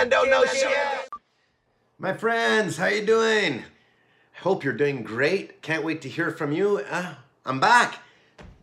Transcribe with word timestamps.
man 0.00 0.08
don't 0.08 0.30
know 0.30 0.44
shit. 0.46 1.10
My 1.98 2.14
friends, 2.14 2.78
how 2.78 2.86
you 2.86 3.04
doing? 3.04 3.64
Hope 4.40 4.64
you're 4.64 4.72
doing 4.72 5.02
great. 5.02 5.60
Can't 5.60 5.84
wait 5.84 6.00
to 6.02 6.08
hear 6.08 6.30
from 6.30 6.52
you. 6.52 6.78
Uh, 6.90 7.14
I'm 7.44 7.60
back. 7.60 7.98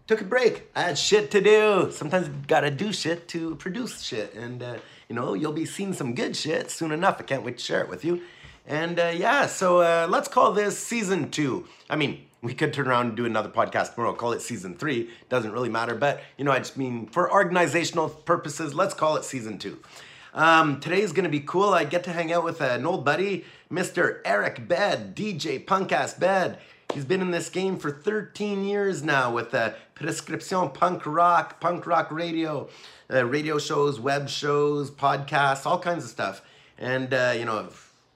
Took 0.08 0.22
a 0.22 0.24
break. 0.24 0.72
I 0.76 0.82
had 0.82 0.98
shit 0.98 1.30
to 1.32 1.42
do. 1.42 1.92
Sometimes 1.92 2.30
gotta 2.48 2.72
do 2.72 2.92
shit 2.92 3.28
to 3.30 3.56
produce 3.58 4.02
shit. 4.02 4.34
And, 4.34 4.64
uh, 4.64 4.78
you 5.10 5.16
know, 5.16 5.36
you'll 5.36 5.54
be 5.54 5.66
seeing 5.66 5.94
some 5.94 6.16
good 6.16 6.36
shit 6.36 6.72
soon 6.72 6.92
enough. 6.92 7.18
I 7.20 7.24
can't 7.24 7.44
wait 7.44 7.60
to 7.60 7.64
share 7.64 7.82
it 7.82 7.90
with 7.90 8.04
you. 8.04 8.22
And 8.66 9.00
uh, 9.00 9.14
yeah, 9.16 9.46
so 9.46 9.82
uh, 9.82 10.08
let's 10.10 10.28
call 10.28 10.54
this 10.54 10.80
season 10.80 11.30
two. 11.30 11.68
I 11.88 11.98
mean, 11.98 12.26
we 12.42 12.56
could 12.56 12.74
turn 12.74 12.88
around 12.88 13.08
and 13.10 13.18
do 13.18 13.26
another 13.26 13.50
podcast 13.50 13.94
tomorrow, 13.94 14.14
call 14.14 14.32
it 14.32 14.42
season 14.42 14.76
three. 14.76 15.12
Doesn't 15.30 15.52
really 15.52 15.70
matter. 15.70 15.94
But, 15.94 16.22
you 16.38 16.46
know, 16.46 16.52
I 16.52 16.58
just 16.58 16.78
mean 16.78 17.06
for 17.06 17.32
organizational 17.32 18.10
purposes, 18.10 18.74
let's 18.74 18.96
call 18.96 19.18
it 19.18 19.24
season 19.24 19.60
two. 19.60 19.78
Um, 20.38 20.80
today 20.80 21.02
is 21.02 21.14
gonna 21.14 21.30
be 21.30 21.40
cool. 21.40 21.74
I 21.74 21.84
get 21.84 22.04
to 22.04 22.12
hang 22.12 22.32
out 22.32 22.44
with 22.44 22.62
an 22.62 22.86
old 22.86 23.04
buddy, 23.04 23.44
Mr. 23.72 24.20
Eric 24.24 24.68
Bed, 24.68 25.16
DJ 25.16 25.66
Punkass 25.66 26.20
Bed. 26.20 26.60
He's 26.94 27.06
been 27.06 27.22
in 27.22 27.32
this 27.32 27.50
game 27.50 27.80
for 27.80 27.90
13 27.90 28.64
years 28.64 29.02
now 29.02 29.34
with 29.34 29.56
uh, 29.56 29.72
Prescription 29.96 30.70
Punk 30.70 31.08
Rock, 31.08 31.60
Punk 31.60 31.88
Rock 31.88 32.12
Radio, 32.12 32.70
uh, 33.12 33.26
radio 33.26 33.58
shows, 33.58 34.00
web 34.00 34.30
shows, 34.30 34.92
podcasts, 34.92 35.66
all 35.66 35.80
kinds 35.80 36.04
of 36.04 36.12
stuff. 36.12 36.44
And, 36.78 37.16
uh, 37.16 37.34
you 37.36 37.46
know, 37.46 37.70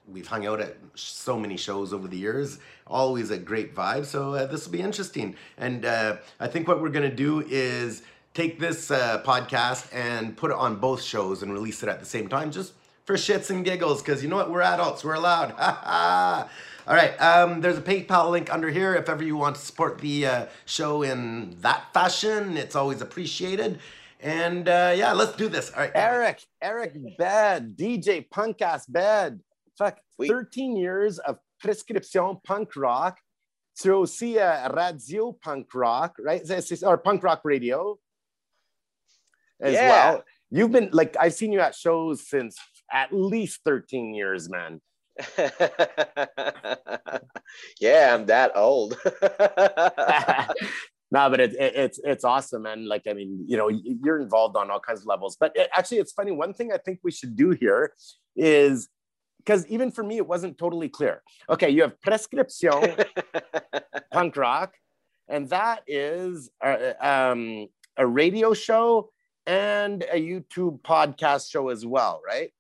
we've 0.07 0.27
hung 0.27 0.45
out 0.45 0.61
at 0.61 0.77
so 0.93 1.39
many 1.39 1.57
shows 1.57 1.91
over 1.91 2.07
the 2.07 2.17
years. 2.17 2.59
Always 2.85 3.31
a 3.31 3.37
great 3.39 3.73
vibe. 3.73 4.05
So 4.05 4.35
uh, 4.35 4.45
this 4.45 4.65
will 4.65 4.73
be 4.73 4.81
interesting. 4.81 5.35
And 5.57 5.85
uh, 5.85 6.17
I 6.39 6.47
think 6.47 6.67
what 6.67 6.83
we're 6.83 6.89
going 6.89 7.09
to 7.09 7.15
do 7.15 7.43
is 7.49 8.03
take 8.33 8.59
this 8.59 8.91
uh, 8.91 9.21
podcast 9.23 9.93
and 9.93 10.35
put 10.37 10.51
it 10.51 10.57
on 10.57 10.77
both 10.77 11.01
shows 11.01 11.43
and 11.43 11.51
release 11.51 11.83
it 11.83 11.89
at 11.89 11.99
the 11.99 12.05
same 12.05 12.27
time, 12.27 12.51
just 12.51 12.73
for 13.05 13.15
shits 13.15 13.49
and 13.49 13.65
giggles. 13.65 14.01
Because 14.01 14.23
you 14.23 14.29
know 14.29 14.37
what? 14.37 14.49
We're 14.49 14.61
adults. 14.61 15.03
We're 15.03 15.15
allowed. 15.15 15.53
All 16.87 16.95
right. 16.95 17.15
Um, 17.21 17.61
there's 17.61 17.77
a 17.77 17.81
PayPal 17.81 18.31
link 18.31 18.51
under 18.53 18.69
here 18.69 18.95
if 18.95 19.09
ever 19.09 19.23
you 19.23 19.37
want 19.37 19.55
to 19.55 19.61
support 19.61 19.99
the 19.99 20.25
uh, 20.25 20.45
show 20.65 21.03
in 21.03 21.55
that 21.61 21.93
fashion. 21.93 22.57
It's 22.57 22.75
always 22.75 23.01
appreciated. 23.01 23.79
And 24.19 24.67
uh, 24.67 24.93
yeah, 24.95 25.13
let's 25.13 25.35
do 25.35 25.49
this. 25.49 25.71
All 25.71 25.81
right. 25.81 25.91
Eric, 25.95 26.43
Eric 26.61 26.95
Bed, 27.17 27.75
DJ 27.75 28.29
Punk 28.29 28.59
Punkass 28.59 28.91
Bed. 28.91 29.41
Fuck, 29.77 29.99
13 30.25 30.77
years 30.77 31.17
of 31.19 31.37
prescription 31.59 32.37
punk 32.43 32.75
rock. 32.75 33.19
Tu 33.79 33.91
aussi 33.91 34.37
uh, 34.37 34.69
radio 34.73 35.31
punk 35.31 35.73
rock, 35.73 36.15
right? 36.19 36.41
Or 36.83 36.97
punk 36.97 37.23
rock 37.23 37.41
radio 37.43 37.97
as 39.61 39.73
Yeah. 39.73 39.89
well. 39.89 40.23
You've 40.49 40.71
been 40.71 40.89
like, 40.91 41.15
I've 41.19 41.33
seen 41.33 41.51
you 41.53 41.59
at 41.61 41.75
shows 41.75 42.27
since 42.27 42.57
at 42.91 43.13
least 43.13 43.61
13 43.63 44.13
years, 44.13 44.49
man. 44.49 44.81
yeah, 47.79 48.13
I'm 48.13 48.25
that 48.25 48.51
old. 48.55 48.97
no, 51.11 51.29
but 51.29 51.39
it, 51.39 51.53
it, 51.53 51.75
it's 51.75 51.99
it's 52.03 52.23
awesome, 52.23 52.65
and 52.65 52.87
like 52.87 53.03
I 53.07 53.13
mean, 53.13 53.43
you 53.45 53.57
know, 53.57 53.67
you're 53.69 54.19
involved 54.19 54.55
on 54.55 54.71
all 54.71 54.79
kinds 54.79 55.01
of 55.01 55.07
levels. 55.07 55.37
But 55.39 55.51
it, 55.55 55.69
actually, 55.73 55.99
it's 55.99 56.13
funny. 56.13 56.31
One 56.31 56.53
thing 56.53 56.71
I 56.73 56.77
think 56.77 56.99
we 57.03 57.11
should 57.11 57.35
do 57.35 57.51
here 57.51 57.93
is 58.35 58.87
because 59.37 59.67
even 59.67 59.91
for 59.91 60.03
me, 60.03 60.17
it 60.17 60.27
wasn't 60.27 60.57
totally 60.57 60.89
clear. 60.89 61.21
Okay, 61.49 61.69
you 61.69 61.81
have 61.81 61.99
prescription 62.01 62.95
punk 64.11 64.37
rock, 64.37 64.73
and 65.27 65.49
that 65.49 65.83
is 65.87 66.49
a, 66.63 66.95
um, 67.07 67.67
a 67.97 68.07
radio 68.07 68.53
show 68.53 69.09
and 69.45 70.03
a 70.11 70.21
YouTube 70.21 70.81
podcast 70.81 71.51
show 71.51 71.69
as 71.69 71.85
well, 71.85 72.21
right? 72.25 72.51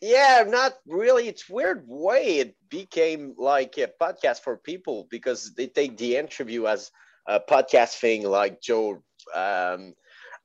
yeah, 0.00 0.44
not 0.46 0.74
really. 0.86 1.28
It's 1.28 1.48
weird 1.48 1.84
way 1.86 2.38
it 2.38 2.56
became 2.68 3.34
like 3.36 3.76
a 3.78 3.90
podcast 4.00 4.40
for 4.40 4.56
people 4.56 5.08
because 5.10 5.54
they 5.54 5.66
take 5.66 5.96
the 5.96 6.16
interview 6.16 6.66
as 6.66 6.90
a 7.26 7.40
podcast 7.40 7.98
thing, 7.98 8.22
like 8.22 8.60
Joe, 8.60 9.02
um, 9.34 9.94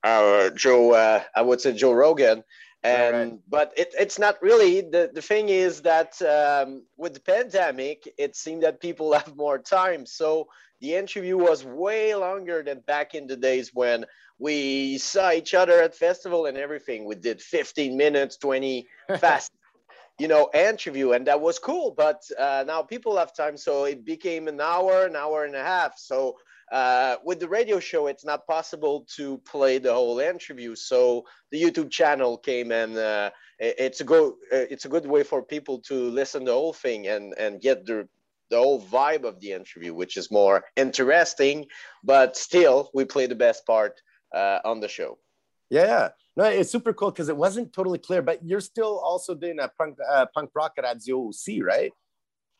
uh, 0.02 0.50
Joe, 0.50 0.92
uh, 0.92 1.22
I 1.34 1.42
would 1.42 1.60
say 1.60 1.72
Joe 1.72 1.92
Rogan. 1.92 2.42
And 2.84 3.12
Right. 3.14 3.40
but 3.48 3.72
it, 3.76 3.94
it's 3.98 4.18
not 4.18 4.42
really 4.42 4.82
the, 4.82 5.10
the 5.12 5.22
thing 5.22 5.48
is 5.48 5.82
that 5.82 6.20
um, 6.22 6.84
with 6.98 7.14
the 7.14 7.20
pandemic, 7.20 8.12
it 8.18 8.36
seemed 8.36 8.62
that 8.62 8.80
people 8.80 9.12
have 9.18 9.36
more 9.36 9.58
time. 9.58 10.06
So 10.06 10.48
the 10.80 10.94
interview 10.94 11.38
was 11.38 11.64
way 11.64 12.14
longer 12.14 12.62
than 12.62 12.80
back 12.80 13.14
in 13.14 13.26
the 13.26 13.36
days 13.36 13.70
when 13.74 14.04
we 14.38 14.98
saw 14.98 15.32
each 15.32 15.54
other 15.54 15.80
at 15.82 15.94
festival 15.94 16.46
and 16.46 16.58
everything. 16.58 17.06
We 17.06 17.14
did 17.16 17.40
15 17.40 17.96
minutes, 17.96 18.36
20 18.36 18.86
fast 19.18 19.50
you 20.18 20.28
know 20.28 20.48
interview 20.54 21.12
and 21.12 21.26
that 21.26 21.40
was 21.40 21.58
cool 21.58 21.92
but 21.96 22.22
uh, 22.38 22.64
now 22.66 22.82
people 22.82 23.16
have 23.16 23.34
time 23.34 23.56
so 23.56 23.84
it 23.84 24.04
became 24.04 24.46
an 24.46 24.60
hour 24.60 25.06
an 25.06 25.16
hour 25.16 25.44
and 25.44 25.56
a 25.56 25.62
half 25.62 25.98
so 25.98 26.36
uh, 26.72 27.16
with 27.24 27.40
the 27.40 27.48
radio 27.48 27.78
show 27.78 28.06
it's 28.06 28.24
not 28.24 28.46
possible 28.46 29.06
to 29.16 29.38
play 29.38 29.78
the 29.78 29.92
whole 29.92 30.18
interview. 30.18 30.74
So 30.74 31.24
the 31.50 31.62
youtube 31.62 31.90
channel 31.90 32.38
came 32.38 32.72
and 32.72 32.96
uh, 32.96 33.30
it's 33.58 34.00
a 34.00 34.04
go 34.04 34.36
uh, 34.52 34.66
it's 34.70 34.84
a 34.84 34.88
good 34.88 35.06
way 35.06 35.22
for 35.22 35.42
people 35.42 35.78
to 35.80 36.10
listen 36.10 36.44
the 36.44 36.52
whole 36.52 36.72
thing 36.72 37.08
and 37.08 37.34
and 37.38 37.60
get 37.60 37.86
the 37.86 38.08
the 38.50 38.58
whole 38.58 38.80
vibe 38.82 39.24
of 39.24 39.40
the 39.40 39.52
interview 39.52 39.94
which 39.94 40.16
is 40.16 40.30
more 40.30 40.64
interesting. 40.76 41.66
But 42.02 42.36
still 42.36 42.90
we 42.94 43.04
play 43.04 43.26
the 43.26 43.34
best 43.34 43.66
part 43.66 44.00
uh, 44.34 44.58
on 44.64 44.80
the 44.80 44.88
show. 44.88 45.18
Yeah, 45.70 46.10
no, 46.36 46.44
it's 46.44 46.70
super 46.70 46.92
cool 46.92 47.10
because 47.10 47.28
it 47.28 47.36
wasn't 47.36 47.72
totally 47.72 47.98
clear, 47.98 48.22
but 48.22 48.44
you're 48.44 48.60
still 48.60 48.98
also 48.98 49.34
doing 49.34 49.58
a 49.60 49.68
punk 49.68 49.96
uh, 50.08 50.26
punk 50.34 50.50
rock 50.54 50.72
at 50.78 50.84
Radio 50.84 51.30
C, 51.32 51.62
right? 51.62 51.92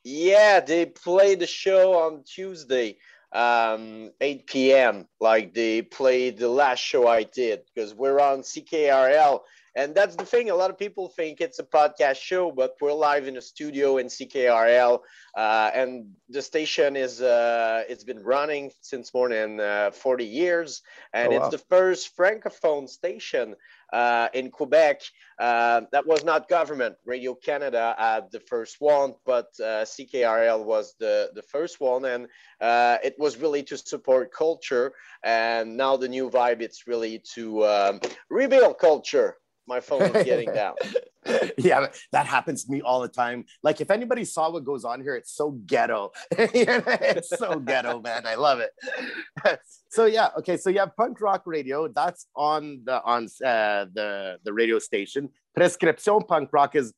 Yeah, 0.05 0.61
they 0.61 0.87
play 0.87 1.35
the 1.35 1.47
show 1.47 1.95
on 1.95 2.25
Tuesday, 2.25 2.99
um, 3.35 4.13
8 4.21 4.47
p.m. 4.47 5.09
Like 5.21 5.55
they 5.55 5.83
played 5.83 6.39
the 6.39 6.49
last 6.49 6.79
show 6.79 7.09
I 7.09 7.25
did 7.25 7.63
because 7.75 7.95
we're 7.95 8.21
on 8.21 8.41
CKRL. 8.41 9.41
And 9.77 9.95
that's 9.95 10.15
the 10.15 10.25
thing. 10.25 10.51
A 10.51 10.55
lot 10.55 10.71
of 10.71 10.79
people 10.79 11.09
think 11.09 11.41
it's 11.41 11.59
a 11.59 11.65
podcast 11.65 12.17
show, 12.17 12.53
but 12.53 12.77
we're 12.81 12.93
live 12.93 13.27
in 13.27 13.37
a 13.37 13.43
studio 13.43 13.97
in 13.99 14.07
CKRL. 14.07 15.01
Uh, 15.37 15.71
and 15.75 16.13
the 16.29 16.43
station 16.43 16.95
is, 16.95 17.21
uh, 17.21 17.83
it's 17.89 18.05
been 18.05 18.23
running 18.23 18.71
since 18.83 19.13
more 19.13 19.29
than 19.29 19.59
uh, 19.59 19.91
40 19.91 20.25
years. 20.27 20.83
And 21.13 21.33
Oh, 21.33 21.37
it's 21.37 21.49
the 21.49 21.59
first 21.59 22.17
francophone 22.17 22.89
station 22.89 23.57
uh, 23.93 24.29
in 24.33 24.51
Quebec. 24.51 25.03
Uh, 25.41 25.83
that 25.91 26.07
was 26.07 26.23
not 26.25 26.49
government. 26.49 26.95
Radio 27.05 27.35
Canada 27.35 27.97
had 27.99 28.31
the 28.31 28.41
first 28.41 28.81
one, 28.81 29.15
but 29.27 29.49
uh, 29.61 29.85
CKRL 29.85 30.65
was 30.65 30.95
the, 31.01 31.31
the 31.35 31.43
first 31.43 31.81
one. 31.81 32.05
And 32.05 32.29
uh, 32.61 32.99
it 33.03 33.17
was 33.19 33.39
really 33.39 33.65
to 33.65 33.77
support 33.77 34.33
culture. 34.33 34.93
And 35.25 35.77
now 35.77 35.97
the 35.97 36.09
new 36.09 36.31
vibe, 36.31 36.61
it's 36.61 36.87
really 36.87 37.23
to 37.35 37.65
um, 37.65 38.01
rebuild 38.31 38.79
culture. 38.79 39.37
My 39.67 39.81
phone 39.81 40.03
is 40.03 40.25
getting 40.25 40.53
down. 40.55 40.75
yeah, 41.57 41.87
that 42.13 42.27
happens 42.27 42.65
to 42.65 42.73
me 42.73 42.83
all 42.83 43.01
the 43.01 43.09
time. 43.09 43.45
Like 43.63 43.81
if 43.81 43.91
anybody 43.91 44.25
saw 44.25 44.51
what 44.51 44.65
goes 44.65 44.85
on 44.85 45.01
here, 45.01 45.17
it's 45.17 45.33
so 45.33 45.53
ghetto. 45.53 46.13
it's 46.31 47.31
so 47.31 47.59
ghetto, 47.59 48.01
man. 48.01 48.27
I 48.27 48.35
love 48.35 48.61
it. 48.61 48.71
so 49.91 50.05
yeah, 50.05 50.29
okay. 50.39 50.57
So 50.57 50.71
you 50.71 50.81
have 50.81 50.97
punk 50.97 51.21
rock 51.21 51.43
radio. 51.47 51.89
That's 51.89 52.27
on 52.37 52.83
the 52.85 53.03
on 53.03 53.25
uh, 53.45 53.87
the 53.93 54.39
the 54.45 54.53
radio 54.53 54.79
station. 54.79 55.31
Prescription 55.55 56.21
punk 56.21 56.51
rock 56.53 56.77
is 56.77 56.93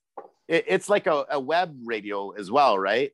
it, 0.49 0.65
it's 0.67 0.89
like 0.89 1.07
a, 1.07 1.25
a 1.31 1.41
web 1.41 1.77
radio 1.85 2.31
as 2.31 2.51
well, 2.51 2.79
right? 2.79 3.13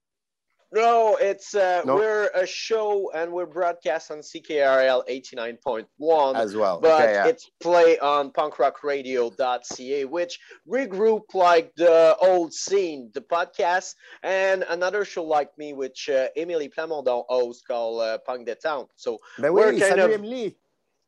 No, 0.75 1.17
it's 1.17 1.55
uh, 1.55 1.83
No? 1.85 1.97
we're 1.97 2.31
a 2.35 2.47
show 2.47 3.11
and 3.15 3.31
we're 3.31 3.45
broadcast 3.47 4.11
on 4.11 4.19
CKRL 4.21 5.03
89.1. 5.07 6.35
As 6.35 6.57
well. 6.57 6.81
but 6.81 7.03
okay, 7.03 7.13
yeah. 7.13 7.27
it's 7.27 7.51
play 7.61 7.99
on 7.99 8.31
punkrockradio.ca, 8.33 10.05
which 10.07 10.39
regroup 10.69 11.35
like 11.35 11.73
the 11.77 12.17
old 12.21 12.53
scene, 12.55 13.11
the 13.15 13.21
podcast, 13.21 13.95
and 14.23 14.65
another 14.69 15.05
show 15.05 15.25
like 15.25 15.51
me, 15.59 15.73
which 15.73 16.09
uh, 16.09 16.29
Emily 16.37 16.69
Plamondon 16.69 17.25
hosts 17.29 17.63
called 17.67 18.01
uh, 18.03 18.19
Punk 18.27 18.47
the 18.47 18.55
Town. 18.55 18.87
So 18.97 19.19
Ben 19.39 19.53
we're 19.53 19.73
oui, 19.73 19.81
kind 19.81 20.01
of- 20.01 20.11
Emily. 20.11 20.57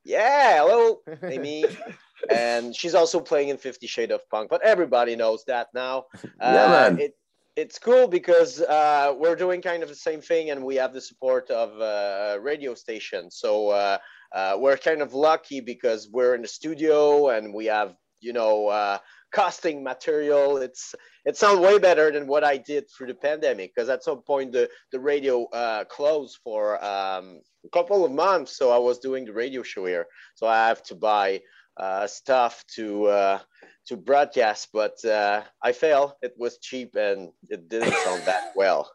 yeah, 0.04 0.58
hello, 0.62 1.00
Amy. 1.22 1.64
and 2.30 2.74
she's 2.76 2.94
also 2.94 3.20
playing 3.20 3.48
in 3.48 3.56
Fifty 3.56 3.86
Shades 3.86 4.12
of 4.12 4.28
Punk, 4.28 4.50
but 4.50 4.62
everybody 4.62 5.16
knows 5.16 5.44
that 5.46 5.68
now. 5.74 6.04
Yeah, 6.22 6.30
Uh, 6.64 6.90
man. 6.90 6.98
It, 7.00 7.16
it's 7.56 7.78
cool 7.78 8.08
because 8.08 8.60
uh, 8.60 9.14
we're 9.16 9.36
doing 9.36 9.62
kind 9.62 9.82
of 9.82 9.88
the 9.88 9.94
same 9.94 10.20
thing, 10.20 10.50
and 10.50 10.64
we 10.64 10.74
have 10.76 10.92
the 10.92 11.00
support 11.00 11.50
of 11.50 11.80
uh, 11.80 12.34
a 12.34 12.40
radio 12.40 12.74
station. 12.74 13.30
So 13.30 13.68
uh, 13.68 13.98
uh, 14.32 14.56
we're 14.58 14.76
kind 14.76 15.02
of 15.02 15.14
lucky 15.14 15.60
because 15.60 16.08
we're 16.10 16.34
in 16.34 16.42
the 16.42 16.48
studio 16.48 17.28
and 17.28 17.54
we 17.54 17.66
have, 17.66 17.94
you 18.20 18.32
know, 18.32 18.66
uh, 18.68 18.98
casting 19.32 19.84
material. 19.84 20.56
It's 20.56 20.94
it 21.24 21.36
sounds 21.36 21.60
way 21.60 21.78
better 21.78 22.10
than 22.10 22.26
what 22.26 22.42
I 22.42 22.56
did 22.56 22.90
through 22.90 23.08
the 23.08 23.14
pandemic 23.14 23.72
because 23.74 23.88
at 23.88 24.02
some 24.02 24.22
point 24.22 24.52
the 24.52 24.68
the 24.90 24.98
radio 24.98 25.44
uh, 25.46 25.84
closed 25.84 26.38
for 26.42 26.82
um, 26.84 27.40
a 27.64 27.68
couple 27.72 28.04
of 28.04 28.10
months. 28.10 28.56
So 28.56 28.72
I 28.72 28.78
was 28.78 28.98
doing 28.98 29.24
the 29.24 29.32
radio 29.32 29.62
show 29.62 29.86
here, 29.86 30.06
so 30.34 30.48
I 30.48 30.66
have 30.68 30.82
to 30.84 30.96
buy 30.96 31.40
uh, 31.76 32.06
stuff 32.06 32.64
to 32.74 33.06
uh, 33.06 33.38
to 33.86 33.96
broadcast, 33.96 34.68
but 34.72 35.04
uh, 35.04 35.42
I 35.62 35.72
failed. 35.72 36.12
It 36.22 36.34
was 36.38 36.58
cheap 36.58 36.96
and 36.96 37.30
it 37.48 37.68
didn't 37.68 37.94
sound 37.94 38.22
that 38.24 38.52
well. 38.56 38.90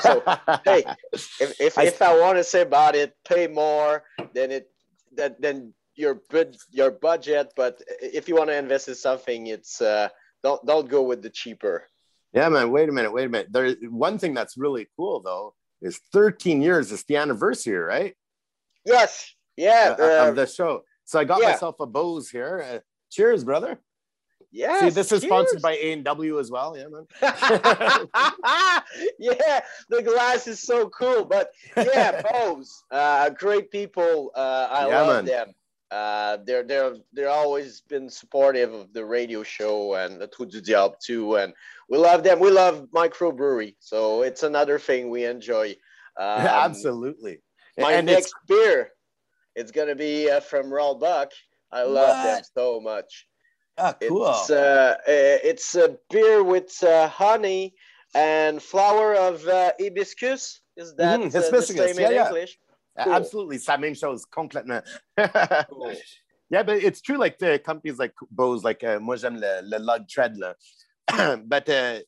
So 0.00 0.22
hey, 0.64 0.84
if 1.12 1.60
if 1.60 1.78
I, 1.78 1.84
if 1.84 2.02
I 2.02 2.18
want 2.18 2.38
to 2.38 2.44
say 2.44 2.62
about 2.62 2.96
it, 2.96 3.14
pay 3.24 3.46
more 3.46 4.02
than 4.34 4.50
it 4.50 4.70
that 5.16 5.40
than 5.40 5.74
your 5.94 6.22
bud 6.30 6.56
your 6.70 6.90
budget. 6.90 7.52
But 7.56 7.80
if 8.00 8.28
you 8.28 8.34
want 8.34 8.50
to 8.50 8.56
invest 8.56 8.88
in 8.88 8.94
something, 8.94 9.46
it's 9.46 9.80
uh, 9.80 10.08
don't 10.42 10.64
don't 10.66 10.88
go 10.88 11.02
with 11.02 11.22
the 11.22 11.30
cheaper. 11.30 11.88
Yeah, 12.32 12.48
man. 12.48 12.72
Wait 12.72 12.88
a 12.88 12.92
minute. 12.92 13.12
Wait 13.12 13.26
a 13.26 13.28
minute. 13.28 13.48
There's 13.52 13.76
one 13.88 14.18
thing 14.18 14.34
that's 14.34 14.56
really 14.56 14.88
cool 14.96 15.20
though 15.20 15.54
is 15.80 16.00
13 16.12 16.62
years. 16.62 16.90
It's 16.90 17.04
the 17.04 17.16
anniversary, 17.16 17.76
right? 17.76 18.14
Yes. 18.84 19.34
Yeah. 19.56 19.94
Uh, 19.98 20.28
of 20.28 20.36
the 20.36 20.46
show. 20.46 20.82
So 21.04 21.18
I 21.18 21.24
got 21.24 21.40
yeah. 21.40 21.50
myself 21.50 21.76
a 21.80 21.86
Beau's 21.86 22.30
here. 22.30 22.64
Uh, 22.66 22.78
cheers, 23.10 23.44
brother. 23.44 23.78
Yeah. 24.50 24.80
See, 24.80 24.90
this 24.90 25.10
is 25.10 25.22
cheers. 25.22 25.30
sponsored 25.30 25.62
by 25.62 25.72
A 25.72 25.92
and 25.92 26.04
W 26.04 26.38
as 26.38 26.50
well. 26.50 26.76
Yeah, 26.76 26.86
man. 26.86 27.06
yeah, 29.18 29.60
the 29.88 30.02
glass 30.02 30.46
is 30.46 30.60
so 30.60 30.88
cool. 30.90 31.24
But 31.24 31.50
yeah, 31.76 32.22
Beau's, 32.30 32.84
uh, 32.90 33.30
great 33.30 33.70
people. 33.72 34.30
Uh, 34.34 34.68
I 34.70 34.88
yeah, 34.88 35.00
love 35.00 35.16
man. 35.16 35.24
them. 35.24 35.54
Uh, 35.90 36.38
they're 36.44 36.62
they're 36.62 36.96
they're 37.12 37.28
always 37.28 37.80
been 37.82 38.08
supportive 38.08 38.72
of 38.72 38.92
the 38.92 39.04
radio 39.04 39.42
show 39.42 39.94
and 39.94 40.20
the 40.20 40.26
Trou 40.26 40.46
du 40.46 40.60
Diable 40.60 40.96
too, 41.04 41.36
and 41.36 41.52
we 41.88 41.98
love 41.98 42.22
them. 42.22 42.40
We 42.40 42.50
love 42.50 42.88
microbrewery, 42.94 43.76
so 43.80 44.22
it's 44.22 44.44
another 44.44 44.78
thing 44.78 45.10
we 45.10 45.24
enjoy. 45.24 45.76
Um, 46.16 46.46
Absolutely. 46.46 47.40
My 47.76 47.94
and 47.94 48.06
next 48.06 48.32
beer, 48.46 48.92
it's 49.54 49.70
gonna 49.70 49.94
be 49.94 50.30
uh, 50.30 50.40
from 50.40 50.72
Royal 50.72 50.94
Buck. 50.94 51.32
I 51.72 51.82
love 51.82 52.16
what? 52.16 52.34
them 52.34 52.44
so 52.56 52.80
much. 52.80 53.26
Ah, 53.76 53.94
cool. 54.00 54.28
It's, 54.28 54.50
uh, 54.50 54.96
it's 55.06 55.74
a 55.74 55.96
beer 56.10 56.44
with 56.44 56.82
uh, 56.84 57.08
honey 57.08 57.74
and 58.14 58.62
flower 58.62 59.14
of 59.14 59.46
uh, 59.46 59.72
hibiscus. 59.80 60.60
Is 60.76 60.94
that 60.96 61.20
mm, 61.20 61.26
uh, 61.26 61.50
the 61.50 61.62
same 61.62 61.98
yeah, 61.98 62.08
in 62.08 62.14
yeah. 62.14 62.26
English? 62.26 62.58
Cool. 63.02 63.12
Absolutely, 63.12 63.58
ça 63.58 63.76
même 63.76 63.96
chose 63.96 64.24
complètement. 64.24 64.82
cool. 65.68 65.92
Yeah, 66.50 66.62
but 66.62 66.76
it's 66.76 67.00
true. 67.00 67.16
Like 67.16 67.38
the 67.38 67.58
companies 67.58 67.98
like 67.98 68.14
Beau's, 68.30 68.62
like 68.62 68.84
uh, 68.84 69.00
moi 69.00 69.16
j'aime 69.16 69.36
le, 69.36 69.62
le 69.64 69.78
log 69.78 70.08
tread 70.08 70.36
là. 70.36 70.54
but 71.46 71.68
uh, 71.68 71.98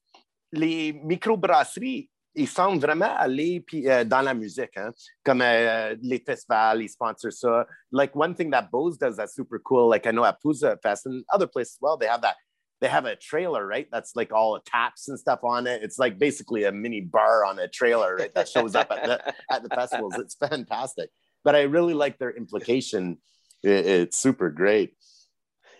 les 0.53 0.93
microbrasseries, 0.93 2.09
ils 2.37 2.49
semblent 2.49 2.81
vraiment 2.81 3.17
aller 3.17 3.61
puis, 3.61 3.89
uh, 3.89 4.05
dans 4.05 4.23
la 4.23 4.35
musique, 4.35 4.77
hein? 4.77 4.93
comme 5.25 5.41
uh, 5.41 5.97
les 6.03 6.21
festivals, 6.21 6.83
ils 6.83 6.89
sponsor 6.89 7.33
ça. 7.33 7.67
Like 7.91 8.15
one 8.15 8.35
thing 8.35 8.51
that 8.51 8.69
Beau's 8.71 8.99
does 8.99 9.17
that's 9.17 9.35
super 9.35 9.59
cool. 9.59 9.89
Like 9.89 10.07
I 10.07 10.13
know 10.13 10.25
at 10.25 10.41
Pouzza 10.43 10.77
Fest 10.83 11.07
and 11.07 11.25
other 11.33 11.47
places 11.47 11.75
as 11.75 11.79
well, 11.81 11.97
they 11.97 12.07
have 12.07 12.21
that 12.23 12.37
they 12.81 12.89
have 12.89 13.07
a 13.07 13.17
trailer, 13.17 13.67
right? 13.67 13.89
That's 13.91 14.15
like 14.15 14.33
all 14.33 14.61
taps 14.61 15.09
and 15.09 15.19
stuff 15.19 15.41
on 15.43 15.67
it. 15.67 15.83
It's 15.83 15.99
like 15.99 16.19
basically 16.19 16.65
a 16.65 16.73
mini 16.73 17.01
bar 17.01 17.45
on 17.45 17.59
a 17.59 17.69
trailer, 17.69 18.17
right? 18.17 18.35
That 18.35 18.49
shows 18.49 18.75
up 18.75 18.91
at 18.91 19.05
the 19.05 19.35
at 19.51 19.63
the 19.63 19.71
festivals. 19.71 20.15
It's 20.19 20.35
fantastic. 20.35 21.11
But 21.43 21.55
I 21.55 21.63
really 21.63 21.95
like 21.95 22.19
their 22.19 22.37
implication. 22.37 23.19
It, 23.63 23.87
it's 23.87 24.19
super 24.19 24.51
great. 24.51 24.95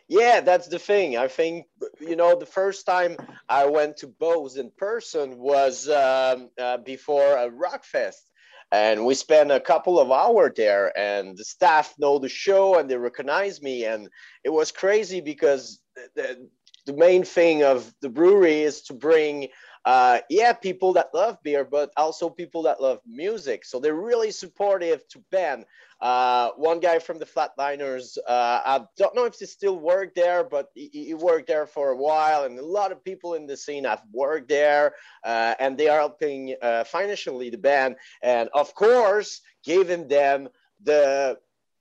Yeah, 0.09 0.41
that's 0.41 0.69
the 0.69 0.79
thing. 0.79 1.17
I 1.17 1.27
think 1.29 1.67
you 2.01 2.15
know 2.15 2.39
the 2.39 2.47
first 2.47 2.87
time 2.87 3.17
I 3.49 3.67
went 3.67 3.97
to 3.99 4.07
Beau's 4.07 4.57
in 4.57 4.71
person 4.77 5.39
was 5.39 5.89
um, 5.89 6.51
uh, 6.61 6.79
before 6.79 7.37
a 7.37 7.51
rock 7.51 7.85
fest, 7.85 8.31
and 8.71 9.05
we 9.05 9.15
spent 9.15 9.51
a 9.51 9.59
couple 9.61 9.99
of 9.99 10.13
hours 10.13 10.53
there. 10.57 10.97
And 10.97 11.37
the 11.37 11.45
staff 11.45 11.93
know 11.99 12.19
the 12.21 12.29
show 12.29 12.79
and 12.79 12.89
they 12.89 12.97
recognize 12.97 13.61
me, 13.61 13.85
and 13.85 14.09
it 14.45 14.51
was 14.51 14.71
crazy 14.71 15.21
because 15.21 15.81
the, 16.15 16.49
the 16.87 16.93
main 16.93 17.25
thing 17.25 17.65
of 17.65 17.93
the 18.01 18.09
brewery 18.09 18.63
is 18.63 18.83
to 18.83 18.95
bring 18.95 19.49
uh, 19.85 20.21
yeah 20.31 20.53
people 20.53 20.93
that 20.95 21.09
love 21.15 21.39
beer 21.45 21.65
but 21.65 21.91
also 21.97 22.29
people 22.29 22.63
that 22.65 22.81
love 22.83 22.99
music 23.07 23.65
so 23.65 23.79
they're 23.79 23.95
really 23.95 24.33
supportive 24.33 25.07
to 25.09 25.23
ben 25.31 25.65
uh, 26.01 26.51
one 26.57 26.79
guy 26.79 26.99
from 26.99 27.19
the 27.19 27.25
flatliners 27.25 28.19
uh, 28.29 28.61
i 28.65 28.81
don't 28.97 29.15
know 29.15 29.25
if 29.25 29.35
he 29.39 29.47
still 29.47 29.79
worked 29.79 30.15
there 30.15 30.45
but 30.45 30.71
he, 30.75 30.89
he, 30.93 31.15
worked 31.15 31.47
there 31.47 31.67
for 31.67 31.91
a 31.91 31.97
while 31.97 32.45
and 32.45 32.59
a 32.59 32.65
lot 32.65 32.93
of 32.93 33.03
people 33.03 33.35
in 33.35 33.47
the 33.47 33.57
scene 33.57 33.85
have 33.85 34.03
worked 34.13 34.49
there 34.49 34.95
uh, 35.25 35.55
and 35.59 35.79
they 35.79 35.89
are 35.89 35.99
helping 35.99 36.55
uh, 36.61 36.85
financially 36.85 37.51
the 37.51 37.59
band 37.59 37.97
and 38.23 38.49
of 38.53 38.75
course 38.75 39.41
giving 39.65 40.07
them 40.09 40.49
the 40.83 41.39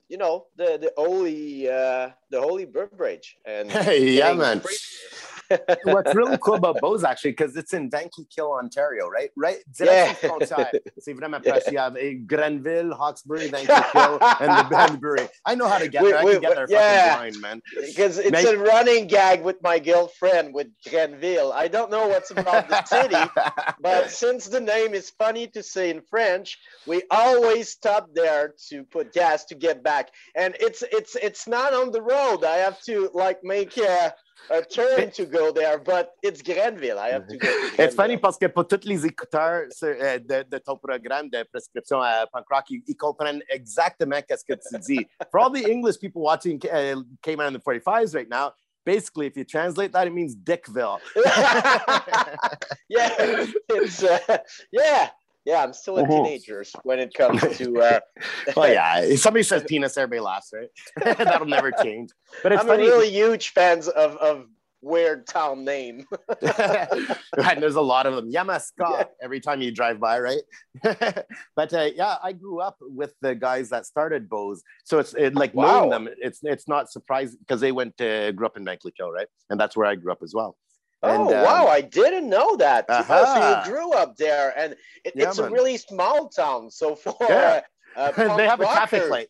you 0.07 0.17
know 0.17 0.45
the 0.55 0.77
the 0.81 0.93
holy 0.95 1.69
uh, 1.69 2.09
the 2.29 2.39
holy 2.39 2.65
beverage 2.65 3.37
and 3.45 3.71
hey, 3.71 4.11
yeah 4.11 4.33
man 4.33 4.61
What's 5.83 6.15
really 6.15 6.37
cool 6.41 6.55
about 6.55 6.79
Beau's 6.81 7.03
actually, 7.03 7.31
because 7.31 7.55
it's 7.55 7.73
in 7.73 7.89
Kill, 8.35 8.53
Ontario, 8.53 9.07
right? 9.07 9.31
Right? 9.35 9.57
Yeah. 9.79 10.13
C'est 10.99 11.13
vraiment 11.15 11.41
proche. 11.41 11.71
You 11.71 11.79
have 11.79 11.97
a 11.97 12.15
Grenville, 12.15 12.93
Hawkesbury, 12.93 13.49
Kill, 13.49 14.19
and 14.39 14.51
the 14.51 14.67
Banbury. 14.71 15.27
I 15.45 15.55
know 15.55 15.67
how 15.67 15.77
to 15.77 15.87
get 15.87 16.03
there. 16.03 16.17
I 16.17 16.23
can 16.23 16.41
get 16.41 16.55
there 16.55 16.67
yeah. 16.69 17.15
fucking 17.15 17.41
blind, 17.41 17.41
man. 17.41 17.85
Because 17.87 18.17
it's 18.17 18.43
a 18.45 18.57
running 18.57 19.07
gag 19.07 19.43
with 19.43 19.61
my 19.61 19.79
girlfriend 19.79 20.53
with 20.53 20.67
Grenville. 20.89 21.51
I 21.53 21.67
don't 21.67 21.91
know 21.91 22.07
what's 22.07 22.31
about 22.31 22.69
the 22.69 22.83
city, 22.83 23.15
but 23.81 24.11
since 24.11 24.47
the 24.47 24.59
name 24.59 24.93
is 24.93 25.09
funny 25.11 25.47
to 25.47 25.63
say 25.63 25.89
in 25.89 26.01
French, 26.01 26.57
we 26.85 27.03
always 27.11 27.69
stop 27.69 28.09
there 28.13 28.53
to 28.69 28.83
put 28.85 29.13
gas 29.13 29.45
to 29.45 29.55
get 29.55 29.83
back. 29.83 30.11
And 30.35 30.55
it's 30.59 30.83
it's 30.91 31.15
it's 31.15 31.47
not 31.47 31.73
on 31.73 31.91
the 31.91 32.01
road. 32.01 32.43
I 32.43 32.57
have 32.57 32.81
to 32.83 33.09
like 33.13 33.43
make 33.43 33.77
uh, 33.77 34.11
a 34.49 34.61
turn 34.61 35.11
to 35.11 35.25
go 35.25 35.51
there, 35.51 35.77
but 35.77 36.11
it's 36.21 36.41
Grenville. 36.41 36.99
I 36.99 37.09
have 37.09 37.27
to 37.27 37.37
go. 37.37 37.47
To 37.47 37.83
it's 37.83 37.95
funny 37.95 38.17
parce 38.17 38.37
que 38.37 38.47
pour 38.47 38.67
tous 38.67 38.85
les 38.85 39.05
écouteurs 39.05 39.67
euh, 39.83 40.19
de, 40.19 40.43
de, 40.43 40.57
ton 40.57 40.77
programme 40.77 41.29
de 41.29 41.43
prescription 41.43 42.01
à 42.01 42.25
punk 42.31 42.45
rock, 42.51 42.65
ils, 42.69 42.83
ils 42.87 42.95
comprennent 42.95 43.41
exactement 43.49 44.21
qu'est-ce 44.27 44.45
que 44.45 44.53
tu 44.53 44.79
dis. 44.79 45.07
For 45.31 45.41
all 45.41 45.51
the 45.51 45.67
English 45.67 45.99
people 45.99 46.21
watching 46.21 46.59
uh, 46.71 47.01
Cayman 47.21 47.47
in 47.47 47.53
the 47.53 47.59
45s 47.59 48.15
right 48.15 48.29
now, 48.29 48.53
basically, 48.85 49.27
if 49.27 49.35
you 49.35 49.43
translate 49.43 49.91
that, 49.93 50.07
it 50.07 50.13
means 50.13 50.35
Dickville. 50.35 50.99
yeah, 52.89 53.45
it's 53.69 54.03
uh, 54.03 54.37
yeah 54.71 55.09
yeah, 55.45 55.63
I'm 55.63 55.73
still 55.73 55.99
a 55.99 56.03
mm-hmm. 56.03 56.11
teenager 56.11 56.65
when 56.83 56.99
it 56.99 57.13
comes 57.13 57.41
to. 57.57 57.79
Uh, 57.79 57.99
well, 58.57 58.71
yeah, 58.71 58.99
if 59.01 59.19
somebody 59.19 59.43
says 59.43 59.63
penis, 59.67 59.95
everybody 59.97 60.19
laughs, 60.19 60.51
right? 60.53 60.69
That'll 61.17 61.47
never 61.47 61.71
change. 61.71 62.09
But 62.41 62.51
it's 62.51 62.61
I'm 62.61 62.67
funny. 62.67 62.87
a 62.87 62.87
really 62.87 63.11
huge 63.11 63.49
fans 63.49 63.87
of 63.87 64.17
of 64.17 64.47
weird 64.81 65.25
town 65.27 65.63
name. 65.63 66.05
and 66.41 67.61
there's 67.61 67.75
a 67.75 67.81
lot 67.81 68.07
of 68.07 68.15
them. 68.15 68.31
Yamaska 68.31 68.71
yeah. 68.79 69.03
every 69.21 69.39
time 69.39 69.61
you 69.61 69.71
drive 69.71 69.99
by, 69.99 70.19
right? 70.19 70.41
but 71.55 71.73
uh, 71.73 71.89
yeah, 71.95 72.17
I 72.23 72.33
grew 72.33 72.59
up 72.59 72.77
with 72.81 73.13
the 73.21 73.35
guys 73.35 73.69
that 73.69 73.85
started 73.85 74.27
Beau's, 74.27 74.63
so 74.83 74.97
it's 74.97 75.13
it, 75.13 75.35
like 75.35 75.53
wow. 75.53 75.79
knowing 75.79 75.89
them. 75.91 76.09
It's 76.19 76.39
it's 76.43 76.67
not 76.67 76.91
surprising 76.91 77.37
because 77.39 77.61
they 77.61 77.71
went 77.71 77.97
to 77.97 78.33
grew 78.35 78.47
up 78.47 78.57
in 78.57 78.65
Vankleek 78.65 78.93
right? 78.99 79.27
And 79.51 79.59
that's 79.59 79.77
where 79.77 79.85
I 79.85 79.93
grew 79.93 80.11
up 80.11 80.23
as 80.23 80.33
well. 80.33 80.57
And, 81.03 81.21
oh 81.21 81.43
wow! 81.43 81.63
Um, 81.65 81.71
I 81.71 81.81
didn't 81.81 82.29
know 82.29 82.55
that. 82.57 82.85
Uh-huh. 82.89 83.25
So 83.25 83.69
you 83.69 83.75
grew 83.75 83.93
up 83.93 84.15
there, 84.15 84.57
and 84.57 84.73
it, 85.03 85.13
yeah, 85.15 85.27
it's 85.27 85.39
man. 85.39 85.49
a 85.49 85.51
really 85.51 85.77
small 85.77 86.29
town. 86.29 86.71
So 86.71 86.95
for 86.95 87.15
yeah. 87.21 87.61
uh, 87.95 87.99
uh 88.17 88.37
they 88.37 88.47
have 88.47 88.59
a 88.59 88.65
traffic 88.65 89.09
light. 89.09 89.27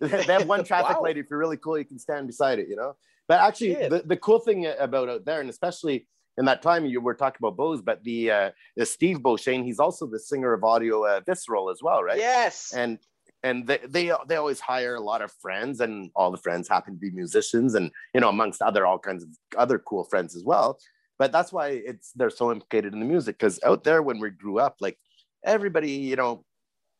they 0.00 0.22
have 0.22 0.46
one 0.46 0.64
traffic 0.70 0.96
wow. 0.96 1.02
light. 1.02 1.16
If 1.16 1.26
you're 1.30 1.38
really 1.38 1.56
cool, 1.56 1.78
you 1.78 1.84
can 1.84 1.98
stand 1.98 2.26
beside 2.26 2.58
it. 2.58 2.68
You 2.68 2.76
know. 2.76 2.96
But 3.26 3.40
actually, 3.40 3.74
the, 3.74 4.02
the 4.04 4.16
cool 4.16 4.40
thing 4.40 4.66
about 4.78 5.08
out 5.08 5.24
there, 5.24 5.40
and 5.40 5.50
especially 5.50 6.06
in 6.36 6.44
that 6.46 6.62
time 6.62 6.86
you 6.86 7.00
were 7.00 7.14
talking 7.14 7.38
about 7.40 7.56
Beau's, 7.56 7.82
but 7.82 8.02
the 8.04 8.30
uh, 8.30 8.50
the 8.76 8.86
Steve 8.86 9.22
Beauchesne, 9.22 9.64
he's 9.64 9.78
also 9.78 10.06
the 10.06 10.18
singer 10.18 10.52
of 10.52 10.64
Audio 10.64 11.04
uh, 11.06 11.20
Visceral 11.26 11.70
as 11.70 11.82
well, 11.82 12.02
right? 12.02 12.18
Yes. 12.18 12.72
And 12.74 12.98
and 13.42 13.66
they, 13.66 13.78
they 13.88 14.12
they 14.28 14.36
always 14.36 14.60
hire 14.60 14.94
a 14.94 15.00
lot 15.00 15.22
of 15.22 15.32
friends, 15.40 15.80
and 15.80 16.10
all 16.14 16.30
the 16.30 16.36
friends 16.36 16.68
happen 16.68 16.94
to 16.94 17.00
be 17.00 17.10
musicians, 17.10 17.74
and 17.74 17.90
you 18.14 18.20
know 18.20 18.28
amongst 18.28 18.62
other 18.62 18.86
all 18.86 18.98
kinds 18.98 19.22
of 19.22 19.30
other 19.56 19.78
cool 19.78 20.04
friends 20.04 20.36
as 20.36 20.44
well. 20.44 20.78
But 21.18 21.32
that's 21.32 21.52
why 21.52 21.68
it's 21.84 22.12
they're 22.12 22.30
so 22.30 22.50
implicated 22.50 22.92
in 22.92 23.00
the 23.00 23.06
music 23.06 23.38
because 23.38 23.60
out 23.64 23.84
there 23.84 24.02
when 24.02 24.20
we 24.20 24.30
grew 24.30 24.58
up 24.58 24.76
like 24.80 24.98
everybody 25.44 25.92
you 25.92 26.16
know 26.16 26.44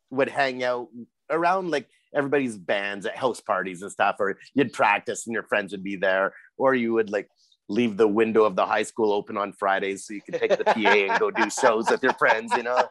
would 0.09 0.29
hang 0.29 0.63
out 0.63 0.89
around 1.29 1.71
like 1.71 1.87
everybody's 2.13 2.57
bands 2.57 3.05
at 3.05 3.15
house 3.15 3.39
parties 3.39 3.81
and 3.81 3.91
stuff 3.91 4.17
or 4.19 4.37
you'd 4.53 4.73
practice 4.73 5.25
and 5.25 5.33
your 5.33 5.43
friends 5.43 5.71
would 5.71 5.83
be 5.83 5.95
there 5.95 6.33
or 6.57 6.75
you 6.75 6.93
would 6.93 7.09
like 7.09 7.29
leave 7.71 7.97
the 7.97 8.07
window 8.07 8.43
of 8.43 8.55
the 8.55 8.65
high 8.65 8.83
school 8.83 9.13
open 9.13 9.37
on 9.37 9.53
Fridays 9.53 10.05
so 10.05 10.13
you 10.13 10.21
can 10.21 10.37
take 10.37 10.57
the 10.57 10.63
PA 10.63 10.73
and 10.73 11.19
go 11.19 11.31
do 11.31 11.49
shows 11.49 11.89
with 11.89 12.03
your 12.03 12.13
friends, 12.13 12.51
you 12.55 12.63
know. 12.63 12.87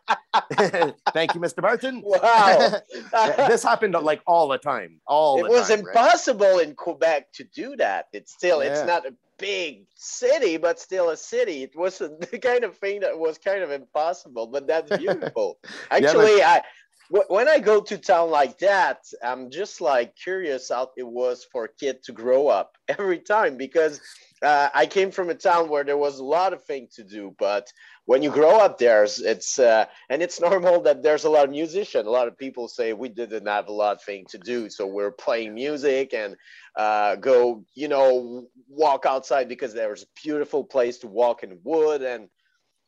Thank 1.12 1.34
you, 1.34 1.40
Mr. 1.40 1.62
Barton. 1.62 2.02
Wow. 2.10 2.80
this 3.48 3.62
happened 3.62 3.94
like 3.94 4.20
all 4.26 4.48
the 4.48 4.58
time. 4.58 5.00
All 5.06 5.44
it 5.44 5.48
was 5.48 5.68
time, 5.68 5.80
impossible 5.80 6.56
right? 6.56 6.68
in 6.68 6.74
Quebec 6.74 7.32
to 7.34 7.44
do 7.44 7.76
that. 7.76 8.06
It's 8.12 8.32
still 8.32 8.62
yeah. 8.62 8.70
it's 8.70 8.86
not 8.86 9.06
a 9.06 9.14
big 9.38 9.86
city, 9.94 10.56
but 10.56 10.78
still 10.80 11.10
a 11.10 11.16
city. 11.16 11.62
It 11.62 11.76
was 11.76 11.98
the 11.98 12.38
kind 12.42 12.64
of 12.64 12.76
thing 12.76 13.00
that 13.00 13.18
was 13.18 13.38
kind 13.38 13.62
of 13.62 13.70
impossible, 13.70 14.46
but 14.48 14.66
that's 14.66 14.96
beautiful. 14.96 15.58
Actually, 15.90 16.38
yeah, 16.38 16.54
but- 16.54 16.64
I 16.64 16.68
when 17.10 17.48
I 17.48 17.58
go 17.58 17.80
to 17.80 17.98
town 17.98 18.30
like 18.30 18.58
that, 18.58 19.04
I'm 19.22 19.50
just 19.50 19.80
like 19.80 20.14
curious 20.14 20.68
how 20.68 20.90
it 20.96 21.06
was 21.06 21.44
for 21.50 21.64
a 21.64 21.68
kid 21.68 22.04
to 22.04 22.12
grow 22.12 22.46
up 22.46 22.76
every 22.88 23.18
time 23.18 23.56
because 23.56 24.00
uh, 24.42 24.68
I 24.72 24.86
came 24.86 25.10
from 25.10 25.28
a 25.28 25.34
town 25.34 25.68
where 25.68 25.82
there 25.82 25.96
was 25.96 26.20
a 26.20 26.24
lot 26.24 26.52
of 26.52 26.64
things 26.64 26.94
to 26.94 27.04
do, 27.04 27.34
but 27.36 27.66
when 28.04 28.22
you 28.22 28.30
grow 28.30 28.58
up 28.58 28.78
there, 28.78 29.04
it's 29.04 29.58
uh, 29.58 29.86
and 30.08 30.22
it's 30.22 30.40
normal 30.48 30.82
that 30.82 31.02
there's 31.02 31.24
a 31.24 31.30
lot 31.30 31.44
of 31.44 31.50
musicians. 31.50 32.06
A 32.06 32.10
lot 32.10 32.28
of 32.28 32.38
people 32.38 32.68
say 32.68 32.92
we 32.92 33.08
didn't 33.08 33.46
have 33.46 33.66
a 33.66 33.72
lot 33.72 33.96
of 33.96 34.02
things 34.02 34.30
to 34.30 34.38
do, 34.38 34.70
so 34.70 34.86
we're 34.86 35.10
playing 35.10 35.54
music 35.54 36.14
and 36.14 36.36
uh, 36.76 37.16
go, 37.16 37.64
you 37.74 37.88
know, 37.88 38.46
walk 38.68 39.04
outside 39.04 39.48
because 39.48 39.74
there's 39.74 40.04
a 40.04 40.20
beautiful 40.22 40.62
place 40.62 40.98
to 40.98 41.08
walk 41.08 41.42
in 41.42 41.58
wood 41.64 42.02
and. 42.02 42.28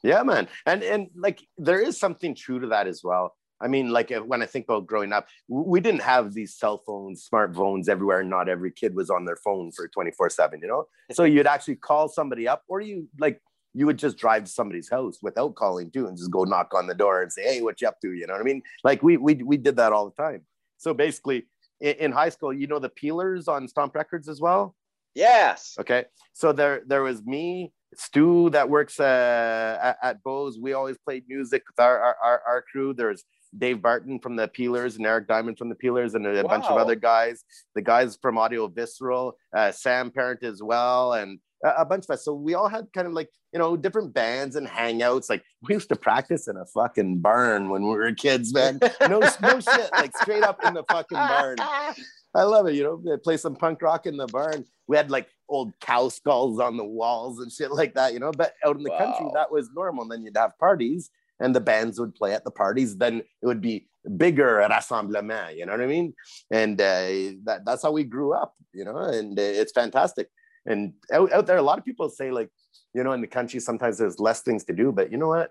Yeah, 0.05 0.25
man, 0.25 0.49
and 0.67 0.83
and 0.83 1.11
like 1.15 1.41
there 1.59 1.81
is 1.81 1.97
something 1.97 2.35
true 2.35 2.59
to 2.59 2.67
that 2.69 2.89
as 2.89 3.03
well. 3.05 3.37
I 3.63 3.69
mean, 3.69 3.91
like 3.91 4.11
uh, 4.11 4.21
when 4.21 4.43
I 4.43 4.47
think 4.47 4.67
about 4.67 4.87
growing 4.87 5.13
up, 5.13 5.29
we 5.49 5.81
didn't 5.81 6.03
have 6.03 6.35
these 6.35 6.55
cell 6.55 6.83
phones, 6.85 7.29
smartphones 7.33 7.89
everywhere. 7.89 8.23
Not 8.25 8.49
every 8.49 8.73
kid 8.73 8.95
was 8.95 9.09
on 9.09 9.25
their 9.25 9.37
phone 9.37 9.71
for 9.71 9.89
24 9.89 10.31
seven, 10.31 10.61
you 10.61 10.69
know? 10.69 10.87
So 11.13 11.25
you'd 11.25 11.47
actually 11.47 11.77
call 11.77 12.09
somebody 12.09 12.49
up 12.49 12.65
or 12.69 12.81
you 12.81 13.09
like, 13.19 13.41
you 13.75 13.87
would 13.87 13.99
just 13.99 14.19
drive 14.19 14.45
to 14.45 14.51
somebody's 14.51 14.91
house 14.91 15.19
without 15.23 15.55
calling 15.55 15.91
too 15.91 16.07
and 16.07 16.17
just 16.17 16.31
go 16.31 16.45
knock 16.45 16.75
on 16.75 16.87
the 16.87 16.95
door 16.95 17.23
and 17.23 17.33
say, 17.33 17.43
Hey, 17.43 17.63
what 17.63 17.81
you 17.81 17.89
up 17.89 18.01
to? 18.01 18.13
You 18.13 18.27
know 18.27 18.35
what 18.35 18.41
I 18.41 18.45
mean? 18.45 18.63
Like 18.85 19.03
we, 19.03 19.17
we, 19.17 19.35
we 19.37 19.57
did 19.57 19.77
that 19.77 19.93
all 19.93 20.11
the 20.11 20.23
time. 20.23 20.43
So 20.77 20.93
basically 20.93 21.47
in, 21.81 21.95
in 21.97 22.13
high 22.13 22.29
school, 22.29 22.53
you 22.53 22.67
know, 22.67 22.79
the 22.79 22.91
peelers 22.91 23.49
on 23.49 23.69
Stomp 23.69 23.95
Records 23.95 24.29
as 24.29 24.41
well. 24.41 24.75
Yes. 25.15 25.77
Okay. 25.79 26.07
So 26.33 26.53
there, 26.53 26.83
there 26.87 27.03
was 27.03 27.23
me, 27.25 27.73
Stu 27.95 28.51
that 28.51 28.69
works 28.69 28.99
uh, 29.01 29.79
at, 29.83 29.99
at 30.03 30.23
Beau's. 30.23 30.59
We 30.59 30.73
always 30.73 30.97
played 30.99 31.25
music 31.29 31.63
with 31.69 31.79
our, 31.79 31.99
our, 31.99 32.17
our, 32.23 32.43
our 32.47 32.63
crew. 32.63 32.95
There's 32.95 33.25
Dave 33.57 33.83
Barton 33.83 34.19
from 34.19 34.37
the 34.37 34.49
Peelers 34.49 34.97
and 34.97 35.07
Eric 35.07 35.29
Diamond 35.29 35.59
from 35.59 35.69
the 35.69 35.75
Peelers 35.75 36.15
and 36.15 36.27
a 36.27 36.43
wow. 36.43 36.43
bunch 36.43 36.65
of 36.65 36.79
other 36.79 36.95
guys. 36.95 37.45
The 37.75 37.83
guys 37.83 38.19
from 38.21 38.39
Audio 38.39 38.67
Visceral, 38.69 39.37
uh, 39.55 39.73
Sam 39.73 40.11
Parent 40.11 40.43
as 40.43 40.63
well, 40.63 41.13
and 41.15 41.39
a, 41.65 41.85
bunch 41.85 42.05
of 42.05 42.11
us. 42.11 42.25
So 42.25 42.35
we 42.35 42.55
all 42.55 42.69
had 42.69 42.87
kind 42.93 43.07
of 43.07 43.13
like 43.13 43.31
you 43.53 43.59
know 43.59 43.77
different 43.77 44.15
bands 44.15 44.57
and 44.57 44.67
hangouts. 44.67 45.29
Like 45.29 45.43
we 45.63 45.75
used 45.75 45.89
to 45.91 45.97
practice 45.97 46.49
in 46.49 46.57
a 46.57 46.67
fucking 46.67 47.19
barn 47.19 47.69
when 47.69 47.83
we 47.83 47.91
were 47.91 48.13
kids, 48.13 48.53
man. 48.55 48.81
No, 49.03 49.21
no 49.41 49.61
shit, 49.61 49.91
like 49.93 50.17
straight 50.17 50.43
up 50.43 50.65
in 50.65 50.75
the 50.75 50.85
fucking 50.91 51.19
barn. 51.19 51.57
I 52.35 52.45
love 52.45 52.67
it. 52.67 52.75
You 52.75 53.03
know, 53.05 53.19
play 53.19 53.37
some 53.37 53.55
punk 53.55 53.83
rock 53.83 54.07
in 54.07 54.17
the 54.17 54.27
barn. 54.27 54.65
We 54.89 54.97
had 54.97 55.11
like 55.11 55.29
old 55.49 55.79
cow 55.81 56.09
skulls 56.09 56.59
on 56.61 56.79
the 56.79 56.85
walls 56.85 57.41
and 57.41 57.53
shit 57.53 57.71
like 57.71 57.95
that, 57.95 58.15
you 58.15 58.21
know. 58.21 58.33
But 58.33 58.55
out 58.65 58.77
in 58.77 58.83
the 58.83 58.91
wow. 58.91 58.99
country, 58.99 59.27
that 59.35 59.53
was 59.53 59.69
normal. 59.75 60.05
And 60.05 60.13
then 60.13 60.23
you'd 60.23 60.37
have 60.37 60.59
parties 60.59 61.11
and 61.43 61.55
the 61.55 61.61
bands 61.61 62.01
would 62.01 62.15
play 62.15 62.33
at 62.33 62.45
the 62.45 62.51
parties. 62.51 62.97
Then 62.97 63.15
it 63.43 63.47
would 63.47 63.61
be 63.61 63.89
bigger 64.17 64.67
rassemblement, 64.69 65.57
you 65.57 65.67
know 65.67 65.73
what 65.73 65.81
I 65.81 65.87
mean? 65.87 66.15
And 66.51 66.81
uh, 66.81 67.37
that, 67.45 67.63
that's 67.67 67.83
how 67.83 67.93
we 67.93 68.05
grew 68.05 68.33
up, 68.33 68.55
you 68.73 68.85
know, 68.85 68.97
and 68.97 69.39
uh, 69.39 69.43
it's 69.43 69.73
fantastic. 69.73 70.29
And 70.67 70.95
out, 71.13 71.33
out 71.33 71.47
there, 71.47 71.57
a 71.57 71.63
lot 71.63 71.79
of 71.79 71.85
people 71.85 72.09
say, 72.09 72.31
like, 72.31 72.51
you 72.95 73.03
know, 73.05 73.13
in 73.13 73.21
the 73.21 73.27
country, 73.27 73.61
sometimes 73.61 73.99
there's 73.99 74.19
less 74.19 74.43
things 74.43 74.65
to 74.65 74.73
do, 74.73 74.93
but 74.93 75.11
you 75.13 75.19
know 75.19 75.29
what? 75.29 75.51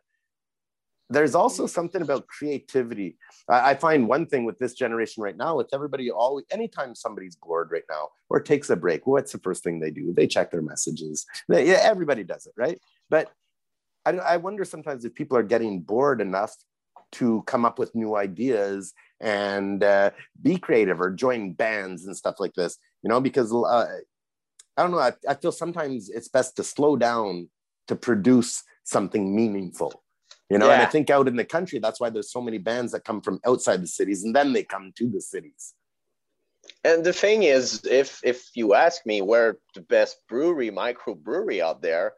There's 1.10 1.36
also 1.36 1.68
something 1.68 2.02
about 2.02 2.28
creativity. 2.28 3.18
I, 3.50 3.72
I 3.72 3.76
find 3.76 4.08
one 4.08 4.26
thing 4.26 4.46
with 4.46 4.60
this 4.60 4.74
generation 4.74 5.22
right 5.24 5.36
now, 5.36 5.60
it's 5.60 5.74
everybody 5.74 6.10
always, 6.10 6.46
anytime 6.52 6.96
somebody's 6.96 7.36
bored 7.36 7.70
right 7.72 7.84
now 7.90 8.10
or 8.30 8.40
takes 8.40 8.70
a 8.70 8.78
break, 8.78 9.06
what's 9.06 9.34
the 9.34 9.40
first 9.40 9.64
thing 9.64 9.80
they 9.80 9.92
do? 9.92 10.14
They 10.14 10.28
check 10.28 10.52
their 10.52 10.62
messages. 10.62 11.26
They, 11.50 11.68
yeah, 11.68 11.82
everybody 11.84 12.24
does 12.24 12.46
it, 12.46 12.54
right? 12.56 12.80
But 13.10 13.30
I, 14.06 14.12
I 14.12 14.38
wonder 14.38 14.66
sometimes 14.66 15.06
if 15.06 15.14
people 15.14 15.38
are 15.38 15.44
getting 15.44 15.82
bored 15.82 16.22
enough 16.22 16.56
to 17.14 17.44
come 17.46 17.66
up 17.66 17.78
with 17.78 17.94
new 17.96 18.16
ideas 18.16 18.94
and 19.20 19.84
uh, 19.84 20.12
be 20.42 20.58
creative 20.58 21.02
or 21.02 21.12
join 21.12 21.54
bands 21.54 22.06
and 22.06 22.16
stuff 22.16 22.36
like 22.40 22.54
this, 22.54 22.78
you 23.04 23.10
know, 23.10 23.20
because 23.20 23.54
uh, 23.54 23.88
I 24.78 24.82
don't 24.82 24.92
know, 24.92 25.00
I, 25.00 25.14
I 25.28 25.36
feel 25.36 25.52
sometimes 25.52 26.10
it's 26.10 26.30
best 26.30 26.56
to 26.56 26.64
slow 26.64 26.96
down 26.96 27.50
to 27.88 27.96
produce 27.96 28.64
something 28.84 29.36
meaningful 29.36 30.04
you 30.50 30.58
know 30.58 30.68
yeah. 30.68 30.74
and 30.74 30.82
i 30.82 30.86
think 30.86 31.10
out 31.10 31.28
in 31.28 31.36
the 31.36 31.46
country 31.46 31.80
that's 31.80 32.00
why 32.00 32.10
there's 32.10 32.32
so 32.32 32.42
many 32.42 32.58
bands 32.58 32.92
that 32.92 33.06
come 33.06 33.22
from 33.22 33.40
outside 33.46 33.82
the 33.82 33.88
cities 33.88 34.24
and 34.24 34.36
then 34.36 34.54
they 34.54 34.64
come 34.64 34.92
to 34.96 35.10
the 35.10 35.22
cities 35.22 35.74
and 36.84 37.04
the 37.04 37.14
thing 37.14 37.44
is 37.44 37.84
if 37.86 38.20
if 38.24 38.50
you 38.54 38.74
ask 38.74 39.06
me 39.06 39.22
where 39.22 39.58
the 39.76 39.82
best 39.82 40.18
brewery 40.28 40.70
microbrewery 40.70 41.62
out 41.62 41.82
there 41.82 42.14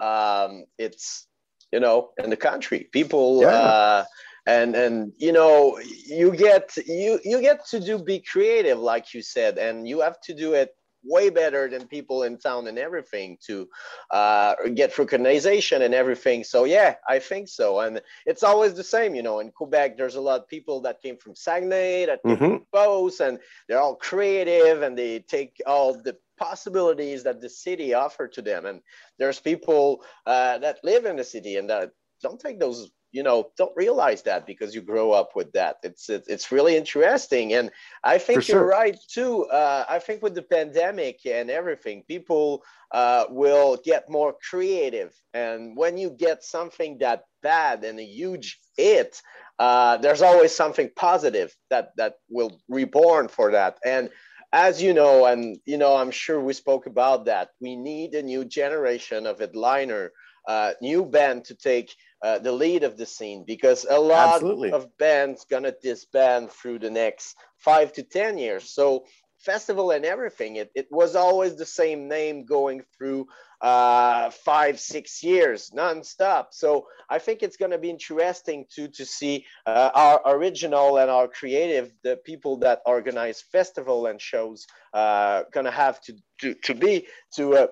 um, 0.00 0.64
it's 0.78 1.26
you 1.72 1.80
know 1.80 2.10
in 2.22 2.30
the 2.30 2.36
country 2.36 2.88
people 2.92 3.42
yeah. 3.42 3.48
uh, 3.48 4.04
and 4.46 4.74
and 4.76 5.12
you 5.16 5.32
know 5.32 5.78
you 6.06 6.34
get 6.34 6.76
you 6.86 7.18
you 7.24 7.40
get 7.40 7.66
to 7.66 7.80
do 7.80 7.98
be 7.98 8.20
creative 8.20 8.78
like 8.78 9.12
you 9.14 9.22
said 9.22 9.58
and 9.58 9.88
you 9.88 10.00
have 10.00 10.20
to 10.20 10.34
do 10.34 10.54
it 10.54 10.70
way 11.06 11.30
better 11.30 11.68
than 11.68 11.86
people 11.86 12.24
in 12.24 12.36
town 12.36 12.66
and 12.66 12.78
everything 12.78 13.38
to 13.46 13.68
uh, 14.10 14.54
get 14.74 14.98
recognition 14.98 15.82
and 15.82 15.94
everything. 15.94 16.44
So 16.44 16.64
yeah, 16.64 16.96
I 17.08 17.18
think 17.18 17.48
so. 17.48 17.80
And 17.80 18.00
it's 18.26 18.42
always 18.42 18.74
the 18.74 18.84
same, 18.84 19.14
you 19.14 19.22
know. 19.22 19.38
In 19.40 19.50
Quebec, 19.50 19.96
there's 19.96 20.16
a 20.16 20.20
lot 20.20 20.40
of 20.40 20.48
people 20.48 20.80
that 20.82 21.00
came 21.00 21.16
from 21.16 21.34
Saguenay, 21.34 22.06
that 22.06 22.22
came 22.22 22.36
mm-hmm. 22.36 22.44
from 22.44 22.66
Beauce, 22.72 23.20
and 23.20 23.38
they're 23.68 23.80
all 23.80 23.96
creative 23.96 24.82
and 24.82 24.98
they 24.98 25.20
take 25.20 25.62
all 25.66 25.94
the 25.94 26.16
possibilities 26.38 27.22
that 27.24 27.40
the 27.40 27.48
city 27.48 27.94
offer 27.94 28.28
to 28.28 28.42
them. 28.42 28.66
And 28.66 28.80
there's 29.18 29.40
people 29.40 30.04
uh, 30.26 30.58
that 30.58 30.78
live 30.84 31.04
in 31.06 31.16
the 31.16 31.24
city 31.24 31.56
and 31.56 31.68
that 31.70 31.90
don't 32.22 32.40
take 32.40 32.58
those 32.58 32.90
you 33.12 33.22
know 33.22 33.50
don't 33.56 33.72
realize 33.76 34.22
that 34.22 34.46
because 34.46 34.74
you 34.74 34.82
grow 34.82 35.12
up 35.12 35.30
with 35.34 35.50
that. 35.52 35.76
It's 35.82 36.10
it's, 36.10 36.28
it's 36.28 36.52
really 36.52 36.76
interesting. 36.76 37.54
And 37.54 37.70
i 38.04 38.18
think 38.18 38.44
For 38.44 38.52
you're 38.52 38.66
right 38.66 38.98
too. 39.08 39.44
Uh, 39.46 39.84
i 39.88 39.98
think 39.98 40.22
with 40.22 40.34
the 40.34 40.42
pandemic 40.42 41.20
and 41.24 41.50
everything 41.50 42.02
people 42.08 42.62
uh, 42.92 43.24
will 43.30 43.78
get 43.84 44.10
more 44.10 44.34
creative. 44.50 45.14
And 45.32 45.76
when 45.76 45.96
you 45.96 46.10
get 46.10 46.44
something 46.44 46.98
that 46.98 47.24
bad 47.42 47.84
and 47.84 47.98
a 47.98 48.04
huge 48.04 48.58
hit 48.76 49.22
uh, 49.58 49.96
there's 49.96 50.22
always 50.22 50.54
something 50.54 50.90
positive 50.96 51.56
that 51.70 51.92
that 51.96 52.14
will 52.28 52.60
reborn 52.68 53.28
for 53.28 53.52
that. 53.52 53.78
And 53.84 54.10
as 54.56 54.80
you 54.82 54.94
know 54.94 55.26
and 55.26 55.58
you 55.66 55.76
know 55.76 55.94
i'm 55.94 56.10
sure 56.10 56.40
we 56.40 56.54
spoke 56.54 56.86
about 56.86 57.26
that 57.26 57.50
we 57.60 57.76
need 57.76 58.14
a 58.14 58.22
new 58.22 58.42
generation 58.42 59.26
of 59.26 59.38
headliner 59.38 60.10
uh, 60.48 60.72
new 60.80 61.04
band 61.04 61.44
to 61.44 61.54
take 61.56 61.92
uh, 62.22 62.38
the 62.38 62.52
lead 62.52 62.84
of 62.84 62.96
the 62.96 63.04
scene 63.04 63.44
because 63.46 63.84
a 63.90 63.98
lot 63.98 64.34
Absolutely. 64.34 64.70
of 64.70 64.96
bands 64.96 65.44
gonna 65.50 65.72
disband 65.82 66.50
through 66.50 66.78
the 66.78 66.90
next 66.90 67.36
five 67.58 67.92
to 67.92 68.02
ten 68.02 68.38
years. 68.38 68.70
So 68.70 69.04
festival 69.50 69.92
and 69.92 70.04
everything, 70.04 70.56
it, 70.56 70.70
it 70.74 70.88
was 70.90 71.16
always 71.16 71.56
the 71.56 71.70
same 71.82 72.08
name 72.08 72.44
going 72.44 72.82
through 72.94 73.26
uh, 73.62 74.28
five 74.30 74.78
six 74.78 75.22
years 75.22 75.70
nonstop. 75.82 76.46
So 76.50 76.68
I 77.08 77.18
think 77.18 77.42
it's 77.42 77.56
gonna 77.56 77.78
be 77.86 77.90
interesting 77.98 78.66
to 78.74 78.82
to 78.98 79.04
see 79.06 79.34
uh, 79.64 79.90
our 79.94 80.20
original 80.36 80.98
and 80.98 81.10
our 81.10 81.28
creative, 81.28 81.86
the 82.02 82.16
people 82.30 82.54
that 82.64 82.82
organize 82.84 83.40
festival 83.40 84.06
and 84.10 84.20
shows, 84.20 84.66
uh, 84.92 85.44
gonna 85.54 85.76
have 85.84 85.96
to 86.02 86.12
to, 86.40 86.48
to 86.66 86.74
be 86.74 87.06
to 87.36 87.42
uh, 87.54 87.66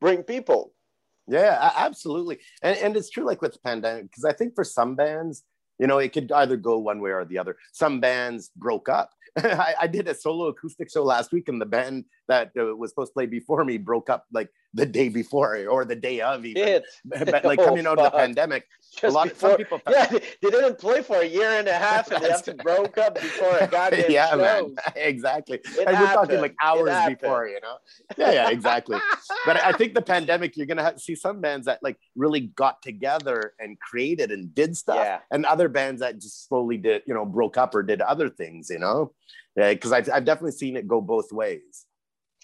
bring 0.00 0.22
people 0.34 0.74
yeah, 1.30 1.70
absolutely. 1.76 2.40
And, 2.60 2.76
and 2.78 2.96
it's 2.96 3.08
true, 3.08 3.24
like 3.24 3.40
with 3.40 3.52
the 3.52 3.60
pandemic, 3.60 4.10
because 4.10 4.24
I 4.24 4.32
think 4.32 4.56
for 4.56 4.64
some 4.64 4.96
bands, 4.96 5.44
you 5.80 5.86
know, 5.86 5.98
it 5.98 6.12
could 6.12 6.30
either 6.30 6.56
go 6.56 6.78
one 6.78 7.00
way 7.00 7.10
or 7.10 7.24
the 7.24 7.38
other. 7.38 7.56
Some 7.72 8.00
bands 8.00 8.50
broke 8.54 8.90
up. 8.90 9.10
I, 9.38 9.74
I, 9.82 9.86
did 9.86 10.08
a 10.08 10.14
solo 10.14 10.48
acoustic 10.48 10.90
show 10.90 11.04
last 11.04 11.32
week, 11.32 11.48
and 11.48 11.60
the 11.60 11.66
band 11.66 12.04
that 12.28 12.52
uh, 12.58 12.76
was 12.76 12.90
supposed 12.90 13.10
to 13.10 13.14
play 13.14 13.26
before 13.26 13.64
me 13.64 13.78
broke 13.78 14.10
up 14.10 14.26
like 14.32 14.50
the 14.74 14.86
day 14.86 15.08
before 15.08 15.66
or 15.66 15.84
the 15.84 15.96
day 15.96 16.20
of 16.20 16.44
even. 16.44 16.82
But 17.04 17.44
like 17.44 17.58
oh, 17.58 17.64
coming 17.66 17.86
out 17.86 17.98
of 17.98 18.04
the 18.04 18.18
pandemic, 18.18 18.66
Just 18.92 19.04
a 19.04 19.10
lot 19.10 19.28
before, 19.28 19.52
of 19.52 19.58
people. 19.58 19.80
Yeah, 19.90 20.06
they 20.06 20.50
didn't 20.50 20.78
play 20.78 21.02
for 21.02 21.16
a 21.16 21.26
year 21.26 21.50
and 21.50 21.66
a 21.66 21.74
half, 21.74 22.10
and 22.10 22.22
they 22.22 22.30
have 22.30 22.44
to 22.44 22.54
broke 22.54 22.98
up 22.98 23.14
before 23.14 23.56
a 23.58 23.66
goddamn 23.66 24.10
Yeah, 24.10 24.30
show. 24.30 24.36
man, 24.36 24.74
exactly. 24.96 25.58
It 25.58 25.78
and 25.86 25.96
happened. 25.96 26.00
we're 26.00 26.14
talking 26.14 26.40
like 26.40 26.54
hours 26.62 27.14
before, 27.14 27.48
you 27.48 27.60
know. 27.60 27.76
Yeah, 28.16 28.32
yeah, 28.32 28.50
exactly. 28.50 28.98
but 29.46 29.62
I 29.62 29.72
think 29.72 29.94
the 29.94 30.02
pandemic, 30.02 30.56
you're 30.56 30.66
gonna 30.66 30.98
see 30.98 31.14
some 31.14 31.40
bands 31.40 31.66
that 31.66 31.82
like 31.82 31.98
really 32.14 32.40
got 32.40 32.82
together 32.82 33.54
and 33.58 33.78
created 33.80 34.30
and 34.30 34.54
did 34.54 34.76
stuff, 34.76 34.96
yeah. 34.96 35.18
and 35.30 35.44
other 35.46 35.68
bands 35.68 36.00
that 36.00 36.20
just 36.20 36.48
slowly 36.48 36.76
did, 36.76 37.02
you 37.06 37.14
know, 37.14 37.24
broke 37.24 37.56
up 37.56 37.74
or 37.74 37.82
did 37.82 38.00
other 38.00 38.28
things, 38.28 38.70
you 38.70 38.78
know. 38.78 39.12
Because 39.56 39.90
I've, 39.90 40.08
I've 40.10 40.24
definitely 40.24 40.52
seen 40.52 40.76
it 40.76 40.86
go 40.86 41.00
both 41.00 41.32
ways 41.32 41.86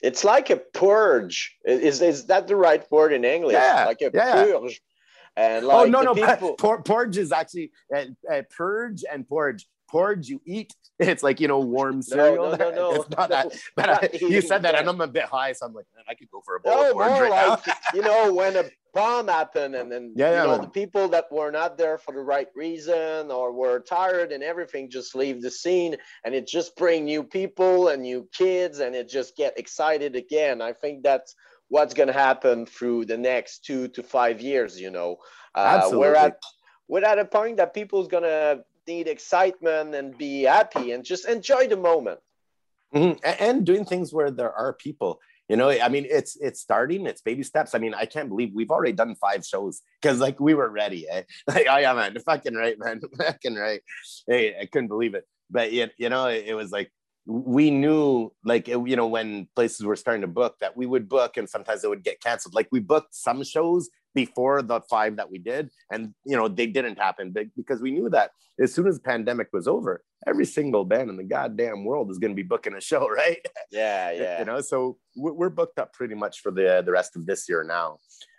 it's 0.03 0.25
like 0.25 0.51
a 0.51 0.57
purge. 0.57 1.57
Is 1.65 2.03
is 2.03 2.27
that 2.27 2.47
the 2.47 2.57
right 2.57 2.85
word 2.91 3.13
in 3.13 3.25
English? 3.25 3.55
Yeah, 3.55 3.85
like 3.87 4.01
a 4.03 4.11
yeah. 4.13 4.45
purge. 4.45 4.81
And 5.37 5.65
oh, 5.65 5.69
like 5.69 5.87
oh 5.87 5.91
no 5.91 6.03
no 6.03 6.15
people... 6.15 6.55
porge 6.55 7.17
is 7.19 7.33
actually 7.33 7.73
uh, 7.95 8.05
uh, 8.31 8.43
purge 8.57 9.05
and 9.11 9.29
porge. 9.29 9.67
Porge 9.89 10.29
you 10.29 10.41
eat. 10.45 10.73
It's 10.99 11.23
like 11.23 11.41
you 11.41 11.49
know 11.49 11.61
warm 11.61 12.01
cereal. 12.01 12.53
No, 12.53 12.57
no, 12.57 12.71
no, 12.71 12.75
no. 12.75 12.95
It's 13.03 13.11
not 13.11 13.29
no, 13.29 13.37
that. 13.37 13.53
But 13.77 13.89
I, 13.91 14.09
you 14.19 14.41
said 14.41 14.63
that, 14.63 14.75
and 14.75 14.89
I'm 14.89 15.03
a 15.03 15.07
bit 15.07 15.25
high, 15.25 15.53
so 15.53 15.67
I'm 15.67 15.75
like, 15.75 15.85
man, 15.95 16.05
I 16.09 16.15
could 16.15 16.31
go 16.31 16.41
for 16.43 16.57
a 16.57 16.61
bowl 16.61 16.75
no, 16.75 16.89
of 16.89 16.95
more 16.95 17.05
right 17.05 17.49
like, 17.49 17.67
now. 17.67 17.75
you 17.93 18.01
know 18.01 18.33
when 18.33 18.57
a 18.57 18.65
bomb 18.97 19.29
happened 19.29 19.75
and 19.75 19.93
then 19.93 20.15
yeah, 20.17 20.31
you 20.31 20.37
yeah, 20.37 20.45
know 20.45 20.59
the 20.59 20.69
people 20.69 21.07
that 21.07 21.31
were 21.31 21.51
not 21.51 21.77
there 21.77 21.99
for 21.99 22.15
the 22.15 22.21
right 22.21 22.49
reason 22.57 23.31
or 23.31 23.53
were 23.53 23.79
tired 23.79 24.33
and 24.33 24.43
everything 24.43 24.89
just 24.89 25.15
leave 25.15 25.43
the 25.43 25.51
scene 25.51 25.95
and 26.25 26.35
it 26.35 26.47
just 26.47 26.75
bring 26.77 27.05
new 27.05 27.23
people 27.23 27.89
and 27.89 28.01
new 28.01 28.27
kids 28.33 28.79
and 28.79 28.97
it 28.97 29.07
just 29.07 29.37
get 29.37 29.59
excited 29.59 30.17
again. 30.17 30.63
I 30.63 30.73
think 30.73 31.03
that's 31.03 31.35
what's 31.69 31.93
going 31.93 32.07
to 32.07 32.15
happen 32.15 32.65
through 32.65 33.05
the 33.05 33.19
next 33.19 33.67
two 33.67 33.87
to 33.89 34.03
five 34.03 34.41
years 34.41 34.81
you 34.81 34.91
know. 34.91 35.19
Uh, 35.55 35.77
Absolutely. 35.77 35.99
we're 35.99 36.15
at 36.15 36.39
we're 36.89 37.05
at 37.05 37.19
a 37.19 37.27
point 37.27 37.59
that 37.59 37.75
people's 37.75 38.09
going 38.09 38.23
to 38.23 38.65
need 38.89 39.09
excitement 39.09 39.95
and 39.95 40.17
be 40.17 40.45
happy 40.45 40.93
and 40.93 41.05
just 41.05 41.29
enjoy 41.29 41.69
the 41.69 41.77
moment. 41.77 42.21
Mm-hmm. 42.95 43.19
and 43.41 43.67
doing 43.67 43.85
things 43.85 44.15
where 44.15 44.31
there 44.31 44.53
are 44.53 44.73
people 44.73 45.19
you 45.49 45.57
know 45.57 45.71
i 45.71 45.89
mean 45.89 46.07
it's 46.09 46.37
it's 46.37 46.61
starting 46.61 47.07
it's 47.07 47.23
baby 47.23 47.43
steps. 47.43 47.75
I 47.75 47.79
mean 47.79 47.95
i 47.95 48.05
can't 48.05 48.29
believe 48.29 48.53
we've 48.55 48.71
already 48.71 48.93
done 48.93 49.15
five 49.15 49.45
shows 49.45 49.83
because 50.01 50.21
like 50.21 50.41
we 50.41 50.55
were 50.55 50.69
ready 50.69 51.09
eh? 51.09 51.23
like 51.47 51.67
oh 51.69 51.79
yeah 51.79 51.95
man 51.95 52.17
fucking 52.25 52.55
right 52.55 52.79
man 52.79 53.01
fucking 53.19 53.55
right. 53.55 53.81
Hey 54.27 54.57
i 54.61 54.67
couldn't 54.67 54.89
believe 54.89 55.15
it. 55.15 55.25
But 55.51 55.73
you, 55.73 55.89
you 55.97 56.09
know 56.09 56.27
it, 56.27 56.45
it 56.47 56.55
was 56.55 56.73
like 56.73 56.91
we 57.27 57.71
knew 57.71 58.33
like 58.45 58.69
you 58.69 58.97
know 58.97 59.09
when 59.09 59.49
places 59.57 59.85
were 59.85 59.97
starting 59.97 60.23
to 60.23 60.29
book 60.29 60.57
that 60.61 60.77
we 60.77 60.87
would 60.87 61.09
book 61.09 61.37
and 61.37 61.49
sometimes 61.49 61.83
it 61.83 61.89
would 61.89 62.05
get 62.05 62.21
canceled. 62.21 62.55
Like 62.55 62.69
we 62.71 62.81
booked 62.81 63.15
some 63.15 63.43
shows 63.43 63.91
before 64.17 64.63
the 64.63 64.81
five 64.81 65.17
that 65.17 65.31
we 65.31 65.39
did. 65.39 65.71
And 65.93 66.15
you 66.25 66.37
know 66.37 66.49
they 66.49 66.67
didn't 66.67 66.99
happen 66.99 67.33
because 67.55 67.81
we 67.81 67.93
knew 67.93 68.09
that 68.11 68.31
as 68.59 68.75
soon 68.75 68.89
as 68.89 68.97
the 68.97 69.03
pandemic 69.03 69.49
was 69.53 69.69
over 69.69 70.03
every 70.27 70.47
single 70.47 70.85
band 70.85 71.11
in 71.11 71.17
the 71.19 71.23
goddamn 71.23 71.85
world 71.85 72.11
is 72.11 72.19
going 72.19 72.33
to 72.33 72.35
be 72.35 72.43
booking 72.43 72.75
a 72.75 72.81
show 72.81 73.07
right? 73.23 73.39
Yeah 73.71 74.11
yeah. 74.11 74.39
you 74.41 74.47
know 74.47 74.61
so 74.61 74.97
we're 75.15 75.51
booked 75.51 75.79
up 75.79 75.93
pretty 75.93 76.17
much 76.17 76.41
for 76.41 76.51
the 76.51 76.83
the 76.85 76.91
rest 76.91 77.15
of 77.15 77.27
this 77.27 77.49
year 77.49 77.63
now. 77.63 77.99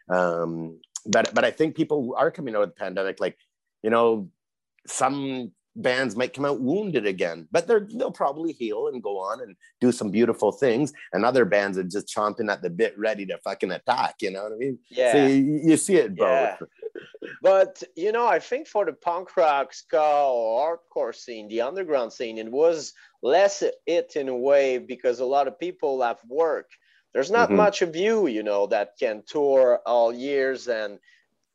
Um 0.10 0.80
but 1.06 1.34
but 1.34 1.46
i 1.46 1.52
think 1.52 1.76
people 1.76 2.16
are 2.18 2.32
coming 2.32 2.54
out 2.56 2.64
of 2.64 2.70
the 2.70 2.76
pandemic 2.76 3.20
like 3.20 3.38
you 3.84 3.90
know 3.90 4.30
some 4.88 5.52
bands 5.78 6.16
might 6.16 6.34
come 6.34 6.46
out 6.46 6.60
wounded 6.60 7.06
again, 7.06 7.48
but 7.52 7.68
they're 7.68 7.88
they'll 7.96 8.12
probably 8.12 8.52
heal 8.52 8.88
and 8.88 9.02
go 9.02 9.20
on 9.20 9.42
and 9.42 9.56
do 9.80 9.92
some 9.92 10.12
beautiful 10.12 10.52
things. 10.52 10.92
And 11.14 11.24
other 11.24 11.46
bands 11.46 11.78
are 11.78 11.84
just 11.84 12.08
chomping 12.08 12.52
at 12.52 12.62
the 12.62 12.70
bit, 12.70 12.98
ready 12.98 13.26
to 13.28 13.38
fucking 13.40 13.72
attack. 13.72 14.16
You 14.22 14.32
know 14.32 14.44
what 14.44 14.54
I 14.54 14.56
mean? 14.56 14.80
Yeah. 14.90 15.12
So 15.14 15.26
you, 15.28 15.62
you 15.64 15.78
see 15.78 15.96
it 15.96 16.16
both. 16.16 16.28
Yeah. 16.28 16.58
but 17.42 17.84
you 17.96 18.12
know, 18.12 18.28
I 18.28 18.40
think 18.40 18.68
for 18.68 18.86
the 18.86 18.94
punk 18.94 19.38
rock, 19.38 19.74
ska, 19.74 20.02
or 20.02 20.80
hardcore 20.96 21.16
scene, 21.16 21.48
the 21.48 21.62
underground 21.62 22.12
scene, 22.12 22.38
it 22.38 22.52
was 22.52 22.94
less 23.22 23.64
it 23.86 24.16
in 24.16 24.30
a 24.30 24.36
way 24.36 24.78
because 24.80 25.20
a 25.20 25.26
lot 25.26 25.48
of 25.48 25.60
people 25.60 26.02
have 26.02 26.20
work. 26.28 26.70
There's 27.14 27.32
not 27.32 27.50
mm-hmm. 27.50 27.58
much 27.58 27.82
of 27.82 27.96
you, 27.96 28.28
you 28.28 28.44
know, 28.44 28.68
that 28.68 28.94
can 29.00 29.24
tour 29.26 29.80
all 29.86 30.14
years 30.14 30.68
and 30.68 31.00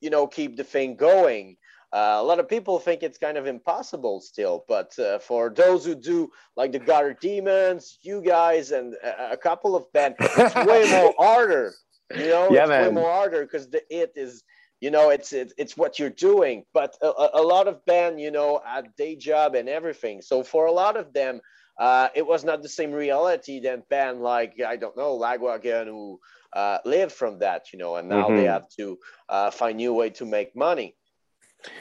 you 0.01 0.11
know 0.11 0.27
keep 0.27 0.57
the 0.57 0.65
thing 0.65 0.97
going 0.97 1.57
uh, 1.93 2.17
a 2.19 2.23
lot 2.23 2.39
of 2.39 2.49
people 2.49 2.79
think 2.79 3.03
it's 3.03 3.19
kind 3.19 3.37
of 3.37 3.47
impossible 3.47 4.21
still, 4.21 4.65
but 4.67 4.99
uh, 4.99 5.19
for 5.19 5.51
those 5.51 5.85
who 5.85 5.95
do, 5.95 6.31
like 6.57 6.73
the 6.73 6.79
Gutter 6.79 7.17
Demons, 7.21 7.99
you 8.01 8.23
guys, 8.23 8.71
and 8.73 8.95
a, 9.05 9.33
a 9.33 9.37
couple 9.37 9.77
of 9.77 9.93
bands, 9.93 10.17
it's 10.21 10.55
way 10.55 10.91
more 11.03 11.15
harder. 11.19 11.75
You 12.17 12.29
know, 12.29 12.51
yeah, 12.51 12.63
it's 12.63 12.69
man. 12.71 12.87
way 12.87 13.03
more 13.03 13.11
harder 13.11 13.43
because 13.45 13.69
the 13.69 13.83
it 13.91 14.13
is, 14.17 14.43
you 14.81 14.91
know, 14.91 15.11
it's 15.11 15.35
it's, 15.35 15.53
it's 15.59 15.77
what 15.77 15.99
you're 15.99 16.09
doing. 16.11 16.65
But 16.73 16.97
a, 17.03 17.13
a 17.35 17.43
lot 17.43 17.69
of 17.69 17.85
band, 17.85 18.21
you 18.21 18.31
know, 18.31 18.63
at 18.67 18.97
day 18.97 19.15
job 19.15 19.55
and 19.55 19.69
everything. 19.69 20.23
So 20.23 20.43
for 20.43 20.67
a 20.67 20.73
lot 20.73 20.97
of 20.97 21.13
them, 21.13 21.43
uh, 21.79 22.09
it 22.15 22.27
was 22.27 22.43
not 22.43 22.63
the 22.63 22.69
same 22.71 22.93
reality 22.93 23.61
than 23.61 23.83
band 23.91 24.23
like 24.23 24.61
I 24.67 24.77
don't 24.77 24.97
know 24.97 25.19
Lagwagon 25.19 25.87
who 25.87 26.21
uh, 26.55 26.79
lived 26.87 27.13
from 27.13 27.39
that, 27.41 27.73
you 27.73 27.79
know, 27.79 27.97
and 27.97 28.09
now 28.09 28.29
mm-hmm. 28.29 28.37
they 28.37 28.45
have 28.45 28.69
to 28.79 28.99
uh, 29.29 29.51
find 29.51 29.77
new 29.77 29.93
way 29.93 30.09
to 30.11 30.25
make 30.25 30.57
money. 30.57 30.97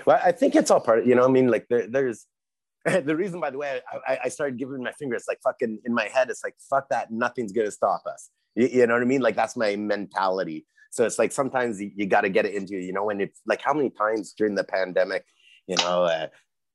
Well, 0.06 0.20
I 0.24 0.32
think 0.32 0.56
it's 0.56 0.72
all 0.72 0.80
part 0.80 1.00
of, 1.00 1.08
you 1.08 1.16
know, 1.16 1.26
I 1.26 1.30
mean, 1.30 1.50
like 1.50 1.68
there, 1.70 1.88
there's, 1.88 2.26
the 2.86 3.16
reason, 3.16 3.40
by 3.40 3.52
the 3.52 3.58
way, 3.58 3.82
I, 4.08 4.20
I, 4.26 4.30
started 4.30 4.58
giving 4.58 4.82
my 4.82 4.92
finger, 4.94 5.16
it's 5.16 5.28
like 5.28 5.40
fucking 5.44 5.80
in 5.86 5.94
my 5.94 6.06
head, 6.06 6.30
it's 6.30 6.44
like, 6.44 6.56
fuck 6.70 6.90
that, 6.90 7.12
nothing's 7.12 7.52
gonna 7.52 7.72
stop 7.72 8.04
us. 8.08 8.30
You, 8.56 8.68
you 8.68 8.88
know 8.88 8.94
what 8.94 9.04
I 9.04 9.06
mean? 9.06 9.22
Like 9.22 9.36
that's 9.36 9.56
my 9.56 9.76
mentality. 9.76 10.66
So 10.92 11.06
it's 11.06 11.18
like 11.18 11.32
sometimes 11.32 11.82
you, 11.82 11.92
you 11.96 12.06
got 12.06 12.22
to 12.22 12.30
get 12.30 12.46
it 12.46 12.54
into, 12.54 12.76
you 12.76 12.92
know, 12.92 13.10
and 13.10 13.22
it's 13.22 13.42
like 13.46 13.62
how 13.62 13.74
many 13.74 13.90
times 13.90 14.34
during 14.38 14.56
the 14.56 14.64
pandemic, 14.64 15.26
you 15.66 15.78
know, 15.78 16.04
uh, 16.04 16.28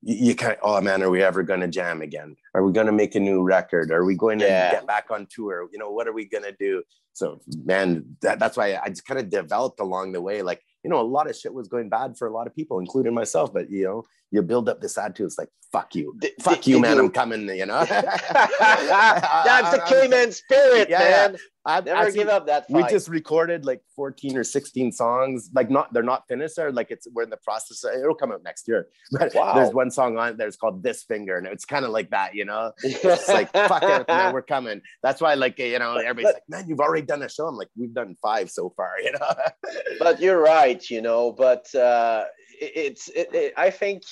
you, 0.02 0.28
you 0.28 0.35
can't, 0.35 0.59
oh 0.62 0.80
man, 0.80 1.02
are 1.02 1.11
we 1.11 1.22
ever 1.22 1.42
going 1.42 1.61
to 1.61 1.68
jam 1.68 2.00
again? 2.00 2.35
Are 2.54 2.64
we 2.64 2.72
going 2.72 2.87
to 2.87 2.92
make 2.92 3.14
a 3.14 3.20
new 3.20 3.42
record? 3.42 3.90
Are 3.90 4.04
we 4.04 4.14
going 4.14 4.38
to 4.38 4.46
yeah. 4.46 4.70
get 4.70 4.87
back 4.87 5.11
on 5.11 5.26
tour? 5.30 5.68
You 5.70 5.78
know, 5.78 5.90
what 5.90 6.09
are 6.09 6.14
we 6.14 6.24
going 6.24 6.44
to 6.44 6.57
do? 6.59 6.83
So, 7.12 7.40
man, 7.64 8.16
that, 8.22 8.38
that's 8.38 8.57
why 8.57 8.78
I 8.83 8.88
just 8.88 9.07
kind 9.07 9.20
of 9.20 9.28
developed 9.28 9.80
along 9.80 10.12
the 10.12 10.22
way. 10.22 10.42
Like, 10.42 10.62
you 10.87 10.90
know, 10.90 11.01
a 11.01 11.03
lot 11.03 11.29
of 11.29 11.35
shit 11.35 11.53
was 11.53 11.66
going 11.66 11.88
bad 11.88 12.16
for 12.16 12.29
a 12.29 12.33
lot 12.33 12.46
of 12.46 12.55
people, 12.55 12.79
including 12.79 13.12
myself. 13.12 13.53
But 13.53 13.68
you 13.68 13.83
know, 13.83 14.05
you 14.31 14.40
build 14.40 14.68
up 14.68 14.81
this 14.81 14.96
attitude. 14.96 15.27
It's 15.27 15.37
like, 15.37 15.49
fuck 15.72 15.96
you, 15.96 16.16
fuck 16.40 16.64
you, 16.64 16.79
man. 16.79 16.99
You... 16.99 17.03
I'm 17.03 17.11
coming. 17.11 17.49
You 17.49 17.66
know, 17.66 17.85
that's 17.88 19.70
the 19.72 19.83
Cayman 19.88 20.31
spirit, 20.31 20.88
yeah, 20.88 20.99
man. 21.01 21.33
Yeah. 21.33 21.38
I, 21.66 21.81
Never 21.81 21.96
actually, 21.96 22.18
give 22.18 22.29
up 22.29 22.46
that. 22.46 22.68
Fight. 22.68 22.85
We 22.85 22.88
just 22.88 23.09
recorded 23.09 23.64
like 23.64 23.83
14 23.96 24.37
or 24.37 24.44
16 24.44 24.92
songs. 24.92 25.50
Like 25.52 25.68
not, 25.68 25.92
they're 25.92 26.05
not 26.05 26.22
finished. 26.29 26.55
There, 26.55 26.70
like 26.70 26.92
it's 26.92 27.09
we're 27.12 27.24
in 27.24 27.31
the 27.31 27.38
process. 27.38 27.85
It'll 27.85 28.14
come 28.14 28.31
out 28.31 28.44
next 28.44 28.68
year. 28.68 28.87
But 29.11 29.35
wow. 29.35 29.55
there's 29.55 29.74
one 29.74 29.90
song 29.90 30.16
on 30.18 30.37
there's 30.37 30.57
called 30.57 30.83
"This 30.83 31.02
Finger," 31.02 31.38
and 31.38 31.46
it's 31.46 31.64
kind 31.64 31.85
of 31.85 31.90
like 31.90 32.11
that, 32.11 32.35
you 32.35 32.44
know. 32.44 32.72
It's 32.85 33.29
like 33.29 33.50
fuck 33.52 33.83
it, 33.83 34.07
man, 34.07 34.33
we're 34.33 34.42
coming. 34.42 34.81
That's 35.02 35.20
why, 35.20 35.35
like 35.35 35.59
you 35.59 35.79
know, 35.79 35.96
everybody's 35.96 36.26
but, 36.26 36.35
like, 36.35 36.42
man, 36.48 36.68
you've 36.68 36.81
already 36.81 37.05
done 37.05 37.22
a 37.22 37.29
show. 37.29 37.46
I'm 37.48 37.57
like, 37.57 37.68
we've 37.76 37.94
done 37.94 38.14
five 38.22 38.50
so 38.50 38.72
far, 38.76 38.92
you 39.02 39.12
know. 39.12 39.35
but 39.98 40.20
you're 40.20 40.40
right, 40.40 40.88
you 40.88 41.02
know. 41.02 41.33
But 41.33 41.72
uh, 41.74 42.24
it's, 42.61 43.09
it, 43.09 43.35
it, 43.35 43.55
I 43.57 43.70
think, 43.70 44.02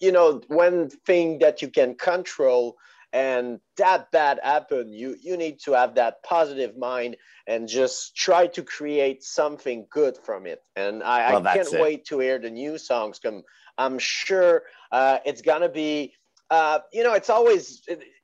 you 0.00 0.12
know, 0.12 0.42
one 0.48 0.90
thing 1.06 1.38
that 1.38 1.62
you 1.62 1.68
can 1.68 1.94
control 1.94 2.76
and 3.12 3.58
that 3.76 4.10
bad 4.10 4.38
happen 4.42 4.92
you 4.92 5.16
you 5.20 5.36
need 5.36 5.58
to 5.58 5.72
have 5.72 5.94
that 5.94 6.22
positive 6.22 6.76
mind 6.76 7.16
and 7.46 7.66
just 7.66 8.14
try 8.14 8.46
to 8.46 8.62
create 8.62 9.22
something 9.22 9.86
good 9.90 10.16
from 10.18 10.46
it 10.46 10.60
and 10.76 11.02
i, 11.02 11.32
well, 11.32 11.46
I 11.46 11.56
can't 11.56 11.72
it. 11.72 11.80
wait 11.80 12.04
to 12.06 12.18
hear 12.18 12.38
the 12.38 12.50
new 12.50 12.76
songs 12.76 13.18
come 13.18 13.42
i'm 13.78 13.98
sure 13.98 14.64
uh, 14.92 15.18
it's 15.24 15.42
gonna 15.42 15.68
be 15.68 16.12
uh, 16.50 16.80
you 16.92 17.02
know 17.02 17.14
it's 17.14 17.30
always 17.30 17.82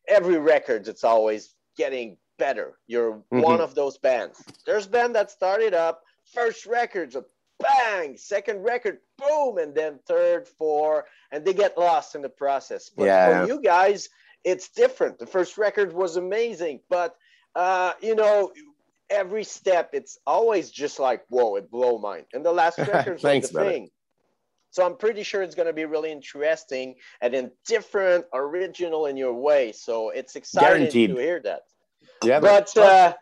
every 0.08 0.38
record 0.38 0.86
it's 0.88 1.04
always 1.04 1.54
getting 1.76 2.16
better 2.38 2.74
you're 2.86 3.14
mm-hmm. 3.14 3.40
one 3.40 3.60
of 3.60 3.74
those 3.74 3.96
bands 3.98 4.42
there's 4.66 4.86
band 4.86 5.14
that 5.14 5.30
started 5.30 5.72
up 5.72 6.02
first 6.32 6.66
records 6.66 7.16
a 7.16 7.24
bang 7.60 8.16
second 8.16 8.62
record 8.62 8.98
boom 9.16 9.58
and 9.58 9.74
then 9.74 9.98
third 10.06 10.46
four 10.46 11.04
and 11.30 11.44
they 11.44 11.54
get 11.54 11.78
lost 11.78 12.14
in 12.14 12.22
the 12.22 12.28
process 12.28 12.90
but 12.90 13.04
yeah. 13.04 13.42
for 13.42 13.48
you 13.48 13.60
guys 13.62 14.08
it's 14.44 14.68
different. 14.68 15.18
The 15.18 15.26
first 15.26 15.58
record 15.58 15.92
was 15.92 16.16
amazing, 16.16 16.80
but 16.88 17.16
uh, 17.54 17.92
you 18.00 18.14
know, 18.14 18.52
every 19.10 19.44
step 19.44 19.90
it's 19.92 20.18
always 20.26 20.70
just 20.70 20.98
like 20.98 21.24
whoa, 21.28 21.56
it 21.56 21.70
blow 21.70 21.98
my 21.98 22.16
mind. 22.16 22.26
And 22.32 22.44
the 22.44 22.52
last 22.52 22.78
record 22.92 23.22
was 23.22 23.50
the 23.50 23.64
thing. 23.64 23.88
So 24.70 24.84
I'm 24.84 24.96
pretty 24.96 25.22
sure 25.22 25.42
it's 25.42 25.54
going 25.54 25.68
to 25.68 25.72
be 25.72 25.84
really 25.84 26.10
interesting 26.10 26.96
and 27.20 27.32
then 27.32 27.52
different, 27.64 28.24
original 28.34 29.06
in 29.06 29.16
your 29.16 29.32
way. 29.32 29.70
So 29.70 30.10
it's 30.10 30.34
exciting 30.34 30.78
Guaranteed. 30.78 31.10
to 31.10 31.16
hear 31.16 31.40
that. 31.44 31.62
Yeah, 32.24 32.40
but. 32.40 32.76
Uh, 32.76 33.14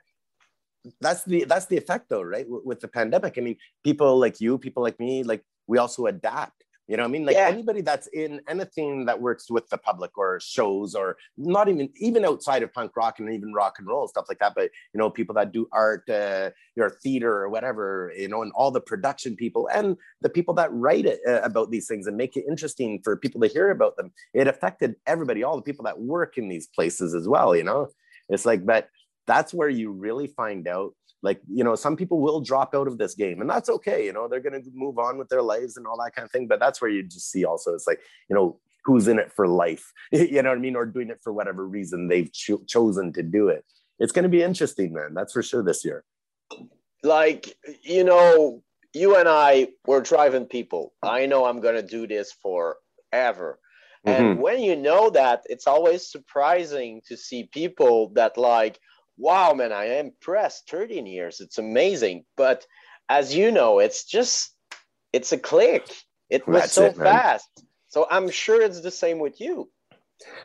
that's 1.00 1.22
the 1.24 1.44
that's 1.44 1.66
the 1.66 1.76
effect 1.76 2.08
though 2.08 2.22
right 2.22 2.44
with 2.48 2.80
the 2.80 2.88
pandemic 2.88 3.34
i 3.38 3.40
mean 3.40 3.56
people 3.84 4.18
like 4.18 4.40
you 4.40 4.58
people 4.58 4.82
like 4.82 4.98
me 4.98 5.22
like 5.22 5.44
we 5.68 5.78
also 5.78 6.06
adapt 6.06 6.64
you 6.88 6.96
know 6.96 7.04
what 7.04 7.10
I 7.10 7.12
mean? 7.12 7.24
Like 7.24 7.36
yeah. 7.36 7.46
anybody 7.46 7.80
that's 7.80 8.08
in 8.08 8.40
anything 8.48 9.04
that 9.06 9.20
works 9.20 9.50
with 9.50 9.68
the 9.68 9.78
public 9.78 10.18
or 10.18 10.40
shows 10.40 10.94
or 10.94 11.16
not 11.36 11.68
even 11.68 11.88
even 11.96 12.24
outside 12.24 12.62
of 12.62 12.72
punk 12.72 12.96
rock 12.96 13.20
and 13.20 13.32
even 13.32 13.52
rock 13.52 13.76
and 13.78 13.86
roll 13.86 14.08
stuff 14.08 14.26
like 14.28 14.40
that. 14.40 14.54
But 14.54 14.70
you 14.92 14.98
know, 14.98 15.08
people 15.08 15.34
that 15.36 15.52
do 15.52 15.68
art, 15.72 16.08
uh, 16.10 16.50
your 16.74 16.90
theater 16.90 17.32
or 17.32 17.48
whatever, 17.48 18.12
you 18.16 18.28
know, 18.28 18.42
and 18.42 18.52
all 18.52 18.70
the 18.70 18.80
production 18.80 19.36
people 19.36 19.68
and 19.72 19.96
the 20.20 20.28
people 20.28 20.54
that 20.54 20.72
write 20.72 21.06
it 21.06 21.20
uh, 21.26 21.40
about 21.42 21.70
these 21.70 21.86
things 21.86 22.06
and 22.06 22.16
make 22.16 22.36
it 22.36 22.44
interesting 22.48 23.00
for 23.04 23.16
people 23.16 23.40
to 23.40 23.48
hear 23.48 23.70
about 23.70 23.96
them. 23.96 24.12
It 24.34 24.48
affected 24.48 24.96
everybody, 25.06 25.44
all 25.44 25.56
the 25.56 25.62
people 25.62 25.84
that 25.84 26.00
work 26.00 26.36
in 26.36 26.48
these 26.48 26.66
places 26.66 27.14
as 27.14 27.28
well. 27.28 27.54
You 27.54 27.64
know, 27.64 27.88
it's 28.28 28.44
like, 28.44 28.66
but 28.66 28.88
that's 29.26 29.54
where 29.54 29.68
you 29.68 29.92
really 29.92 30.26
find 30.26 30.66
out 30.66 30.94
like 31.22 31.40
you 31.48 31.64
know 31.64 31.74
some 31.74 31.96
people 31.96 32.20
will 32.20 32.40
drop 32.40 32.74
out 32.74 32.88
of 32.88 32.98
this 32.98 33.14
game 33.14 33.40
and 33.40 33.48
that's 33.48 33.68
okay 33.68 34.04
you 34.04 34.12
know 34.12 34.28
they're 34.28 34.40
going 34.40 34.60
to 34.60 34.70
move 34.74 34.98
on 34.98 35.18
with 35.18 35.28
their 35.28 35.42
lives 35.42 35.76
and 35.76 35.86
all 35.86 35.96
that 35.96 36.14
kind 36.14 36.26
of 36.26 36.32
thing 36.32 36.46
but 36.46 36.60
that's 36.60 36.80
where 36.82 36.90
you 36.90 37.02
just 37.02 37.30
see 37.30 37.44
also 37.44 37.72
it's 37.72 37.86
like 37.86 38.00
you 38.28 38.36
know 38.36 38.58
who's 38.84 39.08
in 39.08 39.18
it 39.18 39.32
for 39.32 39.46
life 39.46 39.92
you 40.12 40.42
know 40.42 40.50
what 40.50 40.58
i 40.58 40.60
mean 40.60 40.76
or 40.76 40.86
doing 40.86 41.10
it 41.10 41.20
for 41.22 41.32
whatever 41.32 41.66
reason 41.66 42.08
they've 42.08 42.32
cho- 42.32 42.62
chosen 42.66 43.12
to 43.12 43.22
do 43.22 43.48
it. 43.48 43.64
It's 43.98 44.12
going 44.12 44.24
to 44.24 44.28
be 44.28 44.42
interesting 44.42 44.92
man 44.92 45.14
that's 45.14 45.32
for 45.32 45.42
sure 45.42 45.62
this 45.62 45.84
year. 45.84 46.04
Like 47.02 47.56
you 47.82 48.04
know 48.04 48.62
you 48.92 49.16
and 49.16 49.28
i 49.28 49.68
were 49.86 50.00
driving 50.00 50.46
people. 50.46 50.92
I 51.02 51.26
know 51.26 51.44
i'm 51.44 51.60
going 51.60 51.76
to 51.76 51.82
do 51.82 52.06
this 52.06 52.32
forever. 52.32 53.58
And 54.04 54.24
mm-hmm. 54.24 54.40
when 54.40 54.60
you 54.60 54.74
know 54.74 55.10
that 55.10 55.42
it's 55.46 55.68
always 55.68 56.10
surprising 56.10 57.02
to 57.06 57.16
see 57.16 57.44
people 57.52 58.08
that 58.14 58.36
like 58.36 58.80
wow, 59.16 59.52
man, 59.54 59.72
I 59.72 59.86
am 59.86 60.06
impressed. 60.06 60.68
13 60.70 61.06
years, 61.06 61.40
it's 61.40 61.58
amazing. 61.58 62.24
But 62.36 62.66
as 63.08 63.34
you 63.34 63.50
know, 63.50 63.78
it's 63.78 64.04
just, 64.04 64.54
it's 65.12 65.32
a 65.32 65.38
click. 65.38 65.88
It 66.30 66.46
was 66.46 66.62
That's 66.62 66.72
so 66.72 66.84
it, 66.86 66.96
fast. 66.96 67.64
So 67.88 68.06
I'm 68.10 68.30
sure 68.30 68.62
it's 68.62 68.80
the 68.80 68.90
same 68.90 69.18
with 69.18 69.40
you. 69.40 69.70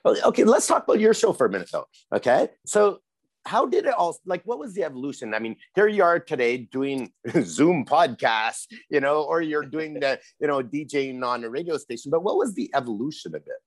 Okay, 0.06 0.44
let's 0.44 0.68
talk 0.68 0.84
about 0.84 1.00
your 1.00 1.14
show 1.14 1.34
for 1.34 1.46
a 1.46 1.50
minute, 1.50 1.70
though. 1.72 1.88
Okay. 2.14 2.50
So 2.66 3.00
how 3.48 3.66
did 3.66 3.86
it 3.86 3.94
all 3.94 4.18
like 4.26 4.42
what 4.44 4.60
was 4.60 4.74
the 4.74 4.84
evolution 4.84 5.34
i 5.34 5.40
mean 5.40 5.56
here 5.74 5.88
you 5.88 6.04
are 6.04 6.20
today 6.20 6.58
doing 6.58 7.10
zoom 7.44 7.86
podcasts 7.86 8.66
you 8.90 9.00
know 9.00 9.24
or 9.24 9.42
you're 9.42 9.64
doing 9.64 9.94
the 9.94 10.20
you 10.40 10.48
know 10.48 10.62
djing 10.62 11.24
on 11.24 11.44
a 11.44 11.50
radio 11.50 11.78
station 11.78 12.12
but 12.12 12.24
what 12.24 12.36
was 12.38 12.54
the 12.56 12.70
evolution 12.76 13.34
of 13.34 13.42
it 13.42 13.62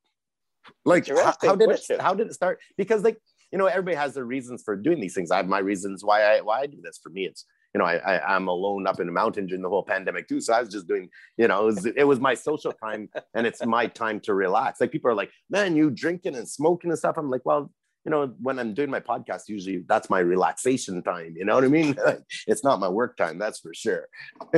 like 0.84 1.08
how, 1.08 1.34
how, 1.42 1.56
did 1.56 1.68
question. 1.68 1.96
it 1.96 2.02
how 2.02 2.14
did 2.14 2.26
it 2.26 2.34
start 2.34 2.60
because 2.76 3.02
like 3.02 3.16
you 3.52 3.58
know 3.58 3.66
everybody 3.66 3.96
has 3.96 4.14
their 4.14 4.24
reasons 4.24 4.62
for 4.62 4.76
doing 4.76 5.00
these 5.00 5.14
things 5.14 5.30
i 5.30 5.36
have 5.36 5.48
my 5.48 5.58
reasons 5.58 6.04
why 6.04 6.22
i 6.22 6.40
why 6.40 6.60
i 6.60 6.66
do 6.66 6.78
this 6.82 6.98
for 7.02 7.10
me 7.10 7.24
it's 7.26 7.44
you 7.74 7.78
know, 7.78 7.84
I, 7.84 7.96
I 7.98 8.36
am 8.36 8.48
alone 8.48 8.86
up 8.86 9.00
in 9.00 9.06
the 9.06 9.12
mountain 9.12 9.46
during 9.46 9.62
the 9.62 9.68
whole 9.68 9.82
pandemic 9.82 10.28
too. 10.28 10.40
So 10.40 10.52
I 10.52 10.60
was 10.60 10.70
just 10.70 10.88
doing, 10.88 11.08
you 11.36 11.46
know, 11.46 11.62
it 11.62 11.66
was, 11.66 11.86
it 11.86 12.04
was 12.04 12.18
my 12.18 12.34
social 12.34 12.72
time 12.72 13.08
and 13.34 13.46
it's 13.46 13.64
my 13.64 13.86
time 13.86 14.20
to 14.20 14.34
relax. 14.34 14.80
Like 14.80 14.90
people 14.90 15.10
are 15.10 15.14
like, 15.14 15.30
man, 15.48 15.76
you 15.76 15.90
drinking 15.90 16.34
and 16.34 16.48
smoking 16.48 16.90
and 16.90 16.98
stuff. 16.98 17.16
I'm 17.16 17.30
like, 17.30 17.42
well, 17.44 17.70
you 18.04 18.10
know, 18.10 18.34
when 18.40 18.58
I'm 18.58 18.74
doing 18.74 18.90
my 18.90 19.00
podcast, 19.00 19.42
usually 19.48 19.84
that's 19.86 20.10
my 20.10 20.20
relaxation 20.20 21.02
time. 21.02 21.34
You 21.36 21.44
know 21.44 21.54
what 21.54 21.64
I 21.64 21.68
mean? 21.68 21.96
it's 22.46 22.64
not 22.64 22.80
my 22.80 22.88
work 22.88 23.16
time, 23.16 23.38
that's 23.38 23.60
for 23.60 23.74
sure. 23.74 24.08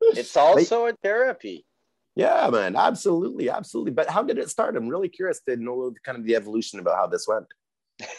it's 0.00 0.36
also 0.36 0.86
a 0.86 0.92
therapy. 1.02 1.66
Yeah, 2.14 2.48
man, 2.52 2.76
absolutely, 2.76 3.50
absolutely. 3.50 3.90
But 3.90 4.08
how 4.08 4.22
did 4.22 4.38
it 4.38 4.48
start? 4.48 4.76
I'm 4.76 4.88
really 4.88 5.08
curious 5.08 5.40
to 5.48 5.56
know 5.56 5.92
kind 6.04 6.16
of 6.16 6.24
the 6.24 6.36
evolution 6.36 6.78
about 6.78 6.96
how 6.96 7.06
this 7.08 7.26
went. 7.26 7.46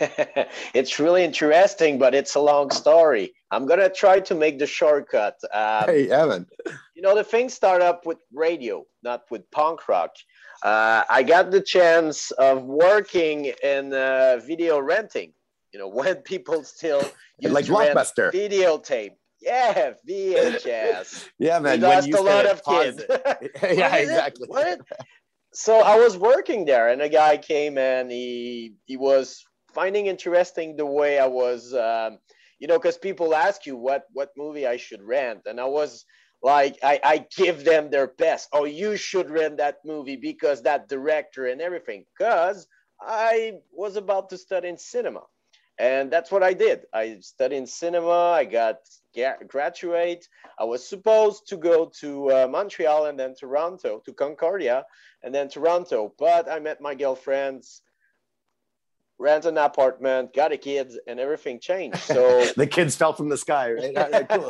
it's 0.73 0.99
really 0.99 1.23
interesting, 1.23 1.97
but 1.97 2.15
it's 2.15 2.35
a 2.35 2.39
long 2.39 2.71
story. 2.71 3.33
I'm 3.51 3.65
gonna 3.65 3.89
try 3.89 4.21
to 4.21 4.35
make 4.35 4.57
the 4.57 4.67
shortcut. 4.67 5.35
Um, 5.53 5.85
hey, 5.85 6.09
Evan. 6.09 6.47
You 6.95 7.01
know, 7.01 7.13
the 7.13 7.23
thing 7.23 7.49
started 7.49 7.85
up 7.85 8.05
with 8.05 8.19
radio, 8.33 8.85
not 9.03 9.23
with 9.29 9.49
punk 9.51 9.87
rock. 9.89 10.11
Uh, 10.63 11.03
I 11.09 11.23
got 11.23 11.51
the 11.51 11.61
chance 11.61 12.31
of 12.31 12.63
working 12.63 13.51
in 13.63 13.93
uh, 13.93 14.39
video 14.45 14.79
renting. 14.79 15.33
You 15.73 15.79
know, 15.79 15.87
when 15.99 16.17
people 16.17 16.63
still 16.63 17.01
used 17.39 17.53
like 17.53 17.65
Blockbuster 17.65 18.31
video 18.31 18.77
tape. 18.77 19.13
Yeah, 19.41 19.91
VHS. 20.09 21.27
yeah, 21.37 21.59
man. 21.59 21.81
We 21.81 21.85
lost 21.85 22.09
a 22.09 22.21
lot 22.21 22.45
of 22.45 22.63
kids. 22.63 23.03
yeah, 23.61 23.95
exactly. 23.97 24.47
So 25.53 25.81
I 25.81 25.97
was 25.97 26.17
working 26.17 26.65
there, 26.65 26.89
and 26.89 27.01
a 27.01 27.09
guy 27.09 27.37
came 27.37 27.77
and 27.77 28.09
he 28.09 28.73
he 28.85 28.97
was 28.97 29.45
finding 29.75 30.07
interesting 30.07 30.77
the 30.77 30.85
way 30.85 31.19
I 31.19 31.27
was, 31.27 31.73
um, 31.75 32.17
you 32.59 32.67
know, 32.67 32.79
because 32.79 32.97
people 32.97 33.35
ask 33.35 33.65
you 33.67 33.75
what 33.75 34.05
what 34.13 34.31
movie 34.37 34.65
I 34.65 34.77
should 34.77 35.03
rent, 35.03 35.41
and 35.45 35.59
I 35.59 35.65
was 35.65 36.05
like, 36.41 36.77
I, 36.83 36.99
I 37.03 37.25
give 37.35 37.63
them 37.65 37.89
their 37.89 38.07
best. 38.07 38.49
Oh, 38.53 38.65
you 38.65 38.97
should 38.97 39.29
rent 39.29 39.57
that 39.57 39.77
movie 39.85 40.15
because 40.15 40.61
that 40.63 40.87
director 40.89 41.47
and 41.47 41.61
everything. 41.61 42.05
Because 42.17 42.67
I 43.01 43.59
was 43.71 43.97
about 43.97 44.29
to 44.29 44.37
study 44.37 44.69
in 44.69 44.77
cinema, 44.77 45.23
and 45.77 46.09
that's 46.09 46.31
what 46.31 46.43
I 46.43 46.53
did. 46.53 46.85
I 46.93 47.17
studied 47.19 47.57
in 47.57 47.67
cinema. 47.67 48.31
I 48.41 48.45
got 48.45 48.77
graduate. 49.47 50.27
I 50.59 50.63
was 50.63 50.87
supposed 50.87 51.47
to 51.49 51.57
go 51.57 51.91
to 51.99 52.31
uh, 52.31 52.47
Montreal 52.49 53.07
and 53.07 53.19
then 53.19 53.35
Toronto 53.35 54.01
to 54.05 54.13
Concordia 54.13 54.85
and 55.23 55.33
then 55.35 55.49
Toronto, 55.49 56.13
but 56.17 56.49
I 56.49 56.59
met 56.59 56.79
my 56.79 56.95
girlfriends 56.95 57.81
rent 59.17 59.45
an 59.45 59.57
apartment, 59.57 60.33
got 60.33 60.51
a 60.51 60.57
kid, 60.57 60.93
and 61.07 61.19
everything 61.19 61.59
changed. 61.59 61.99
So 61.99 62.45
the 62.57 62.67
kids 62.67 62.95
fell 62.95 63.13
from 63.13 63.29
the 63.29 63.37
sky, 63.37 63.71
right? 63.71 64.27
cool. 64.29 64.49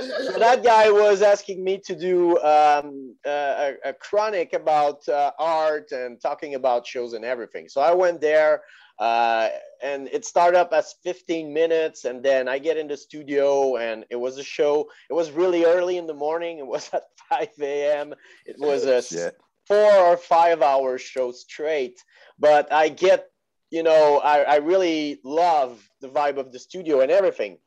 so 0.00 0.38
that 0.38 0.62
guy 0.64 0.90
was 0.90 1.22
asking 1.22 1.62
me 1.62 1.78
to 1.84 1.94
do 1.94 2.38
um, 2.38 3.14
a, 3.26 3.74
a, 3.84 3.92
chronic 3.92 4.52
about 4.54 5.06
uh, 5.08 5.32
art 5.38 5.92
and 5.92 6.20
talking 6.20 6.54
about 6.54 6.86
shows 6.86 7.12
and 7.12 7.24
everything. 7.24 7.68
So 7.68 7.80
I 7.80 7.92
went 7.92 8.20
there. 8.20 8.62
Uh, 8.98 9.50
and 9.82 10.08
it 10.08 10.24
started 10.24 10.58
up 10.58 10.72
as 10.72 10.94
15 11.02 11.52
minutes 11.52 12.06
and 12.06 12.22
then 12.22 12.48
i 12.48 12.58
get 12.58 12.78
in 12.78 12.88
the 12.88 12.96
studio 12.96 13.76
and 13.76 14.06
it 14.08 14.16
was 14.16 14.38
a 14.38 14.42
show 14.42 14.88
it 15.10 15.12
was 15.12 15.30
really 15.30 15.66
early 15.66 15.98
in 15.98 16.06
the 16.06 16.14
morning 16.14 16.58
it 16.58 16.66
was 16.66 16.88
at 16.94 17.02
5 17.28 17.48
a.m 17.60 18.14
it 18.46 18.56
was 18.58 18.86
a 18.86 19.32
four 19.66 19.92
or 19.92 20.16
five 20.16 20.62
hour 20.62 20.96
show 20.96 21.30
straight 21.30 22.02
but 22.38 22.72
i 22.72 22.88
get 22.88 23.28
you 23.70 23.82
know, 23.82 24.18
I, 24.18 24.40
I 24.42 24.56
really 24.56 25.20
love 25.24 25.82
the 26.00 26.08
vibe 26.08 26.38
of 26.38 26.52
the 26.52 26.58
studio 26.58 27.00
and 27.00 27.10
everything. 27.10 27.58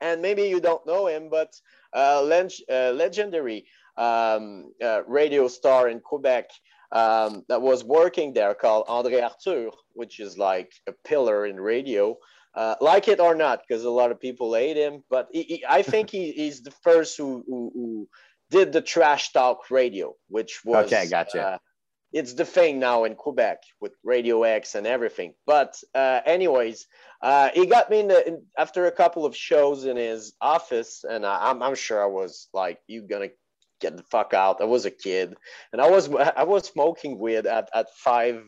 And 0.00 0.22
maybe 0.22 0.42
you 0.42 0.60
don't 0.60 0.86
know 0.86 1.08
him, 1.08 1.28
but 1.28 1.52
uh, 1.94 2.22
leg- 2.22 2.62
uh, 2.70 2.92
legendary 2.92 3.66
um, 3.96 4.72
uh, 4.82 5.02
radio 5.06 5.48
star 5.48 5.88
in 5.88 6.00
Quebec 6.00 6.50
um, 6.92 7.44
that 7.48 7.60
was 7.60 7.84
working 7.84 8.32
there 8.32 8.54
called 8.54 8.86
André 8.86 9.22
Arthur, 9.22 9.70
which 9.94 10.20
is 10.20 10.38
like 10.38 10.72
a 10.86 10.92
pillar 11.04 11.46
in 11.46 11.58
radio. 11.58 12.16
Uh, 12.54 12.74
like 12.80 13.08
it 13.08 13.20
or 13.20 13.34
not, 13.34 13.60
because 13.66 13.84
a 13.84 13.90
lot 13.90 14.10
of 14.10 14.20
people 14.20 14.54
hate 14.54 14.76
him, 14.76 15.04
but 15.10 15.28
he, 15.32 15.42
he, 15.42 15.64
I 15.68 15.82
think 15.82 16.10
he, 16.10 16.32
he's 16.36 16.62
the 16.62 16.70
first 16.70 17.16
who, 17.16 17.44
who, 17.46 17.70
who, 17.74 18.08
did 18.50 18.72
the 18.72 18.80
trash 18.80 19.32
talk 19.32 19.70
radio, 19.70 20.14
which 20.28 20.64
was 20.64 20.86
okay. 20.86 21.06
Gotcha. 21.06 21.60
It's 22.12 22.32
the 22.32 22.44
thing 22.44 22.78
now 22.78 23.04
in 23.04 23.14
Quebec 23.14 23.62
with 23.80 23.92
Radio 24.02 24.42
X 24.42 24.74
and 24.74 24.86
everything. 24.86 25.34
But 25.46 25.78
uh, 25.94 26.20
anyways, 26.24 26.86
uh, 27.20 27.50
he 27.52 27.66
got 27.66 27.90
me 27.90 28.00
in, 28.00 28.08
the, 28.08 28.26
in, 28.26 28.42
after 28.56 28.86
a 28.86 28.92
couple 28.92 29.26
of 29.26 29.36
shows 29.36 29.84
in 29.84 29.96
his 29.96 30.32
office, 30.40 31.04
and 31.08 31.26
I, 31.26 31.50
am 31.50 31.62
I'm 31.62 31.74
sure 31.74 32.02
I 32.02 32.06
was 32.06 32.48
like, 32.54 32.78
"You 32.86 33.02
gonna 33.02 33.28
get 33.80 33.96
the 33.96 34.02
fuck 34.04 34.32
out?" 34.32 34.62
I 34.62 34.64
was 34.64 34.86
a 34.86 34.90
kid, 34.90 35.34
and 35.72 35.82
I 35.82 35.90
was 35.90 36.08
I 36.08 36.44
was 36.44 36.64
smoking 36.64 37.18
weed 37.18 37.46
at 37.46 37.68
at 37.74 37.88
five, 37.96 38.42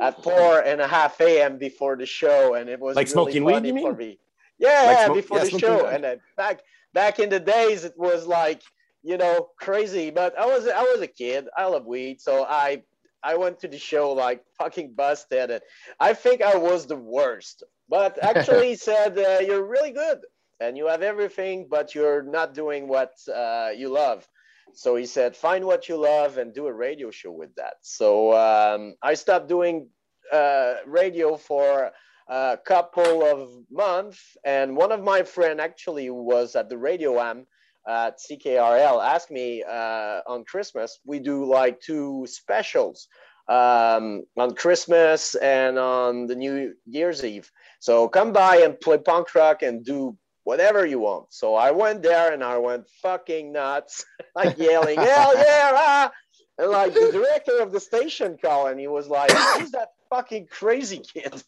at 0.00 0.22
four 0.24 0.60
and 0.60 0.80
a 0.80 0.88
half 0.88 1.20
a.m. 1.20 1.58
before 1.58 1.96
the 1.96 2.06
show, 2.06 2.54
and 2.54 2.70
it 2.70 2.80
was 2.80 2.96
like 2.96 3.08
really 3.08 3.12
smoking 3.12 3.44
weed. 3.44 3.66
You 3.66 3.74
mean? 3.74 3.96
Me. 3.96 4.18
Yeah, 4.58 4.84
like 4.86 4.96
yeah, 4.96 5.12
before 5.12 5.38
yeah, 5.38 5.44
the 5.44 5.58
show, 5.58 5.84
weed. 5.84 5.94
and 5.94 6.04
then 6.04 6.20
back 6.38 6.60
back 6.94 7.18
in 7.18 7.28
the 7.28 7.40
days, 7.40 7.84
it 7.84 7.94
was 7.98 8.26
like 8.26 8.62
you 9.02 9.18
know 9.18 9.48
crazy. 9.58 10.10
But 10.10 10.38
I 10.38 10.46
was 10.46 10.66
I 10.66 10.82
was 10.82 11.02
a 11.02 11.08
kid. 11.08 11.48
I 11.58 11.66
love 11.66 11.84
weed, 11.84 12.20
so 12.22 12.46
I 12.48 12.84
I 13.24 13.36
went 13.36 13.60
to 13.60 13.68
the 13.68 13.78
show 13.78 14.12
like 14.12 14.44
fucking 14.58 14.94
busted. 14.94 15.50
And 15.50 15.62
I 16.00 16.14
think 16.14 16.42
I 16.42 16.56
was 16.56 16.86
the 16.86 16.96
worst. 16.96 17.62
But 17.88 18.18
actually, 18.22 18.68
he 18.68 18.76
said, 18.76 19.18
uh, 19.18 19.38
You're 19.40 19.64
really 19.64 19.92
good 19.92 20.20
and 20.60 20.76
you 20.76 20.86
have 20.86 21.02
everything, 21.02 21.66
but 21.68 21.94
you're 21.94 22.22
not 22.22 22.54
doing 22.54 22.86
what 22.86 23.12
uh, 23.34 23.70
you 23.76 23.88
love. 23.88 24.26
So 24.74 24.96
he 24.96 25.06
said, 25.06 25.36
Find 25.36 25.64
what 25.64 25.88
you 25.88 25.96
love 25.96 26.38
and 26.38 26.54
do 26.54 26.66
a 26.66 26.72
radio 26.72 27.10
show 27.10 27.32
with 27.32 27.54
that. 27.56 27.74
So 27.82 28.32
um, 28.32 28.94
I 29.02 29.14
stopped 29.14 29.48
doing 29.48 29.88
uh, 30.32 30.76
radio 30.86 31.36
for 31.36 31.92
a 32.28 32.58
couple 32.64 33.22
of 33.24 33.50
months. 33.70 34.36
And 34.44 34.76
one 34.76 34.92
of 34.92 35.02
my 35.02 35.22
friend 35.22 35.60
actually 35.60 36.08
was 36.10 36.56
at 36.56 36.68
the 36.68 36.78
radio 36.78 37.20
am 37.20 37.46
at 37.88 38.18
CKRL 38.18 39.04
asked 39.04 39.30
me 39.30 39.62
uh, 39.62 40.20
on 40.26 40.44
Christmas, 40.44 41.00
we 41.04 41.18
do 41.18 41.44
like 41.44 41.80
two 41.80 42.26
specials 42.28 43.08
um, 43.48 44.24
on 44.36 44.54
Christmas 44.54 45.34
and 45.36 45.78
on 45.78 46.26
the 46.26 46.36
New 46.36 46.74
Year's 46.86 47.24
Eve. 47.24 47.50
So 47.80 48.08
come 48.08 48.32
by 48.32 48.58
and 48.58 48.80
play 48.80 48.98
punk 48.98 49.34
rock 49.34 49.62
and 49.62 49.84
do 49.84 50.16
whatever 50.44 50.86
you 50.86 50.98
want. 50.98 51.32
So 51.32 51.54
I 51.54 51.70
went 51.70 52.02
there 52.02 52.32
and 52.32 52.42
I 52.42 52.58
went 52.58 52.88
fucking 53.02 53.52
nuts, 53.52 54.04
like 54.34 54.58
yelling, 54.58 54.98
hell 54.98 55.34
yeah, 55.36 55.70
ah! 55.74 56.12
And 56.58 56.70
like 56.70 56.94
the 56.94 57.10
director 57.10 57.60
of 57.60 57.72
the 57.72 57.80
station 57.80 58.36
called 58.40 58.70
and 58.70 58.78
he 58.78 58.86
was 58.86 59.08
like, 59.08 59.32
who's 59.32 59.70
that 59.72 59.88
fucking 60.10 60.46
crazy 60.50 60.98
kid? 61.00 61.42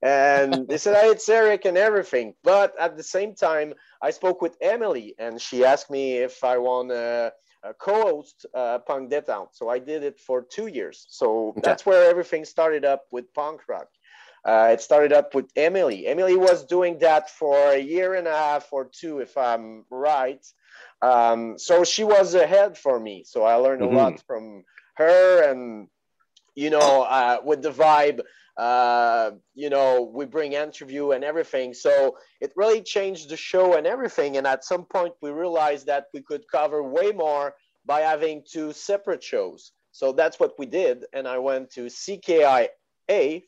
And 0.00 0.68
they 0.68 0.78
said, 0.78 0.96
hey, 0.96 1.08
it's 1.08 1.28
Eric 1.28 1.64
and 1.64 1.76
everything. 1.76 2.34
But 2.44 2.74
at 2.78 2.96
the 2.96 3.02
same 3.02 3.34
time, 3.34 3.74
I 4.04 4.10
spoke 4.10 4.42
with 4.42 4.54
Emily 4.60 5.14
and 5.18 5.40
she 5.40 5.64
asked 5.64 5.90
me 5.90 6.18
if 6.18 6.44
I 6.44 6.58
want 6.58 6.90
to 6.90 7.32
uh, 7.66 7.72
co-host 7.78 8.44
uh, 8.54 8.78
Punk 8.80 9.10
Détente. 9.10 9.48
So 9.52 9.70
I 9.70 9.78
did 9.78 10.04
it 10.04 10.20
for 10.20 10.42
two 10.42 10.66
years. 10.66 11.06
So 11.08 11.48
okay. 11.48 11.62
that's 11.64 11.86
where 11.86 12.10
everything 12.10 12.44
started 12.44 12.84
up 12.84 13.02
with 13.10 13.32
punk 13.32 13.62
rock. 13.66 13.88
Uh, 14.44 14.68
it 14.74 14.82
started 14.82 15.14
up 15.14 15.34
with 15.34 15.48
Emily. 15.56 16.06
Emily 16.06 16.36
was 16.36 16.66
doing 16.66 16.98
that 16.98 17.30
for 17.30 17.56
a 17.56 17.78
year 17.78 18.12
and 18.12 18.28
a 18.28 18.36
half 18.36 18.70
or 18.72 18.90
two, 19.00 19.20
if 19.20 19.38
I'm 19.38 19.86
right. 19.88 20.44
Um, 21.00 21.58
so 21.58 21.82
she 21.82 22.04
was 22.04 22.34
ahead 22.34 22.76
for 22.76 23.00
me. 23.00 23.24
So 23.24 23.44
I 23.44 23.54
learned 23.54 23.80
mm-hmm. 23.80 23.96
a 23.96 24.02
lot 24.02 24.22
from 24.26 24.64
her, 24.96 25.50
and 25.50 25.88
you 26.54 26.68
know, 26.68 27.02
uh, 27.04 27.38
with 27.42 27.62
the 27.62 27.70
vibe 27.70 28.20
uh, 28.56 29.32
you 29.54 29.70
know, 29.70 30.10
we 30.14 30.24
bring 30.26 30.52
interview 30.52 31.10
and 31.10 31.24
everything. 31.24 31.74
So 31.74 32.16
it 32.40 32.52
really 32.56 32.82
changed 32.82 33.28
the 33.28 33.36
show 33.36 33.76
and 33.76 33.86
everything. 33.86 34.36
And 34.36 34.46
at 34.46 34.64
some 34.64 34.84
point, 34.84 35.14
we 35.20 35.30
realized 35.30 35.86
that 35.86 36.06
we 36.14 36.22
could 36.22 36.44
cover 36.50 36.82
way 36.82 37.10
more 37.12 37.54
by 37.84 38.00
having 38.00 38.42
two 38.50 38.72
separate 38.72 39.22
shows. 39.22 39.72
So 39.92 40.12
that's 40.12 40.40
what 40.40 40.58
we 40.58 40.66
did. 40.66 41.04
And 41.12 41.26
I 41.26 41.38
went 41.38 41.70
to 41.72 41.86
CKIA 41.86 42.68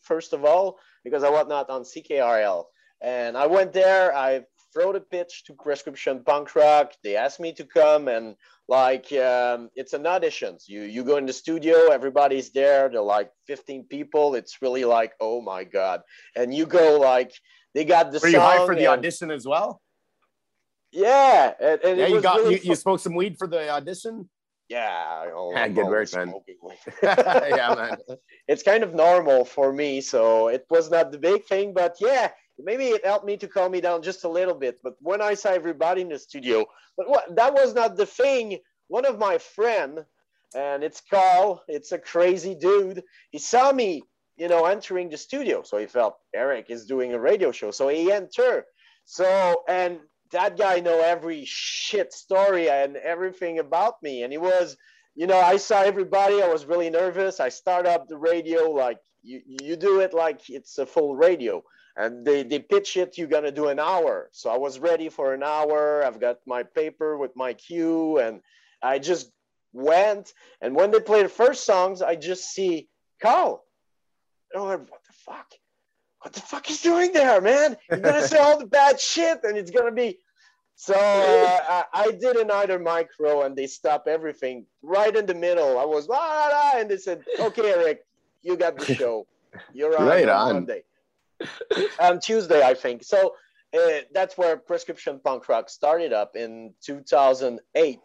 first 0.02 0.32
of 0.32 0.44
all, 0.44 0.78
because 1.04 1.24
I 1.24 1.30
was 1.30 1.46
not 1.48 1.70
on 1.70 1.82
CKRL. 1.82 2.64
And 3.00 3.36
I 3.36 3.46
went 3.46 3.72
there, 3.72 4.14
I 4.14 4.42
wrote 4.76 4.96
a 4.96 5.00
pitch 5.00 5.44
to 5.44 5.54
Prescription 5.54 6.22
Punk 6.24 6.54
Rock. 6.54 6.92
They 7.02 7.16
asked 7.16 7.40
me 7.40 7.52
to 7.54 7.64
come 7.64 8.08
and 8.08 8.36
like 8.68 9.10
um, 9.12 9.70
it's 9.74 9.92
an 9.94 10.06
audition. 10.06 10.58
you 10.66 10.82
you 10.82 11.02
go 11.04 11.16
in 11.16 11.26
the 11.26 11.32
studio 11.32 11.90
everybody's 11.90 12.50
there 12.50 12.88
they're 12.88 13.00
like 13.00 13.30
15 13.46 13.84
people 13.84 14.34
it's 14.34 14.60
really 14.60 14.84
like 14.84 15.12
oh 15.20 15.40
my 15.40 15.62
god 15.62 16.02
and 16.34 16.52
you 16.52 16.66
go 16.66 16.98
like 16.98 17.32
they 17.74 17.84
got 17.84 18.10
the 18.10 18.18
Were 18.20 18.28
you 18.28 18.40
high 18.40 18.64
for 18.66 18.74
the 18.74 18.86
and- 18.90 18.98
audition 18.98 19.30
as 19.30 19.46
well? 19.46 19.80
Yeah, 20.92 21.52
and, 21.60 21.80
and 21.84 21.98
Yeah, 21.98 22.04
it 22.06 22.08
you 22.08 22.14
was 22.16 22.22
got 22.22 22.38
really 22.38 22.54
you, 22.54 22.60
you 22.70 22.74
smoked 22.74 23.02
some 23.02 23.14
weed 23.14 23.36
for 23.38 23.46
the 23.46 23.68
audition. 23.68 24.28
Yeah, 24.68 25.26
oh, 25.34 25.52
Yeah, 25.54 25.68
good 25.68 25.86
work, 25.86 26.08
man. 26.14 26.32
yeah, 27.02 27.74
man. 27.76 27.96
it's 28.48 28.62
kind 28.62 28.82
of 28.82 28.94
normal 28.94 29.44
for 29.44 29.72
me, 29.72 30.00
so 30.00 30.48
it 30.48 30.64
was 30.70 30.90
not 30.90 31.12
the 31.12 31.18
big 31.18 31.44
thing. 31.44 31.74
But 31.74 31.96
yeah, 32.00 32.30
maybe 32.58 32.86
it 32.86 33.04
helped 33.04 33.26
me 33.26 33.36
to 33.38 33.48
calm 33.48 33.72
me 33.72 33.80
down 33.80 34.02
just 34.02 34.24
a 34.24 34.28
little 34.28 34.54
bit. 34.54 34.78
But 34.82 34.94
when 35.00 35.20
I 35.20 35.34
saw 35.34 35.50
everybody 35.50 36.02
in 36.02 36.08
the 36.08 36.18
studio, 36.18 36.66
but 36.96 37.08
what 37.08 37.34
that 37.36 37.54
was 37.54 37.74
not 37.74 37.96
the 37.96 38.06
thing. 38.06 38.58
One 38.88 39.04
of 39.04 39.18
my 39.18 39.38
friend, 39.38 40.04
and 40.54 40.84
it's 40.84 41.02
Carl. 41.10 41.62
It's 41.68 41.92
a 41.92 41.98
crazy 41.98 42.54
dude. 42.54 43.02
He 43.30 43.38
saw 43.38 43.72
me, 43.72 44.02
you 44.36 44.48
know, 44.48 44.64
entering 44.64 45.08
the 45.10 45.16
studio, 45.16 45.62
so 45.62 45.78
he 45.78 45.86
felt 45.86 46.16
Eric 46.34 46.66
is 46.70 46.86
doing 46.86 47.12
a 47.12 47.18
radio 47.18 47.50
show, 47.52 47.70
so 47.70 47.88
he 47.88 48.12
entered. 48.12 48.64
So 49.04 49.64
and 49.68 49.98
that 50.32 50.56
guy 50.56 50.80
know 50.80 51.00
every 51.00 51.44
shit 51.44 52.12
story 52.12 52.68
and 52.68 52.96
everything 52.96 53.58
about 53.58 54.02
me, 54.02 54.22
and 54.22 54.32
he 54.32 54.38
was 54.38 54.76
you 55.16 55.26
know, 55.26 55.40
I 55.40 55.56
saw 55.56 55.80
everybody. 55.80 56.42
I 56.42 56.48
was 56.48 56.66
really 56.66 56.90
nervous. 56.90 57.40
I 57.40 57.48
start 57.48 57.86
up 57.86 58.06
the 58.06 58.18
radio 58.18 58.70
like 58.70 58.98
you, 59.22 59.40
you 59.46 59.74
do 59.74 60.00
it 60.00 60.12
like 60.12 60.42
it's 60.50 60.76
a 60.76 60.84
full 60.86 61.16
radio. 61.16 61.62
And 61.96 62.26
they, 62.26 62.42
they 62.42 62.58
pitch 62.58 62.96
it, 62.96 63.16
you're 63.16 63.26
gonna 63.26 63.50
do 63.50 63.68
an 63.68 63.78
hour. 63.78 64.28
So 64.32 64.50
I 64.50 64.58
was 64.58 64.78
ready 64.78 65.08
for 65.08 65.32
an 65.32 65.42
hour. 65.42 66.04
I've 66.04 66.20
got 66.20 66.38
my 66.46 66.62
paper 66.62 67.16
with 67.16 67.34
my 67.34 67.54
cue, 67.54 68.18
and 68.18 68.40
I 68.82 68.98
just 68.98 69.30
went. 69.72 70.34
And 70.60 70.74
when 70.74 70.90
they 70.90 71.00
play 71.00 71.22
the 71.22 71.28
first 71.28 71.64
songs, 71.64 72.02
I 72.02 72.16
just 72.16 72.50
see 72.52 72.88
Carl. 73.20 73.64
And 74.52 74.62
I'm 74.62 74.68
like, 74.68 74.90
what 74.90 75.00
the 75.06 75.12
fuck? 75.14 75.52
What 76.20 76.34
the 76.34 76.40
fuck 76.40 76.70
is 76.70 76.82
doing 76.82 77.12
there, 77.12 77.40
man? 77.40 77.76
You're 77.88 78.00
gonna 78.00 78.26
say 78.26 78.38
all 78.38 78.58
the 78.58 78.66
bad 78.66 79.00
shit, 79.00 79.40
and 79.44 79.56
it's 79.56 79.70
gonna 79.70 79.92
be 79.92 80.18
so 80.76 80.94
uh, 80.94 81.58
I, 81.68 81.84
I 81.94 82.10
did 82.10 82.50
either 82.50 82.78
micro 82.78 83.42
and 83.42 83.56
they 83.56 83.66
stopped 83.66 84.08
everything 84.08 84.66
right 84.82 85.14
in 85.16 85.24
the 85.24 85.34
middle. 85.34 85.78
I 85.78 85.84
was 85.86 86.06
la, 86.06 86.18
la, 86.18 86.48
la, 86.48 86.72
and 86.76 86.90
they 86.90 86.98
said, 86.98 87.24
"Okay, 87.40 87.72
Eric, 87.72 88.04
you 88.42 88.56
got 88.58 88.78
the 88.78 88.94
show. 88.98 89.26
You're 89.72 89.98
on, 89.98 90.06
Right 90.06 90.28
on 90.28 90.48
on. 90.48 90.54
Monday, 90.54 90.84
on 92.00 92.20
Tuesday, 92.28 92.62
I 92.62 92.74
think." 92.74 93.04
So 93.04 93.34
uh, 93.76 94.00
that's 94.14 94.38
where 94.38 94.56
Prescription 94.56 95.20
Punk 95.22 95.48
Rock 95.48 95.68
started 95.68 96.12
up 96.12 96.36
in 96.36 96.72
2008, 96.84 97.98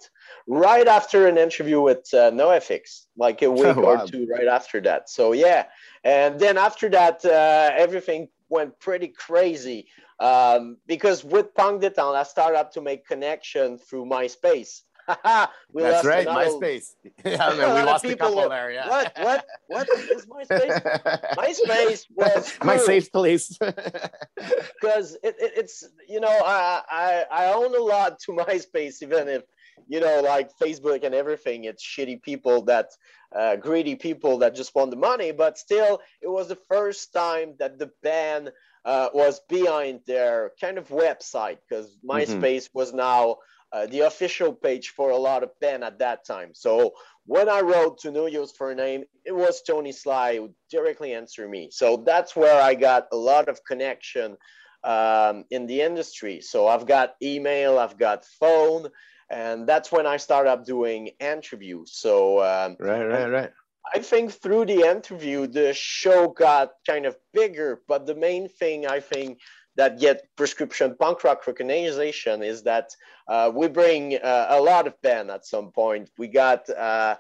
right 0.48 0.88
after 0.88 1.28
an 1.28 1.38
interview 1.38 1.82
with 1.82 2.08
uh, 2.14 2.32
NoFX, 2.32 3.06
like 3.16 3.42
a 3.42 3.52
week 3.52 3.66
Oh, 3.78 3.82
wow. 3.82 4.04
or 4.04 4.08
two 4.08 4.28
right 4.28 4.48
after 4.48 4.82
that. 4.82 5.10
So 5.10 5.34
yeah, 5.34 5.66
and 6.04 6.40
then 6.40 6.58
after 6.58 6.90
that, 6.90 7.24
uh, 7.26 7.72
everything 7.76 8.28
went 8.50 8.78
pretty 8.80 9.08
crazy 9.08 9.88
um, 10.20 10.78
because 10.86 11.24
with 11.24 11.54
Punk 11.56 11.82
Détente, 11.82 12.16
I 12.16 12.24
started 12.24 12.58
up 12.60 12.72
to 12.74 12.82
make 12.82 13.08
connection 13.08 13.78
through 13.78 14.06
MySpace. 14.06 14.82
We 15.74 15.84
That's 15.84 16.04
lost 16.04 16.06
right, 16.06 16.28
MySpace. 16.28 16.96
Yeah, 17.26 17.38
man, 17.58 17.76
we 17.76 17.82
lost 17.84 18.04
a 18.06 18.16
couple 18.16 18.36
were- 18.36 18.50
there. 18.50 18.72
Yeah. 18.72 18.88
What? 18.90 19.14
What? 19.20 19.46
What 19.68 19.88
is 19.90 20.26
MySpace? 20.26 21.36
MySpace 21.36 22.06
was 22.16 22.58
My 22.64 22.78
safe 22.78 23.12
place. 23.12 23.58
because 23.58 25.16
it, 25.24 25.36
it, 25.40 25.52
it's 25.56 25.88
you 26.08 26.20
know 26.20 26.28
I, 26.46 26.82
I 26.90 27.26
I 27.32 27.54
own 27.54 27.76
a 27.76 27.80
lot 27.80 28.20
to 28.26 28.32
MySpace 28.34 29.02
even 29.02 29.28
if 29.28 29.44
you 29.88 30.00
know 30.00 30.22
like 30.22 30.50
Facebook 30.58 31.04
and 31.04 31.16
everything 31.16 31.64
it's 31.66 31.84
shitty 31.84 32.22
people 32.22 32.62
that 32.64 32.90
uh, 33.36 33.56
greedy 33.56 33.96
people 33.96 34.38
that 34.40 34.54
just 34.56 34.76
want 34.76 34.92
the 34.92 34.98
money 34.98 35.32
but 35.32 35.58
still 35.58 36.02
it 36.22 36.28
was 36.28 36.50
the 36.50 36.60
first 36.70 37.14
time 37.14 37.56
that 37.60 37.80
the 37.80 37.90
band 38.04 38.52
uh, 38.86 39.10
was 39.14 39.40
behind 39.48 40.02
their 40.06 40.52
kind 40.60 40.78
of 40.78 40.88
website 40.90 41.58
because 41.68 41.98
MySpace 42.06 42.70
was 42.74 42.94
now 42.94 43.38
uh, 43.74 43.86
the 43.88 44.02
official 44.02 44.54
page 44.54 44.90
for 44.90 45.12
a 45.12 45.18
lot 45.18 45.44
of 45.44 45.50
band 45.60 45.84
at 45.84 46.00
that 46.00 46.26
time 46.26 46.52
so 46.54 46.94
when 47.26 47.50
I 47.50 47.62
wrote 47.62 48.00
to 48.00 48.12
No 48.12 48.26
Use 48.26 48.52
for 48.52 48.72
a 48.72 48.76
Name, 48.76 49.04
it 49.26 49.32
was 49.32 49.62
Tony 49.62 49.92
Sly 49.92 50.38
who 50.38 50.54
directly 50.70 51.14
answered 51.14 51.50
me. 51.50 51.70
So 51.72 51.98
that's 51.98 52.36
where 52.36 52.62
I 52.62 52.74
got 52.74 53.08
a 53.12 53.16
lot 53.16 53.48
of 53.48 53.64
connection 53.64 54.38
um, 54.84 55.46
in 55.52 55.68
the 55.68 55.82
industry. 55.82 56.42
So 56.42 56.68
I've 56.68 56.88
got 56.88 57.16
email, 57.22 57.78
I've 57.78 57.98
got 57.98 58.26
phone, 58.26 58.88
and 59.30 59.68
that's 59.68 59.92
when 59.92 60.08
I 60.08 60.18
started 60.18 60.50
up 60.50 60.66
doing 60.66 61.12
interviews. 61.20 61.94
So 61.94 62.40
um, 62.40 62.76
right, 62.80 63.06
right, 63.06 63.30
right. 63.30 63.52
I 63.94 64.00
think 64.00 64.32
through 64.32 64.66
the 64.66 64.90
interview, 64.90 65.48
the 65.48 65.74
show 65.74 66.28
got 66.28 66.72
kind 66.88 67.06
of 67.06 67.16
bigger. 67.34 67.82
But 67.88 68.06
the 68.06 68.16
main 68.16 68.48
thing 68.48 68.88
I 68.88 69.00
think 69.00 69.40
that 69.78 70.00
get 70.00 70.28
prescription 70.36 70.96
punk 71.00 71.24
rock 71.24 71.46
recognition 71.48 72.44
is 72.44 72.64
that 72.64 72.92
uh, 73.28 73.52
we 73.54 73.68
bring 73.68 74.16
uh, 74.16 74.48
a 74.50 74.62
lot 74.62 74.88
of 74.88 75.02
band 75.02 75.32
at 75.32 75.46
some 75.46 75.72
point. 75.72 76.10
We 76.18 76.28
got 76.28 76.70
uh, 76.70 77.16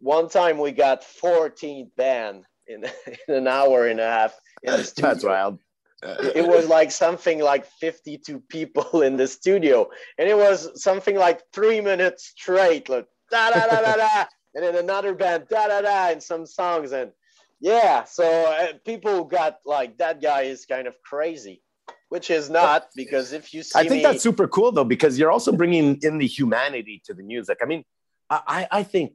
one 0.00 0.28
time 0.28 0.58
we 0.58 0.72
got 0.72 1.04
14 1.04 1.90
band 1.96 2.44
in, 2.66 2.84
in 3.28 3.34
an 3.34 3.48
hour 3.48 3.86
and 3.86 4.00
a 4.00 4.06
half 4.06 4.38
in 4.62 4.72
the. 4.72 4.92
That's 4.96 5.24
wild. 5.24 5.58
It 6.02 6.46
was 6.46 6.68
like 6.68 6.92
something 6.92 7.40
like 7.40 7.66
52 7.66 8.40
people 8.48 9.02
in 9.02 9.16
the 9.16 9.26
studio, 9.26 9.88
and 10.18 10.28
it 10.28 10.36
was 10.36 10.80
something 10.80 11.16
like 11.16 11.42
three 11.52 11.80
minutes 11.80 12.32
straight, 12.36 12.88
like 12.88 13.06
da 13.30 13.50
da 13.50 13.66
da 13.66 13.80
da 13.80 13.96
da, 13.96 14.24
and 14.54 14.64
then 14.64 14.76
another 14.76 15.14
band 15.14 15.48
da 15.48 15.68
da 15.68 15.80
da, 15.80 16.10
and 16.10 16.22
some 16.22 16.46
songs, 16.46 16.92
and 16.92 17.12
yeah, 17.60 18.04
so 18.04 18.24
uh, 18.24 18.74
people 18.84 19.24
got 19.24 19.58
like 19.64 19.96
that 19.98 20.20
guy 20.20 20.42
is 20.42 20.66
kind 20.66 20.86
of 20.86 21.00
crazy, 21.02 21.62
which 22.08 22.30
is 22.30 22.48
not 22.48 22.88
because 22.94 23.32
if 23.32 23.52
you 23.52 23.62
see 23.62 23.78
I 23.78 23.82
think 23.82 23.96
me, 23.96 24.02
that's 24.02 24.22
super 24.22 24.46
cool 24.48 24.72
though, 24.72 24.84
because 24.84 25.18
you're 25.18 25.30
also 25.30 25.52
bringing 25.52 25.98
in 26.02 26.18
the 26.18 26.26
humanity 26.26 27.02
to 27.06 27.14
the 27.14 27.22
music. 27.22 27.58
I 27.62 27.66
mean, 27.66 27.84
I, 28.30 28.66
I 28.70 28.82
think, 28.82 29.12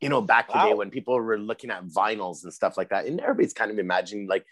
you 0.00 0.08
know, 0.08 0.20
back 0.20 0.48
today 0.48 0.70
Wow. 0.70 0.76
when 0.76 0.90
people 0.90 1.14
were 1.18 1.38
looking 1.38 1.70
at 1.70 1.84
vinyls 1.86 2.44
and 2.44 2.52
stuff 2.52 2.76
like 2.76 2.90
that, 2.90 3.06
and 3.06 3.20
everybody's 3.20 3.54
kind 3.54 3.70
of 3.70 3.78
imagining 3.78 4.26
like, 4.26 4.44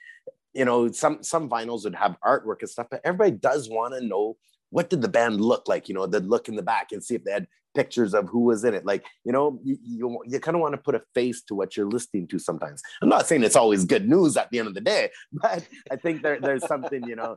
you 0.55 0.65
know, 0.65 0.91
some 0.91 1.23
some 1.23 1.49
vinyls 1.49 1.85
would 1.85 1.95
have 1.95 2.17
artwork 2.25 2.61
and 2.61 2.71
stuff, 2.71 2.89
but 2.91 3.01
everybody 3.05 3.33
does 3.33 3.69
want 3.69 3.95
to 3.95 4.01
know 4.05 4.37
what 4.71 4.89
did 4.89 5.03
the 5.03 5.09
band 5.09 5.41
look 5.41 5.69
like, 5.69 5.89
you 5.89 5.95
know, 5.95 6.07
they'd 6.07 6.25
look 6.25 6.49
in 6.49 6.57
the 6.57 6.63
back 6.63 6.93
and 6.93 7.05
see 7.05 7.15
if 7.15 7.25
they 7.25 7.33
had 7.33 7.47
pictures 7.75 8.15
of 8.15 8.29
who 8.29 8.41
was 8.41 8.65
in 8.65 8.75
it. 8.75 8.85
Like, 8.85 9.05
you 9.25 9.33
know, 9.33 9.59
you, 9.63 9.79
you, 9.83 10.23
you 10.27 10.41
kind 10.41 10.55
of 10.55 10.61
want 10.61 10.75
to 10.75 10.79
put 10.79 10.95
a 10.95 11.03
face 11.15 11.43
to 11.45 11.55
what 11.55 11.77
you're 11.77 11.89
listening 11.89 12.27
to 12.29 12.39
sometimes. 12.39 12.83
I'm 13.01 13.09
not 13.09 13.27
saying 13.27 13.43
it's 13.43 13.57
always 13.57 13.85
good 13.85 14.09
news 14.09 14.37
at 14.37 14.51
the 14.51 14.59
end 14.59 14.69
of 14.69 14.75
the 14.75 14.81
day, 14.81 15.11
but 15.33 15.67
I 15.91 15.97
think 15.97 16.23
there, 16.23 16.39
there's 16.41 16.67
something, 16.67 17.07
you 17.07 17.17
know, 17.17 17.37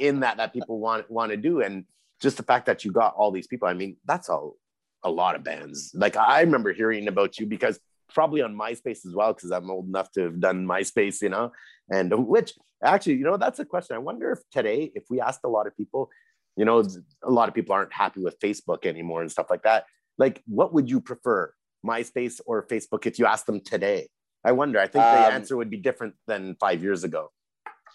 in 0.00 0.20
that 0.20 0.36
that 0.36 0.52
people 0.52 0.78
want 0.78 1.10
want 1.10 1.30
to 1.30 1.36
do 1.36 1.60
and 1.62 1.84
just 2.20 2.36
the 2.36 2.42
fact 2.42 2.66
that 2.66 2.84
you 2.84 2.92
got 2.92 3.14
all 3.14 3.30
these 3.30 3.46
people 3.46 3.68
i 3.68 3.74
mean 3.74 3.96
that's 4.06 4.28
all 4.28 4.56
a 5.04 5.10
lot 5.10 5.36
of 5.36 5.44
bands 5.44 5.90
like 5.94 6.16
i 6.16 6.40
remember 6.40 6.72
hearing 6.72 7.08
about 7.08 7.38
you 7.38 7.46
because 7.46 7.78
probably 8.12 8.40
on 8.42 8.54
myspace 8.54 9.04
as 9.06 9.14
well 9.14 9.32
because 9.32 9.50
i'm 9.50 9.70
old 9.70 9.86
enough 9.86 10.10
to 10.10 10.22
have 10.22 10.40
done 10.40 10.66
myspace 10.66 11.20
you 11.22 11.28
know 11.28 11.52
and 11.90 12.12
which 12.26 12.54
actually 12.82 13.14
you 13.14 13.24
know 13.24 13.36
that's 13.36 13.58
a 13.58 13.64
question 13.64 13.96
i 13.96 13.98
wonder 13.98 14.32
if 14.32 14.38
today 14.50 14.90
if 14.94 15.04
we 15.10 15.20
asked 15.20 15.40
a 15.44 15.48
lot 15.48 15.66
of 15.66 15.76
people 15.76 16.08
you 16.56 16.64
know 16.64 16.82
a 17.22 17.30
lot 17.30 17.48
of 17.48 17.54
people 17.54 17.74
aren't 17.74 17.92
happy 17.92 18.20
with 18.20 18.38
facebook 18.40 18.86
anymore 18.86 19.20
and 19.20 19.30
stuff 19.30 19.46
like 19.50 19.62
that 19.62 19.84
like 20.18 20.42
what 20.46 20.72
would 20.72 20.88
you 20.88 21.00
prefer 21.00 21.52
myspace 21.84 22.40
or 22.46 22.66
facebook 22.66 23.06
if 23.06 23.18
you 23.18 23.26
asked 23.26 23.46
them 23.46 23.60
today 23.60 24.08
i 24.44 24.52
wonder 24.52 24.78
i 24.78 24.86
think 24.86 25.04
the 25.04 25.26
Um, 25.26 25.32
answer 25.32 25.56
would 25.56 25.70
be 25.70 25.76
different 25.76 26.14
than 26.26 26.56
five 26.58 26.82
years 26.82 27.04
ago 27.04 27.30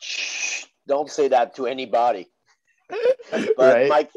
Shh, 0.01 0.65
don't 0.87 1.09
say 1.09 1.27
that 1.29 1.55
to 1.55 1.67
anybody. 1.67 2.29
but 3.31 3.57
Right. 3.57 3.89
Mike, 3.89 4.11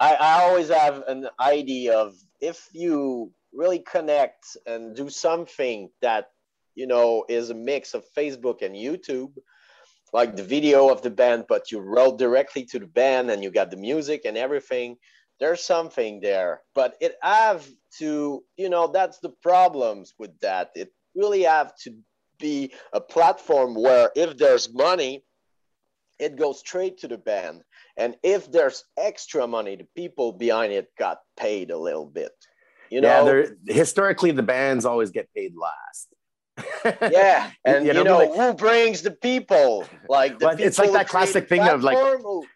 I, 0.00 0.14
I 0.14 0.42
always 0.42 0.68
have 0.68 1.02
an 1.06 1.28
idea 1.40 1.96
of 1.96 2.14
if 2.40 2.68
you 2.72 3.32
really 3.52 3.78
connect 3.78 4.56
and 4.66 4.94
do 4.94 5.08
something 5.08 5.90
that 6.02 6.26
you 6.74 6.86
know 6.86 7.24
is 7.28 7.50
a 7.50 7.54
mix 7.54 7.94
of 7.94 8.04
Facebook 8.16 8.62
and 8.62 8.74
YouTube, 8.74 9.32
like 10.12 10.36
the 10.36 10.42
video 10.42 10.88
of 10.88 11.02
the 11.02 11.10
band, 11.10 11.44
but 11.48 11.70
you 11.70 11.80
wrote 11.80 12.18
directly 12.18 12.64
to 12.66 12.78
the 12.78 12.86
band 12.86 13.30
and 13.30 13.42
you 13.42 13.50
got 13.50 13.70
the 13.70 13.76
music 13.76 14.22
and 14.24 14.36
everything. 14.36 14.96
There's 15.40 15.62
something 15.62 16.20
there, 16.20 16.62
but 16.74 16.96
it 17.00 17.14
have 17.22 17.66
to, 17.98 18.42
you 18.56 18.68
know, 18.68 18.88
that's 18.88 19.18
the 19.18 19.30
problems 19.42 20.14
with 20.18 20.38
that. 20.40 20.70
It 20.74 20.92
really 21.14 21.42
have 21.42 21.76
to 21.84 21.94
be 22.38 22.72
a 22.92 23.00
platform 23.00 23.74
where 23.74 24.10
if 24.16 24.36
there's 24.36 24.72
money, 24.72 25.24
it 26.18 26.36
goes 26.36 26.58
straight 26.60 26.98
to 26.98 27.08
the 27.08 27.18
band. 27.18 27.62
And 27.96 28.16
if 28.22 28.50
there's 28.50 28.84
extra 28.96 29.46
money, 29.46 29.76
the 29.76 29.86
people 29.96 30.32
behind 30.32 30.72
it 30.72 30.88
got 30.98 31.18
paid 31.36 31.70
a 31.70 31.78
little 31.78 32.06
bit. 32.06 32.32
You 32.90 33.00
know, 33.02 33.24
they're 33.24 33.56
historically 33.66 34.30
the 34.30 34.42
bands 34.42 34.84
always 34.84 35.10
get 35.10 35.28
paid 35.34 35.54
last. 35.56 36.14
Yeah, 36.84 37.50
and 37.64 37.84
you 37.86 37.92
You 37.92 37.94
know, 37.94 38.02
know, 38.04 38.18
like- 38.18 38.34
who 38.34 38.54
brings 38.54 39.02
the 39.02 39.10
people? 39.10 39.86
Like 40.08 40.38
the 40.38 40.46
But 40.46 40.60
it's 40.60 40.78
like 40.78 40.92
that 40.92 41.08
classic 41.08 41.48
thing 41.48 41.62
of, 41.62 41.82
like- 41.82 41.96
who- 41.98 42.46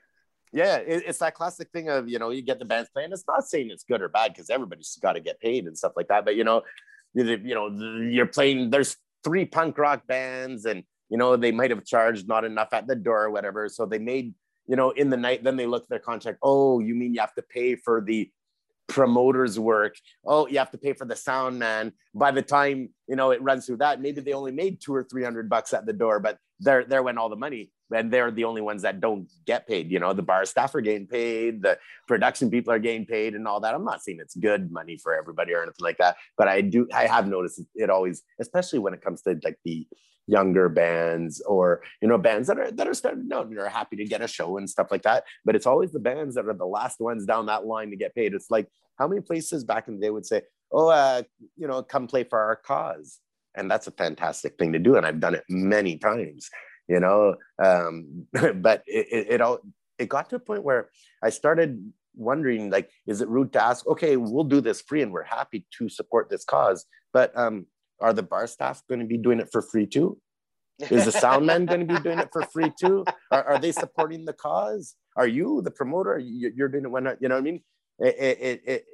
yeah, 0.52 0.76
it, 0.76 1.04
it's 1.06 1.18
that 1.20 1.34
classic 1.34 1.70
thing 1.72 1.88
of 1.88 2.08
you 2.08 2.18
know 2.18 2.30
you 2.30 2.42
get 2.42 2.58
the 2.58 2.64
bands 2.66 2.90
playing. 2.92 3.10
It's 3.12 3.24
not 3.26 3.46
saying 3.48 3.70
it's 3.70 3.84
good 3.84 4.02
or 4.02 4.08
bad 4.08 4.32
because 4.32 4.50
everybody's 4.50 4.98
got 5.00 5.14
to 5.14 5.20
get 5.20 5.40
paid 5.40 5.66
and 5.66 5.76
stuff 5.76 5.92
like 5.96 6.08
that. 6.08 6.24
But 6.26 6.36
you 6.36 6.44
know, 6.44 6.62
you, 7.14 7.24
you 7.24 7.54
know, 7.54 7.68
you're 8.10 8.26
playing. 8.26 8.68
There's 8.70 8.96
three 9.24 9.46
punk 9.46 9.78
rock 9.78 10.06
bands, 10.06 10.66
and 10.66 10.82
you 11.08 11.16
know, 11.16 11.36
they 11.36 11.52
might 11.52 11.70
have 11.70 11.84
charged 11.86 12.28
not 12.28 12.44
enough 12.44 12.68
at 12.72 12.86
the 12.86 12.94
door 12.96 13.24
or 13.24 13.30
whatever. 13.30 13.68
So 13.70 13.86
they 13.86 13.98
made, 13.98 14.34
you 14.66 14.76
know, 14.76 14.90
in 14.90 15.08
the 15.08 15.16
night, 15.16 15.42
then 15.42 15.56
they 15.56 15.66
look 15.66 15.84
at 15.84 15.88
their 15.88 15.98
contract. 15.98 16.38
Oh, 16.42 16.80
you 16.80 16.94
mean 16.94 17.14
you 17.14 17.20
have 17.20 17.34
to 17.34 17.42
pay 17.42 17.74
for 17.76 18.02
the 18.02 18.30
promoter's 18.88 19.58
work? 19.58 19.96
Oh, 20.24 20.46
you 20.46 20.58
have 20.58 20.70
to 20.72 20.78
pay 20.78 20.92
for 20.92 21.04
the 21.04 21.16
sound 21.16 21.58
man. 21.58 21.92
By 22.14 22.30
the 22.30 22.42
time, 22.42 22.90
you 23.08 23.16
know, 23.16 23.30
it 23.30 23.42
runs 23.42 23.66
through 23.66 23.78
that, 23.78 24.00
maybe 24.00 24.20
they 24.20 24.32
only 24.32 24.52
made 24.52 24.80
two 24.80 24.94
or 24.94 25.02
300 25.02 25.48
bucks 25.48 25.72
at 25.72 25.86
the 25.86 25.92
door, 25.92 26.20
but 26.20 26.38
there, 26.60 26.84
there 26.84 27.02
went 27.02 27.18
all 27.18 27.28
the 27.28 27.36
money. 27.36 27.70
And 27.94 28.10
they're 28.10 28.30
the 28.30 28.44
only 28.44 28.62
ones 28.62 28.80
that 28.82 29.02
don't 29.02 29.28
get 29.44 29.68
paid. 29.68 29.90
You 29.90 29.98
know, 29.98 30.14
the 30.14 30.22
bar 30.22 30.46
staff 30.46 30.74
are 30.74 30.80
getting 30.80 31.06
paid, 31.06 31.62
the 31.62 31.78
production 32.08 32.50
people 32.50 32.72
are 32.72 32.78
getting 32.78 33.04
paid 33.04 33.34
and 33.34 33.46
all 33.46 33.60
that. 33.60 33.74
I'm 33.74 33.84
not 33.84 34.02
saying 34.02 34.18
it's 34.18 34.34
good 34.34 34.72
money 34.72 34.96
for 34.96 35.14
everybody 35.14 35.52
or 35.52 35.62
anything 35.62 35.74
like 35.80 35.98
that, 35.98 36.16
but 36.38 36.48
I 36.48 36.62
do, 36.62 36.88
I 36.94 37.06
have 37.06 37.28
noticed 37.28 37.60
it 37.74 37.90
always, 37.90 38.22
especially 38.40 38.78
when 38.78 38.94
it 38.94 39.02
comes 39.02 39.20
to 39.22 39.38
like 39.44 39.58
the, 39.66 39.86
younger 40.26 40.68
bands 40.68 41.40
or 41.42 41.82
you 42.00 42.08
know 42.08 42.18
bands 42.18 42.48
that 42.48 42.58
are 42.58 42.70
that 42.70 42.86
are 42.86 42.94
starting 42.94 43.28
out 43.32 43.46
and 43.46 43.58
are 43.58 43.68
happy 43.68 43.96
to 43.96 44.04
get 44.04 44.22
a 44.22 44.28
show 44.28 44.56
and 44.56 44.68
stuff 44.68 44.88
like 44.90 45.02
that. 45.02 45.24
But 45.44 45.56
it's 45.56 45.66
always 45.66 45.92
the 45.92 45.98
bands 45.98 46.34
that 46.36 46.46
are 46.46 46.54
the 46.54 46.66
last 46.66 47.00
ones 47.00 47.26
down 47.26 47.46
that 47.46 47.66
line 47.66 47.90
to 47.90 47.96
get 47.96 48.14
paid. 48.14 48.34
It's 48.34 48.50
like 48.50 48.68
how 48.98 49.08
many 49.08 49.20
places 49.20 49.64
back 49.64 49.88
in 49.88 49.94
the 49.94 50.00
day 50.00 50.10
would 50.10 50.26
say 50.26 50.42
oh 50.72 50.88
uh 50.88 51.22
you 51.56 51.66
know 51.66 51.82
come 51.82 52.06
play 52.06 52.24
for 52.24 52.38
our 52.38 52.56
cause. 52.56 53.18
And 53.54 53.70
that's 53.70 53.86
a 53.86 53.90
fantastic 53.90 54.56
thing 54.56 54.72
to 54.72 54.78
do 54.78 54.96
and 54.96 55.04
i've 55.04 55.20
done 55.20 55.34
it 55.34 55.44
many 55.48 55.98
times 55.98 56.48
you 56.88 57.00
know? 57.00 57.36
Um 57.62 58.26
but 58.32 58.82
it, 58.86 59.06
it, 59.10 59.26
it 59.34 59.40
all 59.40 59.58
it 59.98 60.08
got 60.08 60.30
to 60.30 60.36
a 60.36 60.40
point 60.40 60.64
where 60.64 60.88
i 61.22 61.28
started 61.28 61.92
wondering 62.14 62.70
like 62.70 62.90
is 63.06 63.20
it 63.20 63.28
rude 63.28 63.52
to 63.52 63.62
ask 63.62 63.86
okay 63.86 64.16
we'll 64.16 64.44
do 64.44 64.60
this 64.60 64.80
free 64.82 65.02
and 65.02 65.12
we're 65.12 65.22
happy 65.22 65.66
to 65.78 65.88
support 65.88 66.28
this 66.28 66.44
cause. 66.44 66.86
But 67.12 67.36
um 67.36 67.66
are 68.02 68.12
the 68.12 68.22
bar 68.22 68.46
staff 68.46 68.82
going 68.88 69.00
to 69.00 69.06
be 69.06 69.16
doing 69.16 69.40
it 69.40 69.48
for 69.50 69.62
free 69.62 69.86
too? 69.86 70.18
Is 70.90 71.04
the 71.04 71.12
sound 71.12 71.46
man 71.46 71.66
going 71.66 71.86
to 71.86 71.94
be 71.94 72.00
doing 72.00 72.18
it 72.18 72.30
for 72.32 72.42
free 72.46 72.72
too? 72.78 73.04
Are, 73.30 73.44
are 73.44 73.58
they 73.58 73.72
supporting 73.72 74.24
the 74.24 74.32
cause? 74.32 74.96
Are 75.16 75.26
you 75.26 75.62
the 75.62 75.70
promoter? 75.70 76.18
You're 76.18 76.68
doing 76.68 76.84
it 76.84 76.90
when 76.90 77.04
you 77.20 77.28
know 77.28 77.36
what 77.36 77.40
I 77.40 77.44
mean? 77.44 77.62
It, 77.98 78.16
it, 78.18 78.62
it, 78.66 78.84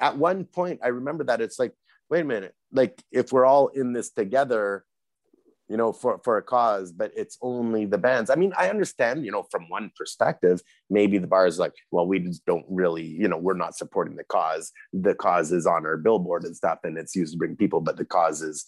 at 0.00 0.18
one 0.18 0.44
point, 0.44 0.80
I 0.82 0.88
remember 0.88 1.24
that 1.24 1.40
it's 1.40 1.58
like, 1.58 1.72
wait 2.10 2.20
a 2.20 2.24
minute, 2.24 2.54
like 2.72 3.00
if 3.12 3.32
we're 3.32 3.46
all 3.46 3.68
in 3.68 3.92
this 3.92 4.10
together, 4.10 4.84
you 5.68 5.76
know, 5.76 5.92
for, 5.92 6.20
for 6.22 6.36
a 6.36 6.42
cause, 6.42 6.92
but 6.92 7.10
it's 7.16 7.38
only 7.42 7.86
the 7.86 7.98
bands. 7.98 8.30
I 8.30 8.36
mean, 8.36 8.52
I 8.56 8.70
understand, 8.70 9.24
you 9.24 9.32
know, 9.32 9.44
from 9.50 9.68
one 9.68 9.90
perspective, 9.96 10.62
maybe 10.90 11.18
the 11.18 11.26
bar 11.26 11.46
is 11.46 11.58
like, 11.58 11.72
well, 11.90 12.06
we 12.06 12.20
just 12.20 12.44
don't 12.46 12.64
really, 12.68 13.04
you 13.04 13.28
know, 13.28 13.36
we're 13.36 13.54
not 13.54 13.76
supporting 13.76 14.16
the 14.16 14.24
cause. 14.24 14.72
The 14.92 15.14
cause 15.14 15.52
is 15.52 15.66
on 15.66 15.84
our 15.84 15.96
billboard 15.96 16.44
and 16.44 16.56
stuff, 16.56 16.78
and 16.84 16.96
it's 16.96 17.16
used 17.16 17.32
to 17.32 17.38
bring 17.38 17.56
people, 17.56 17.80
but 17.80 17.96
the 17.96 18.04
cause 18.04 18.42
is 18.42 18.66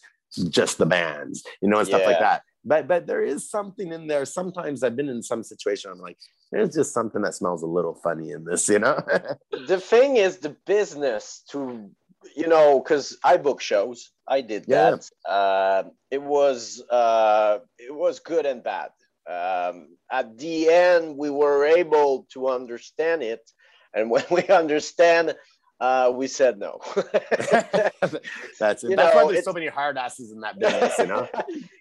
just 0.50 0.78
the 0.78 0.86
bands, 0.86 1.44
you 1.62 1.68
know, 1.68 1.78
and 1.78 1.86
stuff 1.86 2.02
yeah. 2.02 2.08
like 2.08 2.20
that. 2.20 2.42
But 2.64 2.88
but 2.88 3.06
there 3.06 3.22
is 3.22 3.48
something 3.48 3.92
in 3.92 4.08
there. 4.08 4.24
Sometimes 4.24 4.82
I've 4.82 4.96
been 4.96 5.08
in 5.08 5.22
some 5.22 5.42
situation, 5.42 5.90
I'm 5.90 6.00
like, 6.00 6.18
there's 6.50 6.74
just 6.74 6.92
something 6.92 7.22
that 7.22 7.34
smells 7.34 7.62
a 7.62 7.66
little 7.66 7.94
funny 7.94 8.32
in 8.32 8.44
this, 8.44 8.68
you 8.68 8.78
know. 8.78 9.00
the 9.66 9.80
thing 9.80 10.16
is 10.16 10.38
the 10.38 10.56
business 10.66 11.44
to 11.50 11.90
you 12.36 12.48
know, 12.48 12.80
because 12.80 13.16
I 13.24 13.36
book 13.36 13.60
shows. 13.60 14.10
I 14.26 14.40
did 14.40 14.64
yeah. 14.68 14.90
that. 14.90 15.30
Uh, 15.30 15.84
it 16.10 16.22
was 16.22 16.82
uh, 16.90 17.58
it 17.78 17.94
was 17.94 18.20
good 18.20 18.46
and 18.46 18.62
bad. 18.62 18.90
Um, 19.28 19.88
at 20.10 20.38
the 20.38 20.68
end, 20.68 21.16
we 21.16 21.30
were 21.30 21.64
able 21.64 22.26
to 22.32 22.48
understand 22.48 23.22
it, 23.22 23.48
and 23.94 24.10
when 24.14 24.24
we 24.30 24.46
understand, 24.48 25.36
uh, 25.80 26.12
we 26.14 26.26
said 26.26 26.58
no. 26.58 26.80
That's 26.94 28.84
it. 28.84 28.90
You 28.90 28.96
That's 28.96 29.14
know, 29.14 29.24
why 29.24 29.32
there's 29.32 29.44
so 29.44 29.52
many 29.52 29.68
hard 29.68 29.96
asses 29.98 30.32
in 30.32 30.40
that 30.40 30.58
business, 30.58 30.98
you 30.98 31.06
know. 31.06 31.28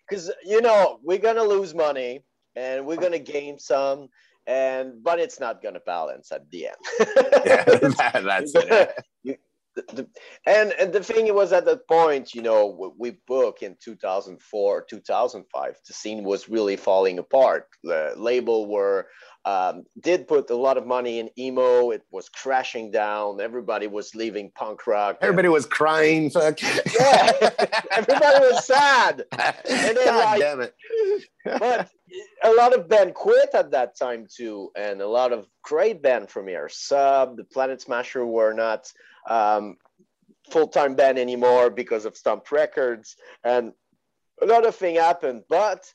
Because 0.09 0.31
you 0.45 0.61
know 0.61 0.99
we're 1.03 1.17
gonna 1.17 1.43
lose 1.43 1.75
money 1.75 2.23
and 2.55 2.85
we're 2.85 2.95
gonna 2.95 3.19
gain 3.19 3.59
some, 3.59 4.07
and 4.45 5.03
but 5.03 5.19
it's 5.19 5.37
not 5.37 5.61
gonna 5.61 5.81
balance 5.85 6.31
at 6.31 6.49
the 6.49 6.67
end. 6.67 6.75
yeah, 7.45 7.65
that, 7.65 8.21
that's 8.23 8.55
it 8.55 8.93
the, 9.93 10.07
and, 10.45 10.73
and 10.73 10.93
the 10.93 11.03
thing 11.03 11.33
was 11.33 11.53
at 11.53 11.65
that 11.65 11.87
point, 11.87 12.33
you 12.33 12.41
know, 12.41 12.93
we 12.97 13.17
booked 13.27 13.63
in 13.63 13.75
2004, 13.83 14.85
2005, 14.89 15.77
the 15.87 15.93
scene 15.93 16.23
was 16.23 16.49
really 16.49 16.75
falling 16.75 17.19
apart. 17.19 17.67
The 17.83 18.13
label 18.17 18.67
were 18.67 19.07
um, 19.47 19.85
did 20.01 20.27
put 20.27 20.49
a 20.49 20.55
lot 20.55 20.77
of 20.77 20.85
money 20.85 21.19
in 21.19 21.29
emo. 21.39 21.91
It 21.91 22.01
was 22.11 22.27
crashing 22.27 22.91
down. 22.91 23.39
Everybody 23.39 23.87
was 23.87 24.13
leaving 24.13 24.51
punk 24.53 24.85
rock. 24.85 25.19
Everybody 25.21 25.47
was 25.47 25.65
crying. 25.65 26.29
Fuck. 26.29 26.61
Yeah, 26.61 27.31
everybody 27.91 28.39
was 28.39 28.65
sad. 28.65 29.23
And 29.31 29.95
then, 29.95 30.05
God 30.05 30.25
like, 30.25 30.39
damn 30.41 30.59
it. 30.59 30.75
but 31.45 31.89
a 32.43 32.51
lot 32.51 32.73
of 32.73 32.89
band 32.89 33.13
quit 33.13 33.49
at 33.53 33.71
that 33.71 33.97
time 33.97 34.27
too, 34.29 34.69
and 34.75 35.01
a 35.01 35.07
lot 35.07 35.31
of 35.31 35.47
great 35.63 36.01
band 36.01 36.29
from 36.29 36.49
here. 36.49 36.67
Sub, 36.69 37.37
the 37.37 37.45
Planet 37.45 37.79
Smasher 37.79 38.25
were 38.25 38.53
not 38.53 38.91
um, 39.27 39.77
full-time 40.51 40.95
band 40.95 41.19
anymore 41.19 41.69
because 41.69 42.05
of 42.05 42.15
Stomp 42.15 42.51
Records, 42.51 43.15
and 43.43 43.73
another 44.41 44.71
thing 44.71 44.95
happened. 44.95 45.43
But 45.49 45.93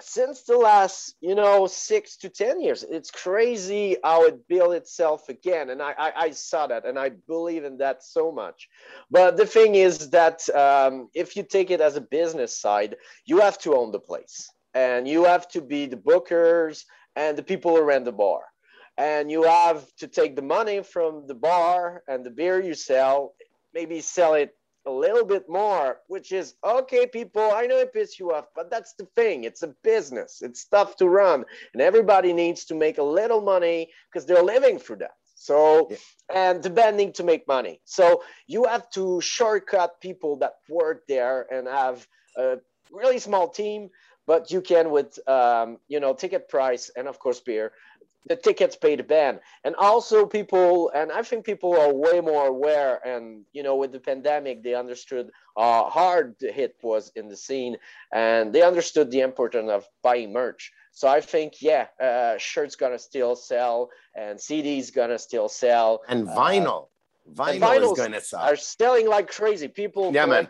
since 0.00 0.42
the 0.42 0.56
last, 0.56 1.16
you 1.20 1.34
know, 1.34 1.66
six 1.66 2.16
to 2.16 2.28
ten 2.28 2.60
years, 2.60 2.82
it's 2.82 3.10
crazy 3.10 3.96
how 4.02 4.24
it 4.24 4.48
built 4.48 4.74
itself 4.74 5.28
again, 5.28 5.70
and 5.70 5.82
I, 5.82 5.94
I, 5.98 6.12
I 6.16 6.30
saw 6.30 6.66
that, 6.66 6.86
and 6.86 6.98
I 6.98 7.10
believe 7.28 7.64
in 7.64 7.78
that 7.78 8.02
so 8.02 8.32
much. 8.32 8.68
But 9.10 9.36
the 9.36 9.46
thing 9.46 9.74
is 9.74 10.10
that 10.10 10.48
um, 10.50 11.08
if 11.14 11.36
you 11.36 11.42
take 11.42 11.70
it 11.70 11.80
as 11.80 11.96
a 11.96 12.00
business 12.00 12.58
side, 12.58 12.96
you 13.26 13.40
have 13.40 13.58
to 13.58 13.74
own 13.74 13.92
the 13.92 14.00
place, 14.00 14.50
and 14.74 15.06
you 15.06 15.24
have 15.24 15.46
to 15.48 15.60
be 15.60 15.86
the 15.86 15.96
bookers 15.96 16.84
and 17.14 17.36
the 17.36 17.42
people 17.42 17.76
around 17.76 18.04
the 18.04 18.12
bar 18.12 18.40
and 18.98 19.30
you 19.30 19.44
have 19.44 19.84
to 19.96 20.06
take 20.06 20.36
the 20.36 20.42
money 20.42 20.82
from 20.82 21.26
the 21.26 21.34
bar 21.34 22.02
and 22.08 22.24
the 22.24 22.30
beer 22.30 22.60
you 22.60 22.74
sell, 22.74 23.34
maybe 23.72 24.00
sell 24.00 24.34
it 24.34 24.54
a 24.86 24.90
little 24.90 25.24
bit 25.24 25.48
more, 25.48 26.00
which 26.08 26.32
is 26.32 26.54
okay, 26.64 27.06
people. 27.06 27.50
I 27.52 27.66
know 27.66 27.78
it 27.78 27.94
pisses 27.94 28.18
you 28.18 28.32
off, 28.32 28.46
but 28.54 28.70
that's 28.70 28.94
the 28.94 29.06
thing. 29.14 29.44
It's 29.44 29.62
a 29.62 29.74
business, 29.82 30.42
it's 30.42 30.64
tough 30.64 30.96
to 30.96 31.08
run, 31.08 31.44
and 31.72 31.80
everybody 31.80 32.32
needs 32.32 32.64
to 32.66 32.74
make 32.74 32.98
a 32.98 33.02
little 33.02 33.40
money 33.40 33.90
because 34.10 34.26
they're 34.26 34.42
living 34.42 34.78
through 34.78 34.96
that. 34.96 35.14
So, 35.34 35.88
yeah. 35.90 36.52
and 36.54 36.96
need 36.96 37.14
to 37.16 37.24
make 37.24 37.48
money. 37.48 37.80
So, 37.84 38.22
you 38.46 38.64
have 38.64 38.88
to 38.90 39.20
shortcut 39.20 40.00
people 40.00 40.36
that 40.36 40.54
work 40.68 41.02
there 41.08 41.52
and 41.52 41.66
have 41.66 42.06
a 42.36 42.58
really 42.92 43.18
small 43.18 43.48
team, 43.48 43.90
but 44.26 44.52
you 44.52 44.60
can 44.60 44.90
with, 44.90 45.18
um, 45.28 45.78
you 45.88 45.98
know, 45.98 46.14
ticket 46.14 46.48
price 46.48 46.92
and, 46.96 47.08
of 47.08 47.18
course, 47.18 47.40
beer 47.40 47.72
the 48.28 48.36
tickets 48.36 48.76
pay 48.76 48.94
the 48.96 49.02
band 49.02 49.40
and 49.64 49.74
also 49.76 50.26
people 50.26 50.90
and 50.94 51.10
i 51.10 51.22
think 51.22 51.44
people 51.44 51.78
are 51.78 51.92
way 51.92 52.20
more 52.20 52.46
aware 52.46 53.04
and 53.06 53.44
you 53.52 53.62
know 53.62 53.76
with 53.76 53.92
the 53.92 53.98
pandemic 53.98 54.62
they 54.62 54.74
understood 54.74 55.30
how 55.56 55.88
hard 55.90 56.34
the 56.40 56.50
hit 56.50 56.76
was 56.82 57.12
in 57.16 57.28
the 57.28 57.36
scene 57.36 57.76
and 58.12 58.52
they 58.52 58.62
understood 58.62 59.10
the 59.10 59.20
importance 59.20 59.70
of 59.70 59.86
buying 60.02 60.32
merch. 60.32 60.72
So 60.92 61.08
i 61.08 61.20
think 61.20 61.60
yeah 61.60 61.86
uh, 62.00 62.38
shirts 62.38 62.76
gonna 62.76 62.98
still 62.98 63.34
sell 63.34 63.90
and 64.14 64.38
cds 64.38 64.94
gonna 64.94 65.18
still 65.18 65.48
sell. 65.48 66.02
And 66.08 66.26
vinyl. 66.26 66.88
uh, 67.38 67.42
vinyl 67.42 67.92
is 67.92 67.98
gonna 67.98 68.20
sell. 68.20 68.40
are 68.40 68.56
selling 68.56 69.08
like 69.08 69.30
crazy. 69.30 69.68
People 69.68 70.12
yeah 70.12 70.26
man. 70.26 70.48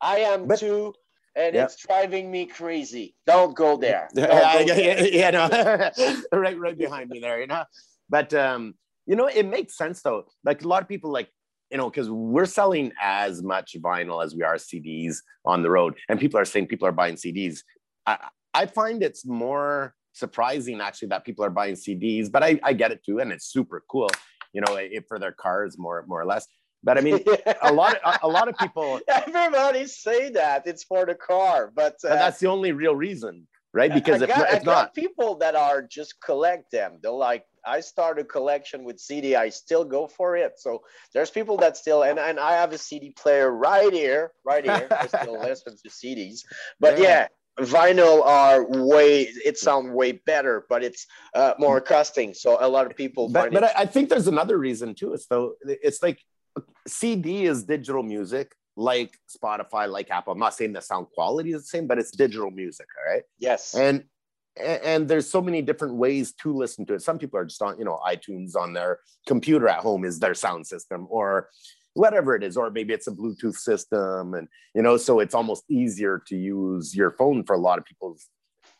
i 0.00 0.18
am 0.18 0.46
but, 0.46 0.58
too 0.58 0.94
and 1.34 1.54
yep. 1.54 1.66
it's 1.66 1.76
driving 1.76 2.30
me 2.30 2.46
crazy. 2.46 3.14
Don't 3.26 3.56
go 3.56 3.76
there. 3.76 4.08
Don't 4.14 4.66
go 4.66 4.74
there. 4.74 5.06
yeah, 5.06 5.30
no, 5.30 6.22
right, 6.32 6.58
right 6.58 6.76
behind 6.76 7.10
me 7.10 7.20
there, 7.20 7.40
you 7.40 7.46
know. 7.46 7.64
But 8.08 8.34
um, 8.34 8.74
you 9.06 9.16
know, 9.16 9.26
it 9.26 9.46
makes 9.46 9.76
sense 9.76 10.02
though. 10.02 10.26
Like 10.44 10.62
a 10.62 10.68
lot 10.68 10.82
of 10.82 10.88
people, 10.88 11.10
like 11.10 11.28
you 11.70 11.78
know, 11.78 11.88
because 11.88 12.10
we're 12.10 12.46
selling 12.46 12.92
as 13.00 13.42
much 13.42 13.76
vinyl 13.80 14.22
as 14.22 14.34
we 14.34 14.42
are 14.42 14.56
CDs 14.56 15.16
on 15.44 15.62
the 15.62 15.70
road, 15.70 15.94
and 16.08 16.20
people 16.20 16.38
are 16.38 16.44
saying 16.44 16.66
people 16.66 16.86
are 16.86 16.92
buying 16.92 17.14
CDs. 17.14 17.60
I, 18.06 18.28
I 18.52 18.66
find 18.66 19.02
it's 19.02 19.24
more 19.24 19.94
surprising 20.12 20.80
actually 20.80 21.08
that 21.08 21.24
people 21.24 21.44
are 21.44 21.50
buying 21.50 21.74
CDs, 21.74 22.30
but 22.30 22.42
I, 22.42 22.60
I 22.62 22.74
get 22.74 22.92
it 22.92 23.02
too, 23.04 23.20
and 23.20 23.32
it's 23.32 23.46
super 23.46 23.82
cool. 23.90 24.10
You 24.52 24.60
know, 24.60 24.76
it, 24.76 25.04
for 25.08 25.18
their 25.18 25.32
cars 25.32 25.78
more 25.78 26.04
more 26.06 26.20
or 26.20 26.26
less. 26.26 26.46
But 26.84 26.98
I 26.98 27.00
mean, 27.00 27.20
a 27.62 27.72
lot 27.72 27.96
of 28.04 28.18
a, 28.22 28.28
lot 28.28 28.48
of 28.48 28.56
people. 28.58 29.00
Everybody 29.08 29.86
say 29.86 30.30
that 30.30 30.66
it's 30.66 30.82
for 30.82 31.06
the 31.06 31.14
car, 31.14 31.72
but, 31.74 31.94
uh, 32.04 32.10
but 32.10 32.14
that's 32.16 32.40
the 32.40 32.48
only 32.48 32.72
real 32.72 32.96
reason, 32.96 33.46
right? 33.72 33.92
Because 33.92 34.20
I 34.20 34.24
if, 34.24 34.28
got, 34.30 34.52
if 34.52 34.64
not, 34.64 34.94
people 34.94 35.36
that 35.36 35.54
are 35.54 35.82
just 35.82 36.20
collect 36.20 36.72
them. 36.72 36.98
They're 37.00 37.12
like, 37.12 37.44
I 37.64 37.80
start 37.80 38.18
a 38.18 38.24
collection 38.24 38.82
with 38.82 38.98
CD. 38.98 39.36
I 39.36 39.48
still 39.50 39.84
go 39.84 40.08
for 40.08 40.36
it. 40.36 40.54
So 40.58 40.82
there's 41.14 41.30
people 41.30 41.56
that 41.58 41.76
still, 41.76 42.02
and, 42.02 42.18
and 42.18 42.40
I 42.40 42.52
have 42.52 42.72
a 42.72 42.78
CD 42.78 43.10
player 43.10 43.52
right 43.52 43.92
here, 43.92 44.32
right 44.44 44.64
here. 44.64 44.88
I 44.90 45.06
still 45.06 45.38
listen 45.40 45.76
to 45.76 45.88
CDs, 45.88 46.40
but 46.80 46.98
yeah. 46.98 47.04
yeah 47.04 47.26
vinyl 47.60 48.24
are 48.24 48.64
way 48.66 49.28
it 49.44 49.58
sounds 49.58 49.90
way 49.90 50.12
better 50.12 50.64
but 50.70 50.82
it's 50.82 51.06
uh, 51.34 51.52
more 51.58 51.82
costing 51.82 52.32
so 52.32 52.56
a 52.60 52.66
lot 52.66 52.86
of 52.86 52.96
people 52.96 53.28
but, 53.28 53.52
but 53.52 53.62
it- 53.62 53.70
I 53.76 53.84
think 53.84 54.08
there's 54.08 54.26
another 54.26 54.56
reason 54.56 54.94
too 54.94 55.12
it's 55.12 55.26
though 55.26 55.54
it's 55.62 56.02
like 56.02 56.24
CD 56.86 57.44
is 57.44 57.64
digital 57.64 58.02
music 58.02 58.54
like 58.76 59.18
Spotify, 59.28 59.88
like 59.88 60.10
Apple. 60.10 60.32
I'm 60.32 60.38
not 60.38 60.54
saying 60.54 60.72
the 60.72 60.80
sound 60.80 61.06
quality 61.14 61.52
is 61.52 61.62
the 61.62 61.68
same, 61.68 61.86
but 61.86 61.98
it's 61.98 62.10
digital 62.10 62.50
music, 62.50 62.86
all 62.98 63.12
right? 63.12 63.22
Yes. 63.38 63.74
And 63.74 64.04
and 64.56 65.08
there's 65.08 65.30
so 65.30 65.40
many 65.40 65.62
different 65.62 65.94
ways 65.94 66.32
to 66.42 66.52
listen 66.52 66.84
to 66.84 66.94
it. 66.94 67.02
Some 67.02 67.18
people 67.18 67.38
are 67.38 67.44
just 67.46 67.62
on, 67.62 67.78
you 67.78 67.86
know, 67.86 67.98
iTunes 68.06 68.54
on 68.54 68.74
their 68.74 68.98
computer 69.26 69.66
at 69.66 69.80
home 69.80 70.04
is 70.04 70.18
their 70.18 70.34
sound 70.34 70.66
system, 70.66 71.06
or 71.08 71.48
whatever 71.94 72.34
it 72.36 72.42
is, 72.42 72.56
or 72.56 72.70
maybe 72.70 72.92
it's 72.92 73.06
a 73.06 73.12
Bluetooth 73.12 73.56
system, 73.56 74.34
and 74.34 74.48
you 74.74 74.82
know, 74.82 74.98
so 74.98 75.20
it's 75.20 75.34
almost 75.34 75.64
easier 75.70 76.22
to 76.26 76.36
use 76.36 76.94
your 76.94 77.12
phone 77.12 77.44
for 77.44 77.54
a 77.54 77.58
lot 77.58 77.78
of 77.78 77.86
people's 77.86 78.28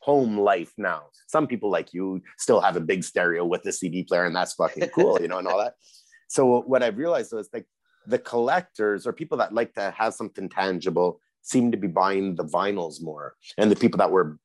home 0.01 0.37
life 0.39 0.73
now. 0.77 1.05
Some 1.29 1.47
people 1.47 1.71
like 1.71 1.95
you 1.95 2.21
still 2.39 2.61
have 2.61 2.77
a 2.77 2.81
big 2.81 3.05
stereo 3.05 3.45
with 3.45 3.63
the 3.63 3.73
CD 3.73 4.03
player, 4.03 4.27
and 4.27 4.37
that's 4.37 4.55
fucking 4.55 4.89
cool, 4.91 5.21
you 5.23 5.29
know, 5.29 5.39
and 5.39 5.49
all 5.49 5.59
that. 5.59 5.75
So 6.33 6.63
what 6.63 6.83
I've 6.83 6.97
realized 6.97 7.35
is 7.35 7.51
like 7.53 7.67
the 8.07 8.19
collectors 8.19 9.07
or 9.07 9.13
people 9.13 9.37
that 9.37 9.53
like 9.53 9.75
to 9.75 9.91
have 9.95 10.15
something 10.15 10.49
tangible 10.49 11.21
seem 11.43 11.71
to 11.73 11.77
be 11.77 11.89
buying 11.89 12.37
the 12.37 12.45
vinyls 12.45 13.03
more, 13.03 13.35
and 13.59 13.71
the 13.71 13.77
people 13.77 13.99
that 13.99 14.11
were 14.11 14.39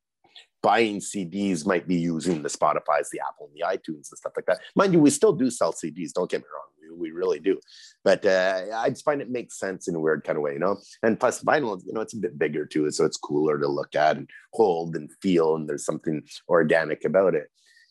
buying 0.62 0.98
CDs 0.98 1.64
might 1.64 1.88
be 1.88 1.94
using 1.94 2.42
the 2.42 2.50
Spotify's, 2.50 3.08
the 3.10 3.20
Apple, 3.26 3.48
and 3.48 3.54
the 3.56 3.64
iTunes 3.66 4.10
and 4.10 4.18
stuff 4.18 4.32
like 4.36 4.44
that. 4.44 4.58
Mind 4.76 4.92
you, 4.92 5.00
we 5.00 5.08
still 5.08 5.32
do 5.32 5.50
sell 5.50 5.72
CDs. 5.72 6.12
Don't 6.12 6.30
get 6.30 6.42
me 6.42 6.46
wrong, 6.52 6.66
we, 6.98 7.08
we 7.08 7.10
really 7.10 7.38
do. 7.38 7.58
But 8.04 8.26
uh, 8.26 8.64
I 8.74 8.90
just 8.90 9.04
find 9.04 9.22
it 9.22 9.30
makes 9.30 9.58
sense 9.58 9.88
in 9.88 9.94
a 9.94 10.00
weird 10.00 10.24
kind 10.24 10.36
of 10.36 10.42
way, 10.42 10.52
you 10.52 10.58
know. 10.58 10.76
And 11.02 11.18
plus, 11.18 11.42
vinyl, 11.42 11.80
you 11.86 11.94
know, 11.94 12.02
it's 12.02 12.14
a 12.14 12.18
bit 12.18 12.38
bigger 12.38 12.66
too, 12.66 12.90
so 12.90 13.06
it's 13.06 13.16
cooler 13.16 13.58
to 13.58 13.66
look 13.66 13.94
at 13.94 14.18
and 14.18 14.28
hold 14.52 14.94
and 14.94 15.10
feel, 15.22 15.56
and 15.56 15.66
there's 15.66 15.86
something 15.86 16.22
organic 16.50 17.06
about 17.06 17.34
it. 17.34 17.48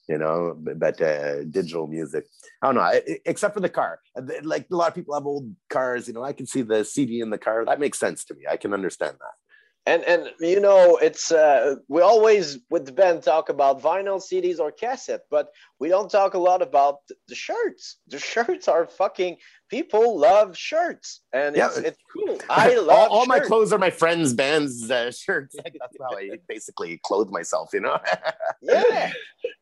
You 0.07 0.17
know, 0.17 0.55
but, 0.57 1.01
uh, 1.01 1.43
digital 1.43 1.85
music, 1.85 2.25
I 2.61 2.67
don't 2.67 2.75
know, 2.75 3.17
except 3.25 3.53
for 3.53 3.59
the 3.59 3.67
car. 3.67 3.99
Like 4.41 4.67
a 4.71 4.75
lot 4.75 4.87
of 4.87 4.95
people 4.95 5.13
have 5.13 5.25
old 5.25 5.53
cars, 5.69 6.07
you 6.07 6.13
know, 6.13 6.23
I 6.23 6.31
can 6.31 6.45
see 6.45 6.61
the 6.61 6.85
CD 6.85 7.19
in 7.19 7.29
the 7.29 7.37
car. 7.37 7.65
That 7.65 7.79
makes 7.79 7.99
sense 7.99 8.23
to 8.25 8.33
me. 8.33 8.43
I 8.49 8.55
can 8.55 8.73
understand 8.73 9.17
that 9.19 9.46
and 9.87 10.03
and 10.03 10.29
you 10.39 10.59
know 10.59 10.97
it's 10.97 11.31
uh, 11.31 11.75
we 11.87 12.01
always 12.01 12.59
with 12.69 12.95
Ben 12.95 13.21
talk 13.21 13.49
about 13.49 13.81
vinyl 13.81 14.21
cds 14.21 14.59
or 14.59 14.71
cassette 14.71 15.21
but 15.31 15.47
we 15.79 15.89
don't 15.89 16.09
talk 16.09 16.33
a 16.33 16.39
lot 16.39 16.61
about 16.61 16.97
the 17.27 17.35
shirts. 17.35 17.97
The 18.07 18.19
shirts 18.33 18.67
are 18.67 18.87
fucking 18.87 19.37
people 19.69 20.19
love 20.19 20.57
shirts. 20.57 21.21
And 21.33 21.55
yeah. 21.55 21.67
it's, 21.67 21.77
it's 21.77 21.97
cool. 22.13 22.39
I 22.49 22.75
love 22.77 22.89
all, 22.89 23.19
all 23.19 23.25
my 23.25 23.39
clothes 23.39 23.71
are 23.73 23.77
my 23.77 23.89
friends 23.89 24.33
bands 24.33 24.89
uh, 24.89 25.11
shirts. 25.25 25.55
That's 25.55 25.97
how 25.99 26.17
i 26.17 26.37
basically 26.47 26.99
clothe 27.03 27.29
myself 27.29 27.69
you 27.73 27.81
know? 27.81 27.97
Yeah. 28.61 29.11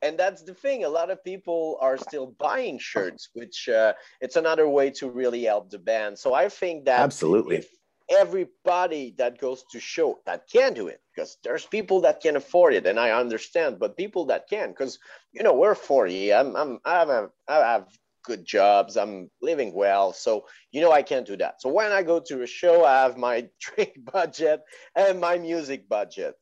And 0.02 0.18
that's 0.18 0.44
the 0.44 0.54
thing. 0.54 0.84
A 0.84 0.90
lot 0.90 1.10
of 1.10 1.24
people 1.24 1.78
are 1.82 1.98
still 1.98 2.36
buying 2.40 2.80
shirts 2.80 3.30
which 3.34 3.68
uh, 3.70 3.94
it's 4.22 4.36
another 4.36 4.68
way 4.70 4.90
to 4.92 5.10
really 5.10 5.44
help 5.44 5.70
the 5.70 5.80
band. 5.80 6.18
So 6.18 6.34
i 6.34 6.50
think 6.50 6.86
that 6.86 7.00
absolutely. 7.00 7.58
if, 7.58 7.68
everybody 8.10 9.16
that 9.18 9.40
goes 9.40 9.64
to 9.72 9.80
show 9.80 10.20
that 10.26 10.48
can 10.52 10.74
do 10.74 10.88
it 10.88 11.02
because 11.14 11.38
there's 11.44 11.66
people 11.66 12.02
that 12.02 12.22
can 12.22 12.36
afford 12.36 12.74
it 12.74 12.86
and 12.86 13.00
i 13.00 13.12
understand 13.12 13.80
but 13.80 13.98
people 13.98 14.26
that 14.26 14.48
can 14.48 14.70
because 14.70 15.00
you 15.32 15.42
know 15.42 15.54
we're 15.54 15.74
40 15.74 16.34
i'm, 16.34 16.56
I'm 16.56 16.80
i 16.86 16.94
have 16.94 17.10
a, 17.10 17.30
i 17.48 17.56
have 17.56 17.88
good 18.24 18.46
jobs 18.46 18.96
i'm 18.96 19.30
living 19.42 19.74
well 19.74 20.14
so 20.14 20.46
you 20.72 20.82
know 20.82 20.92
i 20.92 21.02
can't 21.02 21.26
do 21.26 21.38
that. 21.38 21.62
So 21.62 21.70
when 21.70 21.92
i 21.92 22.04
go 22.04 22.20
to 22.20 22.44
a 22.44 22.48
show 22.48 22.86
i 22.86 23.02
have 23.02 23.18
my 23.18 23.48
drink 23.60 23.94
budget 24.12 24.62
and 24.96 25.20
my 25.20 25.38
music 25.38 25.88
budget. 25.90 26.36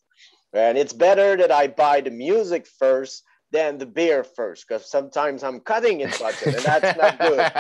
And 0.54 0.78
it's 0.78 0.94
better 0.94 1.36
that 1.38 1.52
i 1.52 1.68
buy 1.68 2.02
the 2.02 2.12
music 2.12 2.68
first 2.68 3.24
than 3.54 3.78
the 3.78 3.86
beer 3.86 4.24
first 4.24 4.68
because 4.68 4.90
sometimes 4.90 5.44
I'm 5.44 5.60
cutting 5.60 6.02
in 6.02 6.10
budget 6.20 6.56
and 6.56 6.66
that's 6.66 6.98
not 6.98 7.20
good. 7.20 7.52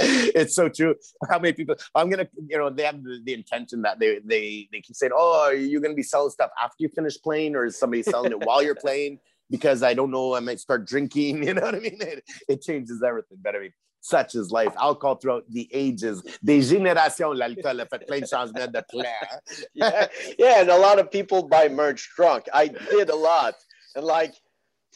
it's 0.34 0.56
so 0.56 0.68
true. 0.68 0.96
How 1.30 1.38
many 1.38 1.52
people 1.52 1.76
I'm 1.94 2.10
gonna, 2.10 2.28
you 2.48 2.58
know, 2.58 2.70
they 2.70 2.82
have 2.82 3.02
the, 3.02 3.20
the, 3.24 3.32
intention 3.32 3.82
that 3.82 4.00
they 4.00 4.18
they 4.24 4.68
they 4.72 4.80
keep 4.80 4.96
saying, 4.96 5.12
Oh, 5.14 5.50
you're 5.50 5.80
gonna 5.80 5.94
be 5.94 6.02
selling 6.02 6.30
stuff 6.30 6.50
after 6.60 6.76
you 6.80 6.88
finish 6.88 7.16
playing, 7.22 7.54
or 7.54 7.66
is 7.66 7.78
somebody 7.78 8.02
selling 8.02 8.32
it 8.32 8.44
while 8.44 8.62
you're 8.62 8.74
playing? 8.86 9.20
Because 9.48 9.84
I 9.84 9.94
don't 9.94 10.10
know, 10.10 10.34
I 10.34 10.40
might 10.40 10.58
start 10.58 10.86
drinking, 10.88 11.44
you 11.46 11.54
know 11.54 11.62
what 11.62 11.76
I 11.76 11.78
mean? 11.78 11.98
It, 12.00 12.24
it 12.48 12.62
changes 12.62 13.00
everything. 13.00 13.38
But 13.40 13.54
I 13.54 13.60
mean, 13.60 13.72
such 14.00 14.34
is 14.34 14.50
life. 14.50 14.74
Alcohol 14.76 15.16
throughout 15.16 15.44
the 15.48 15.68
ages. 15.72 16.20
Des 16.42 16.62
générations, 16.62 17.32
l'alcool 17.32 17.80
a 17.80 17.86
fait 17.86 18.06
plein 18.08 18.20
de 18.20 18.26
changements 18.26 18.72
de 18.72 18.82
clair. 18.90 19.40
yeah, 19.72 20.08
yeah, 20.36 20.60
and 20.60 20.68
a 20.68 20.76
lot 20.76 20.98
of 20.98 21.12
people 21.12 21.46
buy 21.46 21.68
merch 21.68 22.10
drunk. 22.16 22.46
I 22.52 22.68
did 22.68 23.08
a 23.10 23.16
lot. 23.16 23.54
And 23.94 24.04
like 24.04 24.34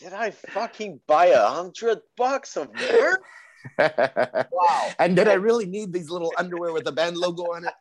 did 0.04 0.12
I 0.12 0.32
fucking 0.32 1.00
buy 1.06 1.26
a 1.28 1.46
hundred 1.46 2.00
bucks 2.14 2.58
of 2.58 2.68
merch? 2.74 3.20
wow. 3.78 4.90
And 4.98 5.16
did 5.16 5.28
I 5.28 5.34
really 5.34 5.64
need 5.64 5.94
these 5.94 6.10
little 6.10 6.30
underwear 6.36 6.74
with 6.74 6.84
the 6.84 6.92
band 6.92 7.16
logo 7.16 7.44
on 7.44 7.64
it? 7.64 7.72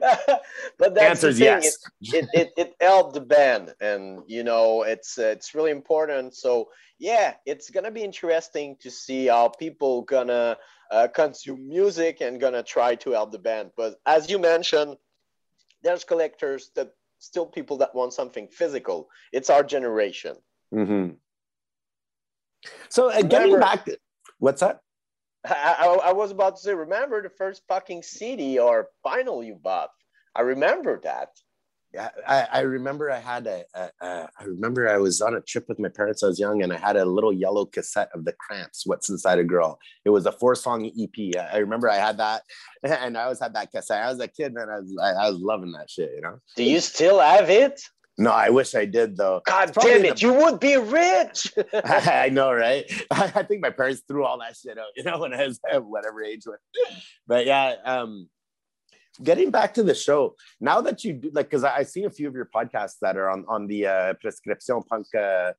but 0.78 0.96
that's 0.96 1.20
the, 1.20 1.28
the 1.28 1.34
thing. 1.34 1.44
Yes. 1.44 1.78
It, 2.02 2.12
it, 2.12 2.28
it, 2.34 2.52
it, 2.56 2.74
helped 2.80 3.14
the 3.14 3.20
band, 3.20 3.72
and 3.80 4.22
you 4.26 4.42
know 4.42 4.82
it's 4.82 5.16
uh, 5.16 5.26
it's 5.26 5.54
really 5.54 5.70
important. 5.70 6.34
So 6.34 6.70
yeah, 6.98 7.34
it's 7.46 7.70
gonna 7.70 7.92
be 7.92 8.02
interesting 8.02 8.76
to 8.80 8.90
see 8.90 9.26
how 9.26 9.48
people 9.48 10.02
gonna 10.02 10.56
uh, 10.90 11.06
consume 11.06 11.68
music 11.68 12.20
and 12.20 12.40
gonna 12.40 12.64
try 12.64 12.96
to 12.96 13.12
help 13.12 13.30
the 13.30 13.38
band. 13.38 13.70
But 13.76 13.94
as 14.06 14.28
you 14.28 14.40
mentioned, 14.40 14.96
there's 15.84 16.02
collectors 16.02 16.72
that 16.74 16.90
still 17.18 17.46
people 17.46 17.78
that 17.78 17.94
want 17.94 18.12
something 18.12 18.48
physical. 18.48 19.08
It's 19.32 19.50
our 19.50 19.62
generation. 19.62 20.36
Mm-hmm. 20.72 21.14
So 22.88 23.10
uh, 23.10 23.22
getting 23.22 23.58
back, 23.58 23.84
to, 23.84 23.98
what's 24.38 24.60
that? 24.60 24.80
I, 25.44 25.76
I, 25.78 26.08
I, 26.08 26.12
was 26.12 26.30
about 26.30 26.56
to 26.56 26.62
say, 26.62 26.74
remember 26.74 27.22
the 27.22 27.28
first 27.28 27.62
fucking 27.68 28.02
CD 28.02 28.58
or 28.58 28.88
vinyl 29.04 29.44
you 29.44 29.54
bought? 29.54 29.90
I 30.34 30.40
remember 30.42 31.00
that. 31.04 31.28
Yeah, 31.94 32.08
I, 32.26 32.48
I 32.52 32.60
remember 32.62 33.08
I 33.08 33.20
had 33.20 33.46
a, 33.46 33.62
a, 33.72 33.90
a. 34.00 34.28
I 34.40 34.44
remember 34.44 34.88
I 34.88 34.96
was 34.96 35.20
on 35.20 35.36
a 35.36 35.40
trip 35.40 35.66
with 35.68 35.78
my 35.78 35.88
parents. 35.88 36.24
I 36.24 36.26
was 36.26 36.40
young, 36.40 36.64
and 36.64 36.72
I 36.72 36.76
had 36.76 36.96
a 36.96 37.04
little 37.04 37.32
yellow 37.32 37.66
cassette 37.66 38.08
of 38.14 38.24
the 38.24 38.32
Cramps. 38.32 38.84
What's 38.84 39.08
inside 39.08 39.38
a 39.38 39.44
girl? 39.44 39.78
It 40.04 40.10
was 40.10 40.26
a 40.26 40.32
four-song 40.32 40.86
EP. 40.86 41.36
I 41.52 41.58
remember 41.58 41.88
I 41.88 41.98
had 41.98 42.16
that, 42.16 42.42
and 42.82 43.16
I 43.16 43.22
always 43.22 43.38
had 43.38 43.54
that 43.54 43.70
cassette. 43.70 44.02
I 44.02 44.10
was 44.10 44.18
a 44.18 44.26
kid, 44.26 44.54
and 44.56 44.70
I 44.70 44.80
was 44.80 44.98
I, 45.00 45.10
I 45.10 45.30
was 45.30 45.38
loving 45.38 45.70
that 45.72 45.88
shit. 45.88 46.10
You 46.16 46.22
know. 46.22 46.38
Do 46.56 46.64
you 46.64 46.80
still 46.80 47.20
have 47.20 47.48
it? 47.48 47.80
No, 48.16 48.30
I 48.30 48.48
wish 48.50 48.74
I 48.74 48.84
did 48.84 49.16
though. 49.16 49.42
God 49.44 49.72
damn 49.72 50.04
it, 50.04 50.16
the... 50.16 50.20
you 50.20 50.34
would 50.34 50.60
be 50.60 50.76
rich. 50.76 51.52
I 51.84 52.28
know, 52.28 52.52
right? 52.52 52.84
I 53.10 53.42
think 53.42 53.60
my 53.60 53.70
parents 53.70 54.02
threw 54.06 54.24
all 54.24 54.38
that 54.40 54.56
shit 54.56 54.78
out, 54.78 54.86
you 54.96 55.04
know, 55.04 55.18
when 55.18 55.32
I 55.32 55.46
was 55.46 55.60
whatever 55.72 56.22
age. 56.22 56.42
But 57.26 57.46
yeah, 57.46 57.74
um, 57.84 58.28
getting 59.22 59.50
back 59.50 59.74
to 59.74 59.82
the 59.82 59.94
show 59.94 60.34
now 60.60 60.80
that 60.80 61.04
you 61.04 61.12
do 61.12 61.30
like 61.32 61.46
because 61.46 61.64
I, 61.64 61.78
I 61.78 61.82
see 61.84 62.04
a 62.04 62.10
few 62.10 62.26
of 62.26 62.34
your 62.34 62.48
podcasts 62.54 62.96
that 63.02 63.16
are 63.16 63.30
on 63.30 63.44
on 63.48 63.66
the 63.66 63.86
uh, 63.86 64.14
prescription 64.14 64.82
punk 64.82 65.06
uh, 65.14 65.52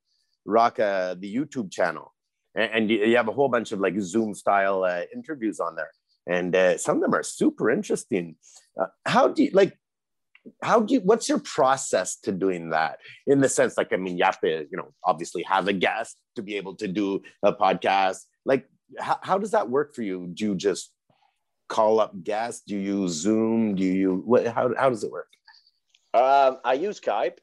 rock 0.45 0.80
uh, 0.80 1.16
the 1.16 1.34
youtube 1.34 1.72
channel. 1.72 2.14
And, 2.56 2.72
and 2.74 2.89
you, 2.89 3.03
you, 3.06 3.18
have 3.18 3.28
a 3.28 3.34
whole 3.34 3.49
bunch 3.49 3.72
of 3.72 3.80
like 3.80 3.99
zoom 3.99 4.34
style 4.34 4.84
uh, 4.84 5.01
interviews 5.14 5.60
on 5.60 5.76
there. 5.76 5.91
And 6.28 6.56
uh, 6.56 6.78
some 6.78 6.97
of 6.97 7.01
them 7.01 7.14
are 7.14 7.24
super 7.24 7.70
interesting. 7.70 8.36
Uh, 8.80 8.88
how 9.06 9.28
do 9.28 9.43
you 9.43 9.51
like 9.53 9.78
how 10.62 10.80
do 10.80 10.93
you 10.93 11.01
what's 11.01 11.28
your 11.28 11.39
process 11.39 12.18
to 12.22 12.32
doing 12.32 12.70
that? 12.70 12.99
In 13.26 13.41
the 13.41 13.49
sense 13.49 13.78
like 13.78 13.91
i 13.93 13.97
mean 13.97 14.18
you 14.18 14.26
have 14.26 14.39
to 14.41 14.68
you 14.70 14.78
know 14.78 14.93
obviously 15.03 15.43
have 15.43 15.68
a 15.68 15.74
guest 15.74 16.18
to 16.36 16.41
be 16.41 16.56
able 16.56 16.76
to 16.76 16.88
do 16.88 17.22
a 17.43 17.53
podcast. 17.53 18.20
Like 18.45 18.68
how, 18.99 19.20
how 19.22 19.38
does 19.38 19.51
that 19.51 19.70
work 19.70 19.95
for 19.95 20.01
you? 20.01 20.28
Do 20.34 20.45
you 20.45 20.56
just 20.56 20.91
call 21.68 21.99
up 21.99 22.24
guests? 22.24 22.63
Do 22.66 22.76
you 22.76 23.01
use 23.01 23.11
Zoom? 23.11 23.76
Do 23.76 23.84
you 23.84 24.24
what? 24.26 24.47
How 24.47 24.74
how 24.76 24.89
does 24.89 25.03
it 25.03 25.11
work? 25.11 25.28
Um, 26.13 26.59
I 26.63 26.74
use 26.74 26.99
Skype, 26.99 27.39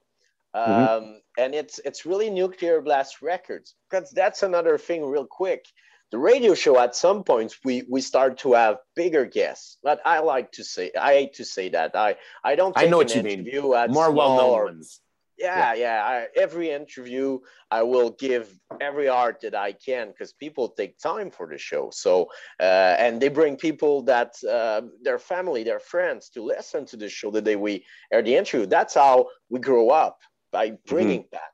mm-hmm. 0.55 0.71
um, 0.71 0.79
mm-hmm. 0.79 1.13
and 1.39 1.55
it's 1.55 1.79
it's 1.85 2.07
really 2.07 2.31
Nuclear 2.31 2.81
Blast 2.81 3.23
Records 3.23 3.75
because 3.91 4.11
that's 4.11 4.43
another 4.43 4.79
thing. 4.79 5.05
Real 5.05 5.27
quick, 5.27 5.67
the 6.11 6.19
radio 6.19 6.55
show 6.55 6.79
at 6.79 6.95
some 6.97 7.25
points 7.25 7.59
we 7.65 7.85
we 7.91 8.01
start 8.01 8.39
to 8.39 8.55
have 8.55 8.79
bigger 8.97 9.27
guests. 9.27 9.79
But 9.83 10.01
I 10.05 10.21
like 10.21 10.53
to 10.53 10.65
say 10.65 10.91
I 10.99 11.15
hate 11.15 11.35
to 11.35 11.45
say 11.45 11.69
that 11.71 11.95
I 11.95 12.17
I 12.43 12.55
don't. 12.55 12.77
I 12.77 12.87
know 12.87 12.99
what 12.99 13.15
you 13.15 13.23
mean. 13.23 13.49
More 13.91 14.11
well 14.11 14.37
known 14.37 14.65
ones 14.65 15.01
yeah 15.39 15.75
yeah 15.75 16.05
I, 16.05 16.27
every 16.37 16.71
interview 16.71 17.39
i 17.71 17.83
will 17.83 18.11
give 18.11 18.53
every 18.81 19.09
art 19.09 19.41
that 19.43 19.55
i 19.55 19.73
can 19.73 20.09
because 20.09 20.33
people 20.33 20.69
take 20.69 20.99
time 20.99 21.31
for 21.31 21.47
the 21.47 21.59
show. 21.59 21.91
So 21.93 22.29
uh, 22.61 22.97
and 22.99 23.21
they 23.21 23.29
bring 23.29 23.57
people 23.57 24.03
that 24.03 24.35
uh, 24.49 24.83
their 25.03 25.19
family 25.19 25.63
their 25.65 25.81
friends 25.81 26.29
to 26.31 26.43
listen 26.43 26.87
to 26.87 26.97
the 26.97 27.09
show 27.09 27.31
the 27.31 27.43
day 27.43 27.57
we 27.57 27.85
air 28.13 28.23
the 28.23 28.37
interview. 28.37 28.67
That's 28.67 28.95
how 28.95 29.27
we 29.49 29.61
grow 29.61 29.91
up 29.91 30.19
by 30.51 30.73
bringing 30.87 31.23
mm-hmm. 31.23 31.37
that 31.37 31.53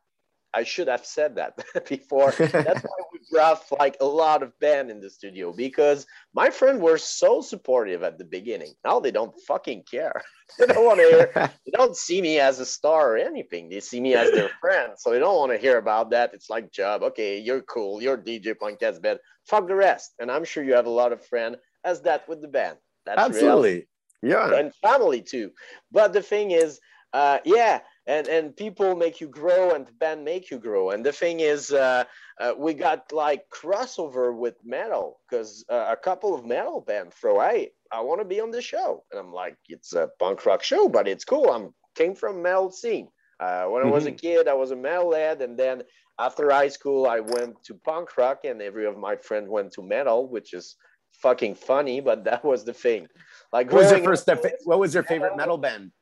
I 0.54 0.64
should 0.64 0.88
have 0.88 1.04
said 1.04 1.36
that 1.36 1.54
before. 1.88 2.30
That's 2.38 2.82
why 2.82 2.96
we 3.12 3.18
brought 3.30 3.62
like 3.78 3.96
a 4.00 4.06
lot 4.06 4.42
of 4.42 4.58
band 4.60 4.90
in 4.90 5.00
the 5.00 5.10
studio 5.10 5.52
because 5.52 6.06
my 6.34 6.50
friend 6.50 6.80
were 6.80 6.98
so 6.98 7.40
supportive 7.40 8.02
at 8.02 8.18
the 8.18 8.24
beginning. 8.24 8.72
Now 8.84 9.00
they 9.00 9.10
don't 9.10 9.34
fucking 9.46 9.84
care. 9.90 10.22
They 10.58 10.64
don't 10.64 10.86
want 10.86 10.98
to 10.98 11.04
hear. 11.06 11.50
they 11.66 11.72
don't 11.72 11.94
see 11.94 12.22
me 12.22 12.40
as 12.40 12.58
a 12.58 12.64
star 12.64 13.12
or 13.12 13.16
anything. 13.18 13.68
They 13.68 13.80
see 13.80 14.00
me 14.00 14.14
as 14.14 14.30
their 14.30 14.48
friend, 14.62 14.94
so 14.96 15.10
they 15.10 15.18
don't 15.18 15.36
want 15.36 15.52
to 15.52 15.58
hear 15.58 15.76
about 15.76 16.08
that. 16.12 16.32
It's 16.32 16.48
like 16.48 16.72
job. 16.72 17.02
Okay, 17.02 17.38
you're 17.38 17.60
cool. 17.60 18.00
You're 18.00 18.16
DJ 18.16 18.54
Podcast 18.54 19.02
band. 19.02 19.18
Fuck 19.46 19.68
the 19.68 19.74
rest. 19.74 20.14
And 20.18 20.30
I'm 20.30 20.44
sure 20.46 20.64
you 20.64 20.72
have 20.72 20.86
a 20.86 20.90
lot 21.02 21.12
of 21.12 21.22
friends 21.22 21.58
as 21.84 22.00
that 22.02 22.26
with 22.30 22.40
the 22.40 22.48
band. 22.48 22.78
That's 23.04 23.20
absolutely 23.20 23.86
reality. 24.22 24.54
yeah 24.54 24.58
and 24.58 24.74
family 24.76 25.20
too. 25.20 25.50
But 25.92 26.14
the 26.14 26.22
thing 26.22 26.52
is, 26.52 26.80
uh, 27.12 27.38
yeah, 27.44 27.80
and 28.08 28.26
and 28.26 28.56
people 28.56 28.96
make 28.96 29.20
you 29.20 29.28
grow, 29.28 29.74
and 29.74 29.86
the 29.86 29.92
band 29.92 30.24
make 30.24 30.50
you 30.50 30.58
grow. 30.58 30.90
And 30.90 31.04
the 31.04 31.12
thing 31.12 31.40
is, 31.40 31.70
uh, 31.70 32.04
uh, 32.40 32.54
we 32.56 32.72
got 32.72 33.12
like 33.12 33.42
crossover 33.50 34.34
with 34.34 34.56
metal 34.64 35.20
because 35.28 35.64
uh, 35.68 35.88
a 35.90 35.96
couple 35.96 36.34
of 36.34 36.44
metal 36.44 36.80
bands 36.80 37.14
throw, 37.14 37.38
hey, 37.38 37.70
I 37.92 38.00
want 38.00 38.20
to 38.20 38.24
be 38.24 38.40
on 38.40 38.50
the 38.50 38.62
show, 38.62 39.04
and 39.12 39.20
I'm 39.20 39.32
like, 39.32 39.56
it's 39.68 39.92
a 39.92 40.08
punk 40.18 40.46
rock 40.46 40.62
show, 40.64 40.88
but 40.88 41.06
it's 41.06 41.24
cool. 41.24 41.50
I'm 41.50 41.74
came 41.94 42.14
from 42.14 42.42
metal 42.42 42.70
scene. 42.70 43.08
Uh, 43.40 43.66
when 43.66 43.86
I 43.86 43.90
was 43.90 44.06
a 44.06 44.12
kid, 44.12 44.48
I 44.48 44.54
was 44.54 44.72
a 44.72 44.76
metal 44.76 45.14
head, 45.14 45.42
and 45.42 45.56
then 45.56 45.82
after 46.18 46.50
high 46.50 46.68
school, 46.68 47.06
I 47.06 47.20
went 47.20 47.62
to 47.64 47.74
punk 47.74 48.16
rock, 48.16 48.40
and 48.44 48.60
every 48.62 48.86
of 48.86 48.96
my 48.96 49.16
friends 49.16 49.48
went 49.48 49.72
to 49.74 49.82
metal, 49.82 50.28
which 50.28 50.54
is 50.54 50.76
fucking 51.12 51.54
funny, 51.54 52.00
but 52.00 52.24
that 52.24 52.44
was 52.44 52.64
the 52.64 52.72
thing. 52.72 53.06
Like, 53.52 53.70
what 53.70 53.82
was 53.82 53.90
your 53.90 54.02
first 54.02 54.28
up- 54.28 54.44
what 54.64 54.78
was 54.78 54.94
your 54.94 55.02
favorite 55.02 55.36
metal 55.36 55.58
band 55.58 55.92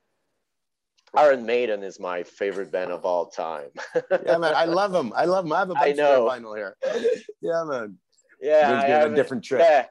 Iron 1.17 1.47
Maiden 1.47 1.83
is 1.83 1.99
my 1.99 2.23
favorite 2.23 2.71
band 2.71 2.91
of 2.93 3.05
all 3.05 3.27
time. 3.27 3.69
yeah 4.25 4.39
man 4.39 4.55
i 4.55 4.65
love 4.65 4.93
them 4.93 5.13
i 5.17 5.25
love 5.25 5.45
them 5.45 5.53
i 5.53 5.59
have 5.61 5.71
a 5.71 5.75
I 5.75 5.93
bunch 5.93 5.99
of 6.01 6.29
vinyl 6.31 6.57
here 6.57 6.77
yeah 7.41 7.65
man 7.65 7.99
yeah, 8.41 8.81
I 8.83 8.87
giving 8.87 9.13
a 9.13 9.17
different 9.17 9.45
trick. 9.45 9.63
yeah. 9.67 9.87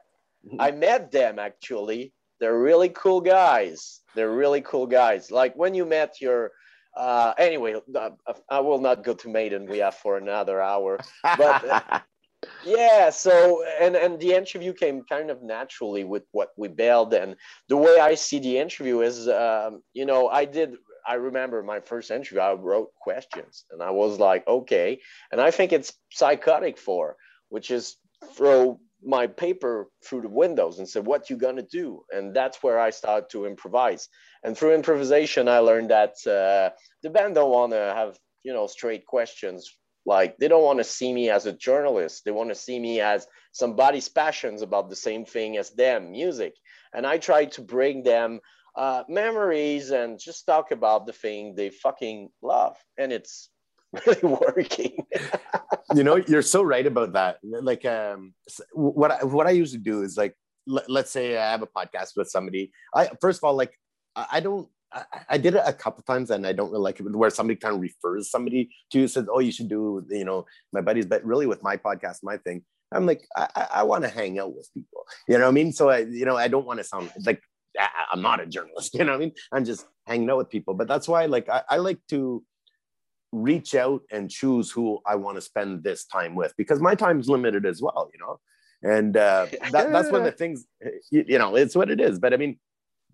I 0.60 0.70
met 0.70 1.10
them 1.10 1.38
actually. 1.38 2.12
They're 2.38 2.58
really 2.58 2.90
cool 2.90 3.20
guys. 3.20 4.02
They're 4.14 4.30
really 4.30 4.60
cool 4.60 4.86
guys. 4.86 5.30
Like 5.30 5.54
when 5.56 5.74
you 5.74 5.84
met 5.84 6.20
your, 6.20 6.52
uh, 6.96 7.32
anyway, 7.38 7.74
uh, 7.94 8.10
I 8.50 8.60
will 8.60 8.78
not 8.80 9.02
go 9.02 9.14
to 9.14 9.28
Maiden. 9.28 9.66
We 9.66 9.78
have 9.78 9.94
for 9.96 10.16
another 10.16 10.60
hour. 10.60 10.98
But- 11.22 12.02
Yeah. 12.64 13.10
So 13.10 13.64
and 13.80 13.96
and 13.96 14.20
the 14.20 14.32
interview 14.34 14.72
came 14.72 15.02
kind 15.08 15.30
of 15.30 15.42
naturally 15.42 16.04
with 16.04 16.22
what 16.30 16.50
we 16.56 16.68
built, 16.68 17.12
and 17.14 17.34
the 17.68 17.76
way 17.76 17.98
I 17.98 18.14
see 18.14 18.38
the 18.38 18.58
interview 18.58 19.00
is, 19.00 19.26
um, 19.26 19.82
you 19.94 20.04
know, 20.06 20.28
I 20.28 20.44
did. 20.44 20.76
I 21.06 21.14
remember 21.14 21.62
my 21.62 21.80
first 21.80 22.10
interview. 22.10 22.40
I 22.40 22.54
wrote 22.54 22.90
questions, 23.00 23.64
and 23.70 23.82
I 23.82 23.90
was 23.90 24.18
like, 24.18 24.46
okay. 24.46 25.00
And 25.32 25.40
I 25.40 25.50
think 25.50 25.72
it's 25.72 25.92
psychotic 26.10 26.78
for, 26.78 27.16
which 27.48 27.70
is 27.70 27.96
throw 28.34 28.80
my 29.02 29.26
paper 29.26 29.88
through 30.04 30.22
the 30.22 30.28
windows 30.28 30.78
and 30.78 30.88
said, 30.88 31.06
"What 31.06 31.30
you 31.30 31.36
gonna 31.36 31.62
do?" 31.62 32.04
And 32.10 32.34
that's 32.34 32.62
where 32.62 32.78
I 32.80 32.90
started 32.90 33.30
to 33.30 33.46
improvise. 33.46 34.08
And 34.42 34.56
through 34.56 34.74
improvisation, 34.74 35.48
I 35.48 35.58
learned 35.58 35.90
that 35.90 36.14
uh, 36.26 36.70
the 37.02 37.10
band 37.10 37.34
don't 37.34 37.50
want 37.50 37.72
to 37.72 37.92
have 37.94 38.18
you 38.46 38.52
know 38.52 38.66
straight 38.68 39.04
questions 39.06 39.76
like 40.06 40.36
they 40.38 40.46
don't 40.46 40.62
want 40.62 40.78
to 40.78 40.84
see 40.84 41.12
me 41.12 41.28
as 41.30 41.46
a 41.46 41.52
journalist 41.52 42.24
they 42.24 42.30
want 42.30 42.48
to 42.48 42.54
see 42.54 42.78
me 42.78 43.00
as 43.00 43.26
somebody's 43.50 44.08
passions 44.08 44.62
about 44.62 44.88
the 44.88 44.96
same 44.96 45.24
thing 45.24 45.56
as 45.56 45.70
them 45.70 46.12
music 46.12 46.54
and 46.94 47.04
i 47.04 47.18
try 47.18 47.44
to 47.44 47.60
bring 47.60 48.04
them 48.04 48.40
uh, 48.76 49.02
memories 49.08 49.90
and 49.90 50.18
just 50.18 50.46
talk 50.46 50.70
about 50.70 51.06
the 51.06 51.12
thing 51.12 51.54
they 51.54 51.70
fucking 51.70 52.28
love. 52.42 52.76
And 52.98 53.12
it's 53.12 53.48
really 54.06 54.36
working. 54.46 55.06
You 55.94 56.04
know 56.04 56.16
you're 56.16 56.42
so 56.42 56.62
right 56.62 56.86
about 56.86 57.14
that. 57.14 57.38
Like 57.42 57.84
um 57.84 58.34
what 58.72 59.10
I, 59.12 59.24
what 59.24 59.46
i 59.46 59.50
usually 59.50 59.82
do 59.82 60.02
is 60.02 60.16
like 60.16 60.34
let, 60.66 60.90
let's 60.90 61.10
say 61.10 61.38
i 61.38 61.50
have 61.50 61.62
a 61.62 61.66
podcast 61.66 62.16
with 62.16 62.28
somebody. 62.28 62.72
I 62.94 63.10
first 63.20 63.38
of 63.38 63.44
all 63.44 63.54
like 63.54 63.78
i, 64.14 64.26
I 64.32 64.40
don't 64.40 64.68
I, 65.28 65.38
did 65.38 65.54
it 65.54 65.62
a 65.64 65.72
couple 65.72 66.02
times 66.04 66.30
and 66.30 66.46
I 66.46 66.52
don't 66.52 66.70
really 66.70 66.82
like 66.82 67.00
it 67.00 67.16
where 67.16 67.28
somebody 67.28 67.58
kind 67.58 67.74
of 67.74 67.80
refers 67.80 68.30
somebody 68.30 68.70
to 68.90 69.00
you 69.00 69.08
says, 69.08 69.26
Oh, 69.30 69.40
you 69.40 69.52
should 69.52 69.68
do, 69.68 70.06
you 70.08 70.24
know, 70.24 70.46
my 70.72 70.80
buddies, 70.80 71.06
but 71.06 71.24
really 71.24 71.46
with 71.46 71.62
my 71.62 71.76
podcast, 71.76 72.18
my 72.22 72.36
thing, 72.38 72.62
I'm 72.92 73.04
like, 73.04 73.26
I, 73.36 73.66
I, 73.74 73.82
want 73.82 74.04
to 74.04 74.08
hang 74.08 74.38
out 74.38 74.54
with 74.54 74.72
people. 74.72 75.04
You 75.28 75.38
know 75.38 75.44
what 75.44 75.50
I 75.50 75.52
mean? 75.52 75.72
So 75.72 75.90
I, 75.90 75.98
you 75.98 76.24
know, 76.24 76.36
I 76.36 76.48
don't 76.48 76.66
want 76.66 76.78
to 76.78 76.84
sound 76.84 77.10
like 77.26 77.42
I'm 78.12 78.22
not 78.22 78.40
a 78.40 78.46
journalist, 78.46 78.94
you 78.98 79.04
know 79.04 79.12
what 79.12 79.16
I 79.16 79.20
mean? 79.20 79.32
I'm 79.52 79.64
just 79.64 79.86
hanging 80.06 80.30
out 80.30 80.38
with 80.38 80.50
people. 80.50 80.74
But 80.74 80.88
that's 80.88 81.08
why 81.08 81.26
like 81.26 81.48
I, 81.48 81.62
I 81.68 81.76
like 81.78 81.98
to 82.10 82.42
reach 83.32 83.74
out 83.74 84.02
and 84.10 84.30
choose 84.30 84.70
who 84.70 85.00
I 85.06 85.16
want 85.16 85.36
to 85.36 85.42
spend 85.42 85.82
this 85.82 86.06
time 86.06 86.34
with 86.34 86.54
because 86.56 86.80
my 86.80 86.94
time's 86.94 87.28
limited 87.28 87.66
as 87.66 87.82
well, 87.82 88.10
you 88.12 88.20
know. 88.20 88.40
And 88.82 89.16
uh, 89.16 89.46
that, 89.72 89.90
that's 89.92 90.10
one 90.10 90.20
of 90.20 90.24
the 90.24 90.32
things, 90.32 90.66
you, 91.10 91.24
you 91.26 91.38
know, 91.38 91.56
it's 91.56 91.74
what 91.74 91.90
it 91.90 92.00
is. 92.00 92.18
But 92.18 92.32
I 92.32 92.36
mean, 92.36 92.58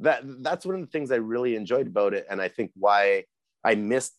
that 0.01 0.23
that's 0.43 0.67
one 0.67 0.75
of 0.75 0.81
the 0.81 0.87
things 0.87 1.11
I 1.11 1.17
really 1.17 1.55
enjoyed 1.57 1.87
about 1.87 2.15
it, 2.15 2.27
and 2.29 2.41
I 2.41 2.49
think 2.49 2.71
why 2.75 3.25
I 3.65 3.75
missed 3.75 4.15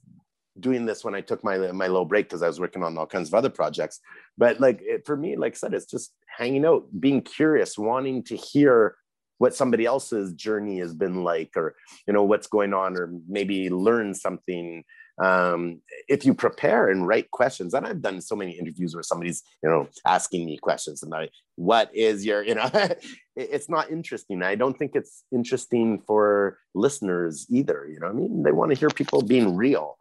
doing 0.60 0.86
this 0.86 1.04
when 1.04 1.16
I 1.16 1.22
took 1.22 1.44
my 1.44 1.58
my 1.72 1.88
little 1.88 2.06
break 2.06 2.28
because 2.28 2.44
I 2.44 2.48
was 2.48 2.60
working 2.60 2.84
on 2.84 2.98
all 2.98 3.08
kinds 3.08 3.28
of 3.28 3.34
other 3.34 3.50
projects. 3.50 4.00
But 4.38 4.60
like 4.60 4.80
it, 4.82 5.06
for 5.06 5.18
me, 5.18 5.36
like 5.36 5.54
I 5.54 5.56
said, 5.56 5.74
it's 5.74 5.90
just 5.90 6.14
hanging 6.28 6.66
out, 6.66 6.86
being 7.00 7.22
curious, 7.22 7.78
wanting 7.78 8.24
to 8.26 8.36
hear 8.36 8.96
what 9.38 9.56
somebody 9.56 9.86
else's 9.86 10.34
journey 10.34 10.80
has 10.80 10.94
been 10.94 11.24
like, 11.24 11.52
or 11.56 11.76
you 12.08 12.14
know 12.14 12.24
what's 12.24 12.48
going 12.48 12.74
on, 12.74 12.98
or 12.98 13.12
maybe 13.28 13.70
learn 13.70 14.14
something 14.14 14.84
um, 15.22 15.82
if 16.08 16.26
you 16.26 16.34
prepare 16.34 16.90
and 16.90 17.08
write 17.08 17.30
questions. 17.32 17.74
And 17.74 17.86
i've 17.86 18.02
done 18.02 18.22
so 18.22 18.36
many 18.36 18.54
interviews 18.58 18.96
where 18.96 19.04
somebody's 19.04 19.44
you 19.64 19.70
know 19.70 19.88
asking 20.08 20.46
me 20.46 20.58
questions 20.58 21.04
and 21.04 21.14
i 21.14 21.30
what 21.56 21.96
is 21.96 22.26
your 22.26 22.44
you 22.44 22.56
know 22.56 22.70
it's 23.36 23.70
not 23.70 23.90
interesting. 23.90 24.44
I 24.44 24.56
don't 24.56 24.78
think 24.78 24.92
it's 24.96 25.24
interesting 25.32 26.02
for 26.06 26.60
listeners 26.76 27.46
either 27.50 27.88
you 27.92 28.00
know 28.00 28.08
i 28.08 28.14
mean? 28.14 28.44
They 28.44 28.52
want 28.52 28.72
to 28.72 28.78
hear 28.78 28.90
people 28.90 29.22
being 29.22 29.56
real. 29.56 29.98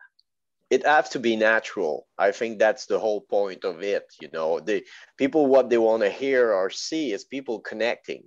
It 0.71 0.87
has 0.87 1.11
to 1.11 1.19
be 1.19 1.37
natural. 1.37 2.07
I 2.17 2.33
think 2.33 2.59
that's 2.59 2.87
the 2.87 2.99
whole 2.99 3.21
point 3.21 3.65
of 3.65 3.83
it 3.83 4.07
you 4.21 4.29
know? 4.33 4.61
The 4.61 4.85
people 5.19 5.47
what 5.47 5.69
they 5.69 5.79
want 5.79 6.03
to 6.03 6.11
hear 6.11 6.53
or 6.53 6.71
see 6.71 7.13
is 7.13 7.25
people 7.25 7.61
connecting 7.61 8.25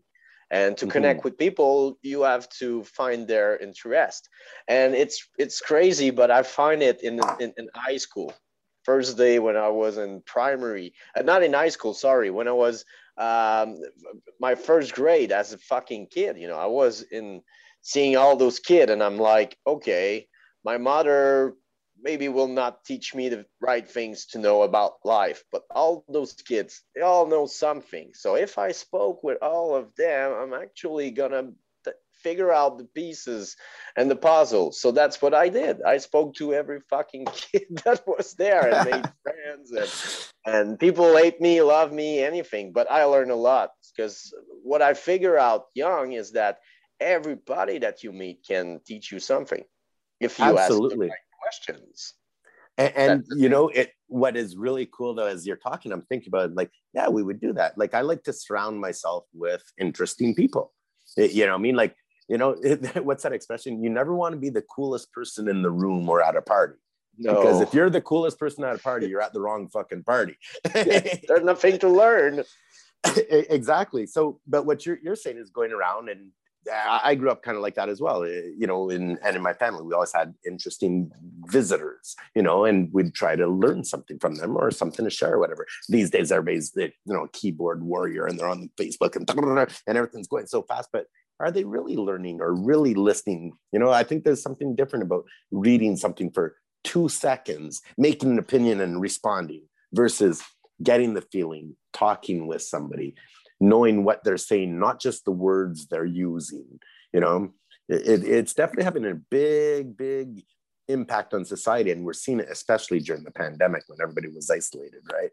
and 0.55 0.77
to 0.79 0.85
Mhm. 0.85 0.91
connect 0.95 1.23
with 1.25 1.43
people 1.45 1.99
you 2.03 2.21
have 2.33 2.49
to 2.61 2.83
find 2.99 3.27
their 3.27 3.57
interest 3.67 4.29
and 4.67 4.95
it's 4.95 5.17
it's 5.43 5.59
crazy 5.71 6.09
but 6.11 6.29
i 6.31 6.41
find 6.43 6.81
it 6.83 6.97
in 7.03 7.15
in, 7.43 7.53
in 7.59 7.67
high 7.75 7.97
school 8.07 8.33
first 8.83 9.17
day 9.17 9.39
when 9.39 9.57
i 9.57 9.69
was 9.69 9.97
in 9.97 10.21
primary 10.25 10.93
uh, 11.17 11.21
not 11.21 11.43
in 11.43 11.53
high 11.53 11.73
school 11.77 11.93
sorry 11.93 12.29
when 12.31 12.47
i 12.47 12.57
was 12.65 12.85
um, 13.17 13.77
my 14.39 14.55
first 14.55 14.93
grade 14.93 15.31
as 15.31 15.53
a 15.53 15.57
fucking 15.57 16.07
kid 16.07 16.37
you 16.37 16.47
know 16.47 16.57
i 16.57 16.65
was 16.81 17.01
in 17.11 17.41
seeing 17.81 18.15
all 18.17 18.35
those 18.35 18.59
kids 18.59 18.91
and 18.91 19.03
i'm 19.03 19.17
like 19.17 19.57
okay 19.67 20.27
my 20.63 20.77
mother 20.77 21.53
maybe 22.05 22.29
will 22.29 22.47
not 22.47 22.85
teach 22.85 23.15
me 23.15 23.29
the 23.29 23.45
right 23.59 23.89
things 23.89 24.27
to 24.27 24.37
know 24.37 24.61
about 24.61 24.93
life 25.03 25.43
but 25.51 25.63
all 25.71 26.05
those 26.07 26.33
kids 26.33 26.83
they 26.95 27.01
all 27.01 27.25
know 27.27 27.45
something. 27.47 28.11
So 28.13 28.35
if 28.35 28.57
i 28.57 28.71
spoke 28.71 29.23
with 29.23 29.39
all 29.41 29.75
of 29.75 29.93
them 29.95 30.31
i'm 30.39 30.53
actually 30.53 31.11
gonna 31.11 31.51
figure 32.23 32.51
out 32.51 32.79
the 32.79 32.85
pieces 32.85 33.55
and 33.95 34.09
the 34.09 34.15
puzzle. 34.15 34.71
So 34.71 34.91
that's 34.91 35.21
what 35.21 35.33
i 35.33 35.49
did. 35.49 35.81
I 35.83 35.97
spoke 35.97 36.35
to 36.35 36.53
every 36.53 36.79
fucking 36.89 37.25
kid 37.43 37.67
that 37.83 38.01
was 38.07 38.33
there 38.33 38.63
and 38.69 38.89
made 38.91 39.11
friends 39.23 39.71
and, 39.81 39.91
and 40.45 40.79
people 40.79 41.17
hate 41.17 41.41
me 41.41 41.61
love 41.61 41.91
me 41.91 42.23
anything 42.31 42.71
but 42.71 42.89
i 42.91 43.03
learned 43.03 43.31
a 43.31 43.41
lot 43.51 43.71
because 43.89 44.33
what 44.63 44.81
i 44.81 44.93
figure 44.93 45.37
out 45.37 45.65
young 45.73 46.13
is 46.13 46.33
that 46.33 46.59
everybody 46.99 47.79
that 47.79 48.03
you 48.03 48.11
meet 48.11 48.39
can 48.47 48.79
teach 48.85 49.11
you 49.11 49.19
something 49.19 49.63
if 50.19 50.39
you 50.39 50.45
ask 50.45 50.71
absolutely. 50.71 51.07
the 51.07 51.11
right 51.11 51.24
questions. 51.45 52.13
And, 52.77 52.93
and 52.97 53.23
you 53.37 53.47
know 53.47 53.69
it 53.69 53.91
what 54.07 54.35
is 54.35 54.57
really 54.57 54.87
cool 54.95 55.15
though 55.15 55.27
as 55.35 55.47
you're 55.47 55.63
talking 55.69 55.93
i'm 55.93 56.01
thinking 56.09 56.27
about 56.27 56.49
it, 56.49 56.55
like 56.55 56.71
yeah 56.93 57.07
we 57.07 57.23
would 57.23 57.39
do 57.39 57.53
that. 57.53 57.77
Like 57.77 57.93
i 57.93 58.01
like 58.01 58.23
to 58.23 58.33
surround 58.33 58.81
myself 58.81 59.23
with 59.33 59.63
interesting 59.85 60.35
people. 60.35 60.73
It- 61.15 61.31
you 61.31 61.45
know 61.45 61.53
what 61.53 61.59
i 61.59 61.67
mean 61.67 61.77
like 61.83 61.95
you 62.27 62.37
know 62.37 62.51
what's 63.07 63.23
that 63.23 63.33
expression? 63.39 63.81
You 63.83 63.89
never 63.89 64.13
want 64.21 64.33
to 64.33 64.39
be 64.45 64.49
the 64.49 64.65
coolest 64.75 65.07
person 65.17 65.47
in 65.47 65.61
the 65.61 65.71
room 65.83 66.09
or 66.09 66.21
at 66.21 66.35
a 66.35 66.41
party. 66.41 66.79
No. 67.17 67.35
Because 67.35 67.61
if 67.61 67.73
you're 67.73 67.89
the 67.89 68.01
coolest 68.01 68.37
person 68.43 68.65
at 68.65 68.75
a 68.75 68.79
party 68.79 69.07
you're 69.07 69.21
at 69.21 69.33
the 69.33 69.41
wrong 69.45 69.69
fucking 69.69 70.03
party. 70.03 70.35
There's 70.73 71.43
nothing 71.51 71.77
to 71.79 71.89
learn. 72.01 72.43
Exactly. 73.57 74.05
So 74.15 74.41
but 74.53 74.65
what 74.65 74.85
you're, 74.85 74.99
you're 75.01 75.21
saying 75.23 75.37
is 75.37 75.49
going 75.49 75.71
around 75.71 76.09
and 76.09 76.31
I 76.73 77.15
grew 77.15 77.29
up 77.29 77.43
kind 77.43 77.57
of 77.57 77.63
like 77.63 77.75
that 77.75 77.89
as 77.89 78.01
well, 78.01 78.23
eh, 78.23 78.49
you 78.57 78.67
know, 78.67 78.89
in, 78.89 79.17
and 79.23 79.35
in 79.35 79.41
my 79.41 79.53
family, 79.53 79.83
we 79.83 79.93
always 79.93 80.13
had 80.13 80.33
interesting 80.45 81.11
visitors, 81.45 82.15
you 82.35 82.41
know, 82.41 82.65
and 82.65 82.91
we'd 82.91 83.13
try 83.13 83.35
to 83.35 83.47
learn 83.47 83.83
something 83.83 84.19
from 84.19 84.35
them 84.35 84.55
or 84.57 84.71
something 84.71 85.05
to 85.05 85.11
share 85.11 85.35
or 85.35 85.39
whatever. 85.39 85.65
These 85.89 86.09
days, 86.09 86.31
everybody's 86.31 86.71
the, 86.71 86.91
you 87.05 87.13
know, 87.13 87.27
keyboard 87.33 87.83
warrior 87.83 88.25
and 88.25 88.39
they're 88.39 88.49
on 88.49 88.69
Facebook 88.79 89.15
and, 89.15 89.29
and 89.87 89.97
everything's 89.97 90.27
going 90.27 90.47
so 90.47 90.63
fast, 90.63 90.89
but 90.91 91.07
are 91.39 91.51
they 91.51 91.63
really 91.63 91.97
learning 91.97 92.41
or 92.41 92.53
really 92.53 92.93
listening? 92.93 93.53
You 93.71 93.79
know, 93.79 93.91
I 93.91 94.03
think 94.03 94.23
there's 94.23 94.41
something 94.41 94.75
different 94.75 95.03
about 95.03 95.25
reading 95.51 95.97
something 95.97 96.31
for 96.31 96.55
two 96.83 97.09
seconds, 97.09 97.81
making 97.97 98.31
an 98.31 98.39
opinion 98.39 98.79
and 98.79 99.01
responding 99.01 99.63
versus 99.93 100.41
getting 100.81 101.13
the 101.13 101.21
feeling, 101.21 101.75
talking 101.93 102.47
with 102.47 102.61
somebody, 102.61 103.15
knowing 103.59 104.03
what 104.03 104.23
they're 104.23 104.37
saying, 104.37 104.79
not 104.79 104.99
just 104.99 105.25
the 105.25 105.31
words 105.31 105.87
they're 105.87 106.05
using. 106.05 106.79
You 107.13 107.19
know, 107.21 107.51
it, 107.89 108.07
it- 108.07 108.23
it's 108.27 108.53
definitely 108.53 108.83
having 108.83 109.05
a 109.05 109.15
big, 109.15 109.97
big 109.97 110.43
impact 110.87 111.33
on 111.33 111.45
society. 111.45 111.91
And 111.91 112.05
we're 112.05 112.13
seeing 112.13 112.39
it 112.39 112.49
especially 112.51 112.99
during 112.99 113.23
the 113.23 113.31
pandemic 113.31 113.83
when 113.87 113.99
everybody 114.01 114.27
was 114.29 114.49
isolated, 114.49 115.01
right? 115.11 115.31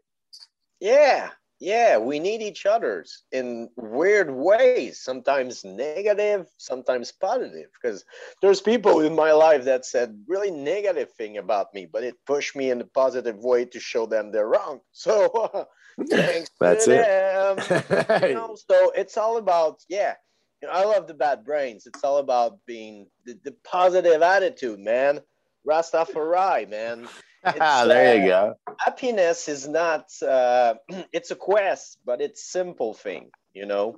yeah 0.79 1.29
yeah, 1.63 1.97
we 1.97 2.19
need 2.19 2.41
each 2.41 2.65
other's 2.65 3.23
in 3.31 3.69
weird 3.77 4.29
ways, 4.29 4.99
sometimes 5.01 5.63
negative, 5.63 6.47
sometimes 6.57 7.13
positive. 7.13 7.69
Because 7.81 8.03
there's 8.41 8.59
people 8.59 8.99
in 8.99 9.15
my 9.15 9.31
life 9.31 9.63
that 9.63 9.85
said 9.85 10.19
really 10.27 10.51
negative 10.51 11.09
thing 11.13 11.37
about 11.37 11.73
me, 11.73 11.87
but 11.91 12.03
it 12.03 12.15
pushed 12.27 12.53
me 12.57 12.69
in 12.69 12.81
a 12.81 12.85
positive 12.85 13.37
way 13.37 13.63
to 13.63 13.79
show 13.79 14.05
them 14.05 14.31
they're 14.31 14.49
wrong. 14.49 14.81
So 14.91 15.67
thanks 16.09 16.49
That's 16.59 16.85
to 16.85 16.99
it. 16.99 17.05
them. 17.05 18.23
You 18.29 18.35
know, 18.35 18.57
so 18.69 18.91
it's 18.95 19.15
all 19.15 19.37
about, 19.37 19.79
yeah. 19.87 20.15
You 20.61 20.67
know, 20.67 20.73
I 20.73 20.83
love 20.83 21.07
the 21.07 21.13
bad 21.13 21.45
brains. 21.45 21.85
It's 21.85 22.03
all 22.03 22.17
about 22.17 22.57
being 22.65 23.07
the, 23.25 23.39
the 23.43 23.55
positive 23.63 24.21
attitude, 24.21 24.79
man. 24.79 25.21
Rastafari, 25.65 26.69
man. 26.69 27.07
there 27.87 28.15
you 28.15 28.31
uh, 28.31 28.53
go. 28.53 28.73
happiness 28.79 29.49
is 29.49 29.67
not 29.67 30.09
uh, 30.21 30.75
it's 31.11 31.31
a 31.31 31.35
quest 31.35 31.97
but 32.05 32.21
it's 32.21 32.43
simple 32.43 32.93
thing 32.93 33.29
you 33.53 33.65
know 33.65 33.97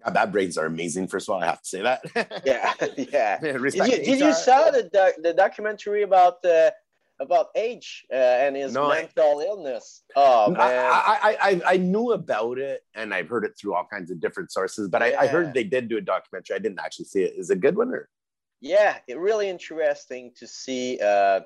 Yeah, 0.00 0.10
bad 0.10 0.30
brains 0.32 0.56
are 0.58 0.66
amazing. 0.66 1.08
First 1.08 1.28
of 1.28 1.34
all, 1.34 1.42
I 1.42 1.46
have 1.46 1.62
to 1.62 1.68
say 1.68 1.82
that. 1.82 2.00
yeah 2.44 2.72
yeah 2.96 3.40
did 3.40 3.74
you, 3.74 3.96
did 4.04 4.18
you 4.20 4.32
saw 4.32 4.70
the, 4.70 4.84
doc- 4.84 5.18
the 5.22 5.32
documentary 5.32 6.02
about 6.02 6.44
uh, 6.44 6.70
about 7.20 7.46
H.R. 7.56 8.16
uh, 8.16 8.46
and 8.46 8.54
his 8.54 8.74
No, 8.74 8.84
I- 8.90 9.02
mental 9.02 9.40
illness 9.40 10.02
oh 10.14 10.50
man 10.50 10.60
I, 10.60 11.18
I, 11.28 11.50
I, 11.50 11.74
I 11.74 11.76
knew 11.76 12.12
about 12.12 12.58
it 12.58 12.82
and 12.94 13.12
I've 13.12 13.28
heard 13.28 13.44
it 13.44 13.54
through 13.58 13.74
all 13.74 13.86
kinds 13.90 14.10
of 14.12 14.20
different 14.20 14.52
sources, 14.52 14.88
but 14.88 15.02
I, 15.02 15.14
I 15.22 15.26
heard 15.26 15.52
they 15.52 15.64
did 15.64 15.88
do 15.88 15.96
a 15.98 16.00
documentary. 16.00 16.54
I 16.56 16.60
didn't 16.60 16.80
actually 16.80 17.06
see 17.06 17.22
it. 17.22 17.34
Is 17.36 17.50
it 17.50 17.58
a 17.58 17.60
good 17.60 17.76
one 17.76 17.90
or? 17.90 18.08
yeah 18.60 18.98
it 19.06 19.18
really 19.18 19.48
interesting 19.48 20.32
to 20.36 20.46
see 20.46 20.98
uh, 21.00 21.40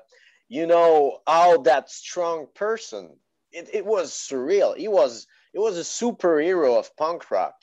you 0.53 0.67
know 0.67 1.19
how 1.27 1.57
that 1.57 1.89
strong 1.89 2.47
person 2.53 3.09
it, 3.53 3.69
it 3.71 3.85
was 3.85 4.11
surreal. 4.11 4.75
He 4.75 4.87
was 4.87 5.27
it 5.53 5.59
was 5.59 5.77
a 5.77 5.81
superhero 5.81 6.77
of 6.77 6.95
punk 6.97 7.29
rock. 7.31 7.55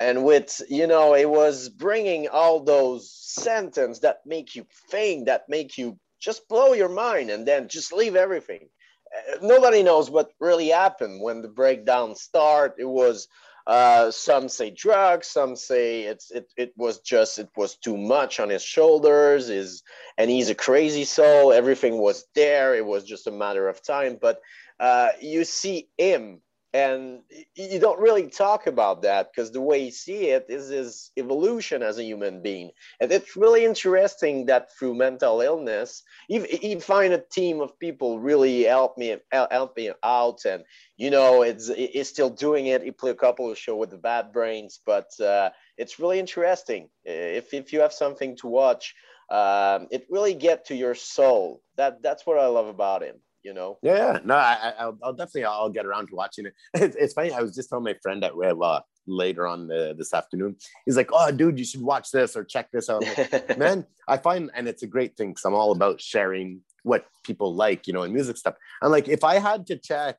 And 0.00 0.24
with 0.24 0.60
you 0.68 0.86
know 0.86 1.14
it 1.14 1.28
was 1.28 1.68
bringing 1.68 2.28
all 2.28 2.60
those 2.60 3.12
sentences 3.12 4.00
that 4.00 4.20
make 4.26 4.54
you 4.54 4.66
think 4.90 5.26
that 5.26 5.44
make 5.48 5.78
you 5.78 5.98
just 6.20 6.48
blow 6.48 6.72
your 6.72 6.88
mind 6.88 7.30
and 7.30 7.46
then 7.46 7.68
just 7.68 7.92
leave 7.92 8.16
everything. 8.16 8.68
Uh, 9.16 9.38
nobody 9.42 9.82
knows 9.82 10.10
what 10.10 10.32
really 10.40 10.68
happened 10.68 11.22
when 11.22 11.42
the 11.42 11.48
breakdown 11.48 12.14
start. 12.16 12.74
It 12.78 12.88
was 12.88 13.28
uh, 13.66 14.10
some 14.12 14.48
say 14.48 14.70
drugs 14.70 15.26
some 15.26 15.56
say 15.56 16.02
it's 16.02 16.30
it, 16.30 16.48
it 16.56 16.72
was 16.76 17.00
just 17.00 17.38
it 17.38 17.48
was 17.56 17.76
too 17.76 17.96
much 17.96 18.38
on 18.38 18.48
his 18.48 18.62
shoulders 18.62 19.50
is 19.50 19.82
and 20.18 20.30
he's 20.30 20.50
a 20.50 20.54
crazy 20.54 21.04
soul. 21.04 21.52
Everything 21.52 21.98
was 21.98 22.24
there. 22.34 22.74
It 22.74 22.86
was 22.86 23.04
just 23.04 23.26
a 23.26 23.32
matter 23.32 23.68
of 23.68 23.82
time. 23.82 24.18
But 24.20 24.40
uh, 24.78 25.08
you 25.20 25.44
see 25.44 25.88
him 25.98 26.40
and 26.76 27.22
you 27.54 27.78
don't 27.80 27.98
really 28.00 28.28
talk 28.28 28.66
about 28.66 29.00
that 29.00 29.30
because 29.30 29.50
the 29.50 29.62
way 29.62 29.78
you 29.82 29.90
see 29.90 30.26
it 30.26 30.44
is 30.50 30.68
his 30.68 31.10
evolution 31.16 31.82
as 31.82 31.96
a 31.96 32.04
human 32.04 32.42
being. 32.42 32.70
And 33.00 33.10
it's 33.10 33.34
really 33.34 33.64
interesting 33.64 34.44
that 34.46 34.68
through 34.76 34.94
mental 34.94 35.40
illness 35.40 36.02
you, 36.28 36.78
find 36.80 37.14
a 37.14 37.24
team 37.32 37.62
of 37.62 37.78
people 37.78 38.20
really 38.20 38.64
help 38.64 38.98
me 38.98 39.16
help 39.32 39.74
me 39.78 39.90
out. 40.02 40.44
And 40.44 40.64
you 40.98 41.10
know 41.10 41.40
it's 41.40 41.72
he's 41.74 42.10
still 42.10 42.28
doing 42.28 42.66
it. 42.66 42.82
He 42.82 42.90
played 42.90 43.14
a 43.14 43.24
couple 43.26 43.50
of 43.50 43.56
shows 43.56 43.78
with 43.78 43.90
the 43.90 43.96
bad 44.10 44.30
brains 44.30 44.78
but 44.84 45.08
uh, 45.18 45.48
it's 45.78 45.98
really 45.98 46.18
interesting. 46.18 46.90
If, 47.04 47.54
if 47.54 47.72
you 47.72 47.80
have 47.80 47.94
something 47.94 48.36
to 48.38 48.48
watch 48.48 48.94
um, 49.30 49.88
it 49.90 50.06
really 50.10 50.34
get 50.34 50.66
to 50.66 50.74
your 50.76 50.94
soul. 50.94 51.62
That 51.76 52.02
that's 52.02 52.26
what 52.26 52.38
i 52.38 52.46
love 52.46 52.68
about 52.68 53.02
him 53.02 53.16
you 53.46 53.54
know 53.54 53.78
Yeah, 53.80 53.96
yeah. 53.96 54.18
no, 54.24 54.34
I, 54.34 54.74
I'll, 54.78 54.98
I'll 55.02 55.12
definitely, 55.12 55.44
I'll 55.44 55.70
get 55.70 55.86
around 55.86 56.08
to 56.08 56.16
watching 56.16 56.46
it. 56.46 56.54
It's, 56.74 56.96
it's 56.96 57.14
funny. 57.14 57.32
I 57.32 57.40
was 57.40 57.54
just 57.54 57.68
telling 57.68 57.84
my 57.84 57.94
friend 58.02 58.22
at 58.24 58.36
Web 58.36 58.60
uh, 58.60 58.80
later 59.06 59.46
on 59.46 59.70
uh, 59.70 59.94
this 59.96 60.12
afternoon. 60.12 60.56
He's 60.84 60.96
like, 60.96 61.10
"Oh, 61.12 61.30
dude, 61.30 61.58
you 61.58 61.64
should 61.64 61.80
watch 61.80 62.10
this 62.10 62.36
or 62.36 62.44
check 62.44 62.70
this 62.72 62.90
out." 62.90 63.02
Like, 63.04 63.58
Man, 63.64 63.86
I 64.08 64.16
find, 64.16 64.50
and 64.54 64.68
it's 64.68 64.82
a 64.82 64.86
great 64.86 65.16
thing 65.16 65.30
because 65.30 65.44
I'm 65.44 65.54
all 65.54 65.72
about 65.72 66.00
sharing 66.00 66.60
what 66.82 67.06
people 67.24 67.54
like, 67.54 67.86
you 67.86 67.92
know, 67.92 68.02
in 68.02 68.12
music 68.12 68.36
stuff. 68.36 68.54
I'm 68.82 68.90
like, 68.90 69.08
if 69.08 69.24
I 69.24 69.38
had 69.38 69.66
to 69.68 69.76
check 69.76 70.18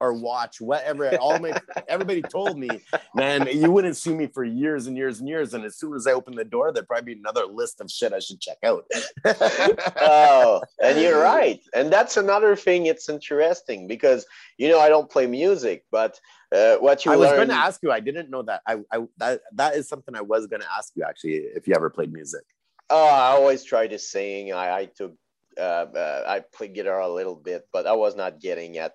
or 0.00 0.12
watch 0.12 0.60
whatever 0.60 1.16
all 1.16 1.38
my 1.38 1.52
everybody 1.88 2.22
told 2.22 2.58
me, 2.58 2.68
man, 3.14 3.48
you 3.52 3.70
wouldn't 3.70 3.96
see 3.96 4.14
me 4.14 4.26
for 4.26 4.44
years 4.44 4.86
and 4.86 4.96
years 4.96 5.20
and 5.20 5.28
years. 5.28 5.54
And 5.54 5.64
as 5.64 5.78
soon 5.78 5.94
as 5.94 6.06
I 6.06 6.12
open 6.12 6.34
the 6.34 6.44
door, 6.44 6.72
there'd 6.72 6.86
probably 6.86 7.14
be 7.14 7.20
another 7.20 7.46
list 7.46 7.80
of 7.80 7.90
shit 7.90 8.12
I 8.12 8.18
should 8.18 8.40
check 8.40 8.58
out. 8.64 8.84
oh, 10.00 10.62
and 10.82 11.00
you're 11.00 11.20
right. 11.20 11.60
And 11.74 11.92
that's 11.92 12.16
another 12.16 12.56
thing. 12.56 12.86
It's 12.86 13.08
interesting 13.08 13.86
because 13.86 14.26
you 14.58 14.68
know 14.68 14.80
I 14.80 14.88
don't 14.88 15.10
play 15.10 15.26
music, 15.26 15.84
but 15.90 16.20
uh, 16.52 16.76
what 16.76 17.04
you 17.04 17.12
I 17.12 17.16
was 17.16 17.28
learn. 17.28 17.36
going 17.36 17.48
to 17.48 17.54
ask 17.54 17.82
you. 17.82 17.90
I 17.90 18.00
didn't 18.00 18.30
know 18.30 18.42
that. 18.42 18.62
I, 18.66 18.78
I 18.92 19.06
that 19.18 19.40
that 19.54 19.74
is 19.76 19.88
something 19.88 20.14
I 20.14 20.20
was 20.20 20.46
going 20.46 20.62
to 20.62 20.68
ask 20.76 20.92
you 20.94 21.04
actually. 21.04 21.36
If 21.36 21.66
you 21.66 21.74
ever 21.74 21.90
played 21.90 22.12
music. 22.12 22.42
Oh, 22.88 23.08
I 23.08 23.30
always 23.30 23.64
try 23.64 23.86
to 23.88 23.98
sing. 23.98 24.52
I, 24.52 24.76
I 24.76 24.84
took, 24.84 25.14
uh, 25.58 25.60
uh, 25.60 26.24
I 26.26 26.40
played 26.40 26.74
guitar 26.74 27.00
a 27.00 27.08
little 27.08 27.34
bit, 27.34 27.66
but 27.72 27.86
I 27.86 27.92
was 27.92 28.14
not 28.14 28.40
getting 28.40 28.78
at, 28.78 28.92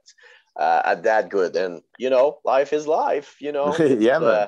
uh, 0.57 0.81
at 0.85 1.03
that 1.03 1.29
good. 1.29 1.55
And 1.55 1.81
you 1.97 2.09
know, 2.09 2.39
life 2.43 2.73
is 2.73 2.87
life. 2.87 3.37
You 3.39 3.51
know. 3.51 3.75
yeah, 3.79 4.17
It's, 4.17 4.19
man. 4.19 4.23
uh, 4.23 4.47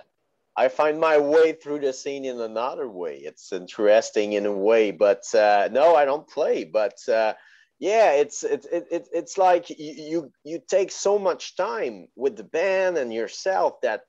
I 0.56 0.68
find 0.68 1.00
my 1.00 1.18
way 1.18 1.54
through 1.54 1.80
the 1.80 1.94
scene 1.94 2.26
in 2.26 2.40
another 2.40 2.88
way. 2.88 3.18
It's 3.18 3.52
interesting 3.52 4.34
in 4.34 4.46
a 4.46 4.52
way, 4.52 4.92
but 4.92 5.24
uh, 5.34 5.70
no, 5.72 5.96
I 5.96 6.06
don't 6.06 6.28
play. 6.28 6.64
But 6.64 6.98
uh, 7.10 7.34
yeah, 7.80 8.14
it's 8.14 8.44
it's 8.44 8.66
it, 8.68 8.86
it, 8.92 9.08
it's 9.12 9.38
like 9.38 9.70
you, 9.70 9.78
you 9.80 10.32
you 10.44 10.62
take 10.68 10.92
so 10.92 11.18
much 11.18 11.56
time 11.56 12.08
with 12.16 12.36
the 12.38 12.44
band 12.44 12.98
and 12.98 13.14
yourself 13.14 13.82
that 13.82 14.02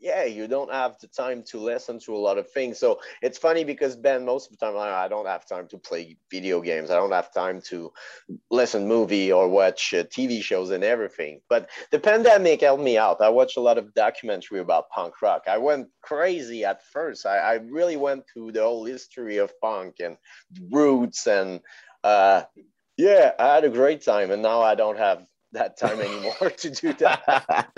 yeah, 0.00 0.24
you 0.24 0.48
don't 0.48 0.72
have 0.72 0.98
the 0.98 1.06
time 1.06 1.42
to 1.50 1.58
listen 1.58 1.98
to 2.00 2.16
a 2.16 2.18
lot 2.18 2.38
of 2.38 2.50
things. 2.50 2.78
So 2.78 3.00
it's 3.20 3.36
funny 3.36 3.64
because 3.64 3.96
Ben, 3.96 4.24
most 4.24 4.50
of 4.50 4.58
the 4.58 4.64
time, 4.64 4.76
I 4.76 5.08
don't 5.08 5.26
have 5.26 5.46
time 5.46 5.68
to 5.68 5.78
play 5.78 6.16
video 6.30 6.60
games. 6.60 6.90
I 6.90 6.96
don't 6.96 7.12
have 7.12 7.32
time 7.32 7.60
to 7.66 7.92
listen 8.50 8.88
movie 8.88 9.30
or 9.30 9.48
watch 9.48 9.92
uh, 9.92 10.04
TV 10.04 10.42
shows 10.42 10.70
and 10.70 10.82
everything. 10.82 11.40
But 11.48 11.68
the 11.90 11.98
pandemic 11.98 12.62
helped 12.62 12.82
me 12.82 12.96
out. 12.96 13.20
I 13.20 13.28
watched 13.28 13.58
a 13.58 13.60
lot 13.60 13.76
of 13.78 13.92
documentary 13.94 14.60
about 14.60 14.88
punk 14.90 15.20
rock. 15.20 15.42
I 15.46 15.58
went 15.58 15.88
crazy 16.00 16.64
at 16.64 16.82
first. 16.82 17.26
I, 17.26 17.36
I 17.36 17.54
really 17.54 17.96
went 17.96 18.24
through 18.32 18.52
the 18.52 18.62
whole 18.62 18.86
history 18.86 19.36
of 19.36 19.52
punk 19.60 19.96
and 20.00 20.16
roots 20.70 21.26
and 21.26 21.60
uh, 22.02 22.42
yeah, 22.96 23.32
I 23.38 23.54
had 23.54 23.64
a 23.64 23.70
great 23.70 24.02
time. 24.02 24.30
And 24.30 24.42
now 24.42 24.62
I 24.62 24.74
don't 24.74 24.98
have 24.98 25.26
that 25.52 25.76
time 25.78 26.00
anymore 26.00 26.50
to 26.50 26.70
do 26.70 26.92
that. 27.04 27.68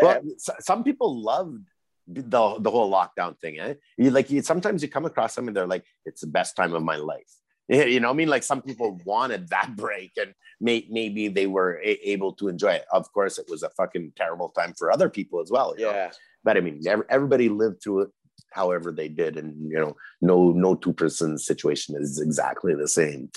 well, 0.00 0.20
some 0.60 0.84
people 0.84 1.20
loved 1.22 1.66
the 2.06 2.56
the 2.58 2.70
whole 2.70 2.90
lockdown 2.90 3.38
thing. 3.38 3.58
Eh? 3.60 3.74
You 3.96 4.10
like 4.10 4.30
you, 4.30 4.42
sometimes 4.42 4.82
you 4.82 4.88
come 4.88 5.04
across 5.06 5.34
something 5.34 5.54
they're 5.54 5.66
like, 5.66 5.84
it's 6.04 6.22
the 6.22 6.26
best 6.26 6.56
time 6.56 6.74
of 6.74 6.82
my 6.82 6.96
life. 6.96 7.30
You 7.70 8.00
know, 8.00 8.08
what 8.08 8.14
I 8.14 8.16
mean, 8.16 8.28
like 8.28 8.42
some 8.42 8.62
people 8.62 8.98
wanted 9.04 9.48
that 9.50 9.76
break, 9.76 10.10
and 10.16 10.34
may, 10.60 10.88
maybe 10.90 11.28
they 11.28 11.46
were 11.46 11.80
a- 11.84 12.10
able 12.10 12.32
to 12.32 12.48
enjoy 12.48 12.72
it. 12.72 12.84
Of 12.92 13.12
course, 13.12 13.38
it 13.38 13.46
was 13.48 13.62
a 13.62 13.70
fucking 13.70 14.14
terrible 14.16 14.48
time 14.48 14.74
for 14.76 14.90
other 14.90 15.08
people 15.08 15.40
as 15.40 15.52
well. 15.52 15.76
you 15.78 15.84
know? 15.84 15.92
Yeah. 15.92 16.10
but 16.42 16.56
I 16.56 16.60
mean, 16.62 16.80
ev- 16.88 17.06
everybody 17.08 17.48
lived 17.48 17.80
through 17.80 18.00
it 18.00 18.08
however 18.52 18.92
they 18.92 19.08
did, 19.08 19.36
and 19.36 19.70
you 19.70 19.78
know, 19.78 19.96
no 20.20 20.52
no 20.52 20.74
two 20.74 20.92
person 20.92 21.38
situation 21.38 21.96
is 21.96 22.20
exactly 22.20 22.74
the 22.74 22.88
same. 22.88 23.30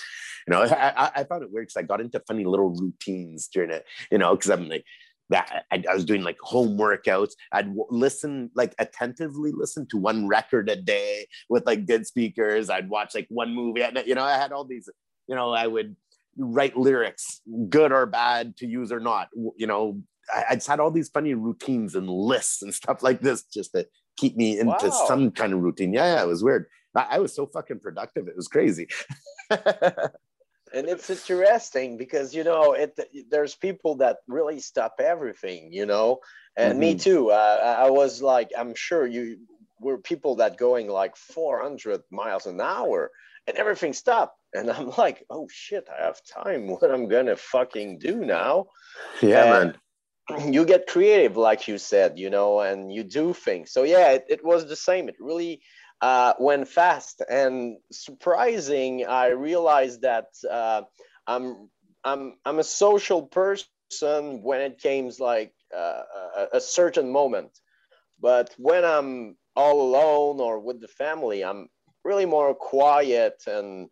You 0.47 0.51
know, 0.51 0.61
I, 0.63 1.11
I, 1.15 1.23
found 1.23 1.43
it 1.43 1.51
weird 1.51 1.67
because 1.67 1.77
I 1.77 1.83
got 1.83 2.01
into 2.01 2.21
funny 2.27 2.43
little 2.43 2.71
routines 2.71 3.47
during 3.47 3.71
it. 3.71 3.85
You 4.11 4.17
know, 4.17 4.35
because 4.35 4.51
I'm 4.51 4.67
like 4.67 4.83
that. 5.29 5.65
I, 5.71 5.83
I 5.89 5.93
was 5.93 6.05
doing 6.05 6.23
like 6.23 6.39
home 6.39 6.77
workouts. 6.77 7.31
I'd 7.51 7.67
w- 7.67 7.87
listen, 7.89 8.51
like 8.55 8.75
attentively 8.79 9.51
listen 9.53 9.87
to 9.87 9.97
one 9.97 10.27
record 10.27 10.69
a 10.69 10.75
day 10.75 11.27
with 11.49 11.65
like 11.65 11.85
good 11.85 12.05
speakers. 12.05 12.69
I'd 12.69 12.89
watch 12.89 13.15
like 13.15 13.27
one 13.29 13.53
movie. 13.53 13.83
And, 13.83 14.03
you 14.05 14.15
know, 14.15 14.23
I 14.23 14.37
had 14.37 14.51
all 14.51 14.65
these. 14.65 14.89
You 15.27 15.35
know, 15.35 15.51
I 15.51 15.67
would 15.67 15.95
write 16.37 16.75
lyrics, 16.75 17.41
good 17.69 17.91
or 17.93 18.05
bad, 18.05 18.57
to 18.57 18.67
use 18.67 18.91
or 18.91 18.99
not. 18.99 19.29
You 19.55 19.67
know, 19.67 20.01
I, 20.33 20.43
I 20.51 20.55
just 20.55 20.67
had 20.67 20.79
all 20.79 20.91
these 20.91 21.09
funny 21.09 21.33
routines 21.33 21.95
and 21.95 22.09
lists 22.09 22.61
and 22.61 22.73
stuff 22.73 23.03
like 23.03 23.21
this 23.21 23.43
just 23.43 23.71
to 23.71 23.87
keep 24.17 24.35
me 24.35 24.59
into 24.59 24.87
Wow. 24.89 25.05
some 25.07 25.31
kind 25.31 25.53
of 25.53 25.59
routine. 25.61 25.93
Yeah, 25.93 26.15
yeah, 26.15 26.23
it 26.23 26.27
was 26.27 26.43
weird. 26.43 26.65
I, 26.95 27.07
I 27.11 27.19
was 27.19 27.35
so 27.35 27.45
fucking 27.47 27.79
productive. 27.79 28.27
It 28.27 28.35
was 28.35 28.47
crazy. 28.47 28.87
and 30.73 30.87
it's 30.87 31.09
interesting 31.09 31.97
because 31.97 32.33
you 32.33 32.43
know 32.43 32.73
it 32.73 32.97
there's 33.29 33.55
people 33.55 33.95
that 33.95 34.17
really 34.27 34.59
stop 34.59 34.95
everything 34.99 35.71
you 35.71 35.85
know 35.85 36.19
and 36.57 36.79
me 36.79 36.95
Mhm. 36.95 37.01
too 37.01 37.29
uh, 37.31 37.75
i 37.79 37.89
was 37.89 38.21
like 38.21 38.49
i'm 38.57 38.73
sure 38.73 39.05
you 39.05 39.37
were 39.79 39.97
people 39.97 40.35
that 40.37 40.57
going 40.57 40.87
like 40.87 41.15
400 41.15 42.01
miles 42.11 42.45
an 42.47 42.59
hour 42.61 43.11
and 43.45 43.57
everything 43.57 43.93
stopped 43.93 44.37
and 44.53 44.71
i'm 44.71 44.89
like 44.97 45.23
oh 45.29 45.47
shit 45.51 45.87
i 45.95 46.03
have 46.05 46.19
time 46.23 46.67
what 46.71 46.89
i'm 46.89 47.07
gonna 47.07 47.35
fucking 47.35 47.99
do 47.99 48.15
now 48.25 48.65
yeah, 49.21 49.43
Uh, 49.43 49.51
man. 49.65 49.77
you 50.45 50.65
get 50.65 50.87
creative 50.87 51.37
like 51.37 51.67
you 51.67 51.77
said 51.77 52.17
you 52.17 52.29
know 52.29 52.61
and 52.61 52.91
you 52.93 53.03
do 53.03 53.33
things. 53.33 53.71
So 53.71 53.83
yeah 53.83 54.11
it, 54.11 54.25
it 54.29 54.45
was 54.45 54.67
the 54.67 54.75
same. 54.75 55.09
It 55.09 55.15
really 55.19 55.61
uh, 56.01 56.33
went 56.39 56.67
fast. 56.67 57.21
And 57.29 57.77
surprising 57.91 59.05
i 59.07 59.27
realized 59.27 60.01
that 60.01 60.27
uh, 60.49 60.83
i'm 61.27 61.69
i'm 62.03 62.35
i'm 62.45 62.59
a 62.59 62.63
social 62.63 63.23
person 63.23 64.41
when 64.43 64.61
it 64.61 64.79
came 64.79 65.11
like 65.19 65.53
uh, 65.75 66.03
a, 66.37 66.57
a 66.57 66.61
certain 66.61 67.11
moment. 67.11 67.59
But 68.19 68.53
when 68.57 68.85
I'm 68.85 69.37
all 69.55 69.81
alone 69.81 70.39
or 70.39 70.59
with 70.59 70.79
the 70.81 70.87
family, 70.87 71.43
I'm 71.43 71.67
really 72.03 72.25
more 72.25 72.53
quiet 72.55 73.43
and 73.47 73.89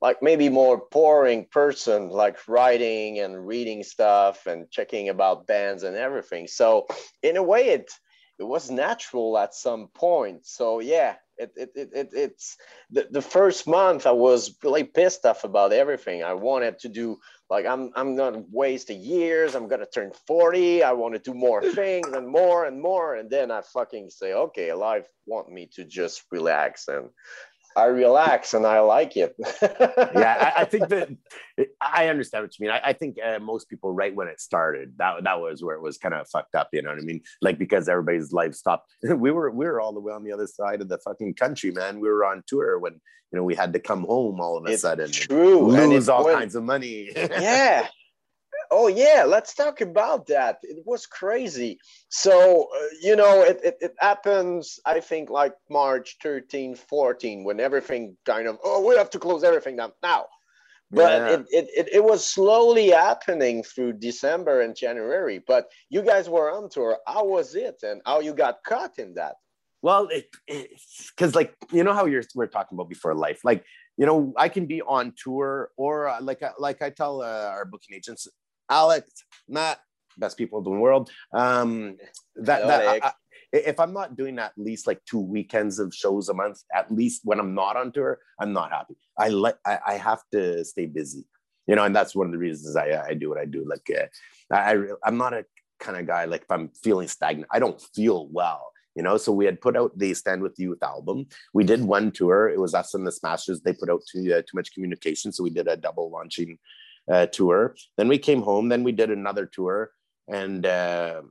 like 0.00 0.22
maybe 0.22 0.48
more 0.48 0.82
boring 0.90 1.46
person, 1.50 2.08
like 2.08 2.48
writing 2.48 3.18
and 3.18 3.46
reading 3.46 3.82
stuff 3.82 4.46
and 4.46 4.70
checking 4.70 5.08
about 5.08 5.46
bands 5.46 5.82
and 5.82 5.96
everything. 5.96 6.46
So 6.46 6.86
in 7.22 7.36
a 7.36 7.42
way, 7.42 7.68
it 7.68 7.90
it 8.38 8.44
was 8.44 8.70
natural 8.70 9.36
at 9.36 9.54
some 9.54 9.88
point. 9.88 10.46
So 10.46 10.80
yeah, 10.80 11.16
it, 11.36 11.52
it, 11.56 11.70
it, 11.74 11.90
it 11.92 12.08
it's 12.14 12.56
the, 12.90 13.06
the 13.10 13.20
first 13.20 13.66
month 13.66 14.06
I 14.06 14.12
was 14.12 14.56
really 14.64 14.84
pissed 14.84 15.26
off 15.26 15.44
about 15.44 15.74
everything. 15.74 16.22
I 16.22 16.32
wanted 16.32 16.78
to 16.80 16.88
do 16.88 17.18
like 17.50 17.66
I'm 17.66 17.90
I'm 17.94 18.16
gonna 18.16 18.44
waste 18.50 18.88
years. 18.88 19.54
I'm 19.54 19.68
gonna 19.68 19.84
turn 19.84 20.12
40. 20.26 20.82
I 20.82 20.92
want 20.92 21.14
to 21.14 21.20
do 21.20 21.34
more 21.34 21.62
things 21.74 22.08
and 22.08 22.26
more 22.26 22.64
and 22.64 22.80
more. 22.80 23.16
And 23.16 23.28
then 23.28 23.50
I 23.50 23.60
fucking 23.60 24.08
say, 24.08 24.32
okay, 24.32 24.72
life 24.72 25.06
want 25.26 25.50
me 25.50 25.68
to 25.74 25.84
just 25.84 26.22
relax 26.30 26.88
and 26.88 27.10
I 27.76 27.84
relax 27.86 28.54
and 28.54 28.66
I 28.66 28.80
like 28.80 29.16
it. 29.16 29.34
yeah, 29.62 30.52
I, 30.56 30.62
I, 30.62 30.64
think 30.64 30.88
that 30.88 31.08
I 31.80 32.08
understand 32.08 32.44
what 32.44 32.58
you 32.58 32.66
mean. 32.66 32.72
I, 32.72 32.88
I 32.88 32.92
think 32.92 33.16
uh, 33.24 33.38
most 33.38 33.68
people, 33.68 33.92
right 33.92 34.14
when 34.14 34.28
it 34.28 34.40
started, 34.40 34.94
that 34.98 35.24
that 35.24 35.40
was 35.40 35.62
where 35.62 35.76
it 35.76 35.82
was 35.82 35.96
kind 35.96 36.14
of 36.14 36.28
fucked 36.28 36.54
up. 36.54 36.68
You 36.72 36.82
know 36.82 36.90
what 36.90 36.98
I 36.98 37.02
mean? 37.02 37.20
Like 37.40 37.58
because 37.58 37.88
everybody's 37.88 38.32
life 38.32 38.54
stopped. 38.54 38.92
we 39.02 39.30
were 39.30 39.50
we 39.50 39.66
were 39.66 39.80
all 39.80 39.92
the 39.92 40.00
way 40.00 40.12
on 40.12 40.24
the 40.24 40.32
other 40.32 40.46
side 40.46 40.80
of 40.80 40.88
the 40.88 40.98
fucking 40.98 41.34
country, 41.34 41.70
man. 41.70 42.00
We 42.00 42.08
were 42.08 42.24
on 42.24 42.42
tour 42.46 42.78
when 42.78 42.94
you 42.94 43.38
know 43.38 43.44
we 43.44 43.54
had 43.54 43.72
to 43.74 43.78
come 43.78 44.02
home 44.02 44.40
all 44.40 44.58
of 44.58 44.66
a 44.66 44.72
it's 44.72 44.82
sudden. 44.82 45.10
True, 45.10 45.70
lose 45.70 46.08
all 46.08 46.24
when, 46.24 46.34
kinds 46.34 46.56
of 46.56 46.64
money. 46.64 47.10
yeah, 47.16 47.86
oh 48.70 48.88
yeah 48.88 49.24
let's 49.26 49.54
talk 49.54 49.80
about 49.80 50.26
that. 50.26 50.58
It 50.62 50.84
was 50.86 51.06
crazy. 51.06 51.78
So 52.08 52.68
uh, 52.74 52.86
you 53.00 53.16
know 53.16 53.42
it, 53.42 53.60
it, 53.64 53.76
it, 53.80 53.94
happens 53.98 54.80
i 54.86 55.00
think 55.00 55.30
like 55.30 55.54
march 55.68 56.16
13 56.22 56.74
14 56.74 57.44
when 57.44 57.60
everything 57.60 58.16
kind 58.24 58.46
of 58.48 58.58
oh 58.64 58.86
we 58.86 58.96
have 58.96 59.10
to 59.10 59.18
close 59.18 59.44
everything 59.44 59.76
down 59.76 59.92
now. 60.02 60.26
But 60.92 61.12
yeah. 61.12 61.28
it, 61.28 61.40
it, 61.50 61.68
it, 61.76 61.88
it 61.94 62.04
was 62.04 62.26
slowly 62.26 62.88
happening 62.90 63.62
through 63.62 63.94
december 63.94 64.62
and 64.62 64.74
january 64.74 65.42
but 65.46 65.70
you 65.88 66.02
guys 66.02 66.28
were 66.28 66.50
on 66.50 66.68
tour. 66.68 66.98
How 67.06 67.24
was 67.24 67.54
it 67.54 67.76
and 67.82 68.00
how 68.04 68.20
you 68.20 68.34
got 68.34 68.64
caught 68.66 68.98
in 68.98 69.14
that? 69.14 69.36
Well 69.82 70.08
it 70.08 70.28
it's 70.46 71.10
because 71.10 71.34
like 71.34 71.54
you 71.72 71.84
know 71.84 71.94
how 71.94 72.06
you're 72.06 72.24
we're 72.34 72.46
talking 72.46 72.76
about 72.76 72.88
before 72.88 73.14
life. 73.14 73.40
Like 73.44 73.64
you 74.00 74.06
know 74.06 74.32
i 74.36 74.48
can 74.48 74.64
be 74.66 74.80
on 74.82 75.12
tour 75.22 75.70
or 75.76 76.08
uh, 76.08 76.20
like 76.22 76.42
uh, 76.42 76.52
like 76.58 76.80
i 76.80 76.88
tell 76.88 77.20
uh, 77.20 77.50
our 77.56 77.66
booking 77.66 77.94
agents 77.94 78.26
Alex, 78.70 79.24
Matt, 79.48 79.80
best 80.16 80.38
people 80.38 80.58
in 80.58 80.64
the 80.64 80.70
world. 80.70 81.10
Um, 81.32 81.96
that, 82.36 82.66
that 82.66 82.86
I, 82.86 83.08
I, 83.08 83.12
if 83.52 83.80
I'm 83.80 83.92
not 83.92 84.16
doing 84.16 84.38
at 84.38 84.52
least 84.56 84.86
like 84.86 85.04
two 85.04 85.18
weekends 85.18 85.78
of 85.78 85.94
shows 85.94 86.28
a 86.28 86.34
month, 86.34 86.62
at 86.74 86.90
least 86.92 87.22
when 87.24 87.40
I'm 87.40 87.54
not 87.54 87.76
on 87.76 87.92
tour, 87.92 88.18
I'm 88.38 88.52
not 88.52 88.70
happy. 88.70 88.94
I 89.18 89.28
let 89.28 89.58
I, 89.66 89.78
I 89.86 89.94
have 89.94 90.22
to 90.32 90.64
stay 90.64 90.86
busy, 90.86 91.24
you 91.66 91.74
know, 91.74 91.84
and 91.84 91.94
that's 91.94 92.14
one 92.14 92.26
of 92.26 92.32
the 92.32 92.38
reasons 92.38 92.76
I, 92.76 93.08
I 93.08 93.14
do 93.14 93.28
what 93.28 93.38
I 93.38 93.44
do. 93.44 93.66
Like 93.68 93.90
uh, 93.90 94.54
I 94.54 94.76
I'm 95.04 95.16
not 95.16 95.34
a 95.34 95.44
kind 95.80 95.98
of 95.98 96.06
guy 96.06 96.26
like 96.26 96.42
if 96.42 96.50
I'm 96.50 96.70
feeling 96.82 97.08
stagnant, 97.08 97.48
I 97.50 97.58
don't 97.58 97.80
feel 97.94 98.28
well. 98.28 98.72
You 98.96 99.04
know, 99.04 99.16
so 99.16 99.30
we 99.30 99.44
had 99.44 99.60
put 99.60 99.76
out 99.76 99.96
the 99.96 100.12
Stand 100.14 100.42
with 100.42 100.58
Youth 100.58 100.82
album. 100.82 101.26
We 101.54 101.62
did 101.62 101.82
one 101.82 102.10
tour. 102.10 102.48
It 102.48 102.58
was 102.58 102.74
us 102.74 102.92
and 102.92 103.06
the 103.06 103.12
Smashers. 103.12 103.60
They 103.60 103.72
put 103.72 103.88
out 103.88 104.02
too, 104.10 104.34
uh, 104.34 104.42
too 104.42 104.54
much 104.54 104.74
communication, 104.74 105.30
so 105.32 105.44
we 105.44 105.50
did 105.50 105.68
a 105.68 105.76
double 105.76 106.10
launching 106.10 106.58
uh, 107.10 107.26
tour. 107.26 107.74
Then 107.96 108.08
we 108.08 108.18
came 108.18 108.42
home. 108.42 108.68
Then 108.68 108.82
we 108.82 108.92
did 108.92 109.10
another 109.10 109.46
tour, 109.46 109.90
and 110.28 110.64
uh, 110.66 111.22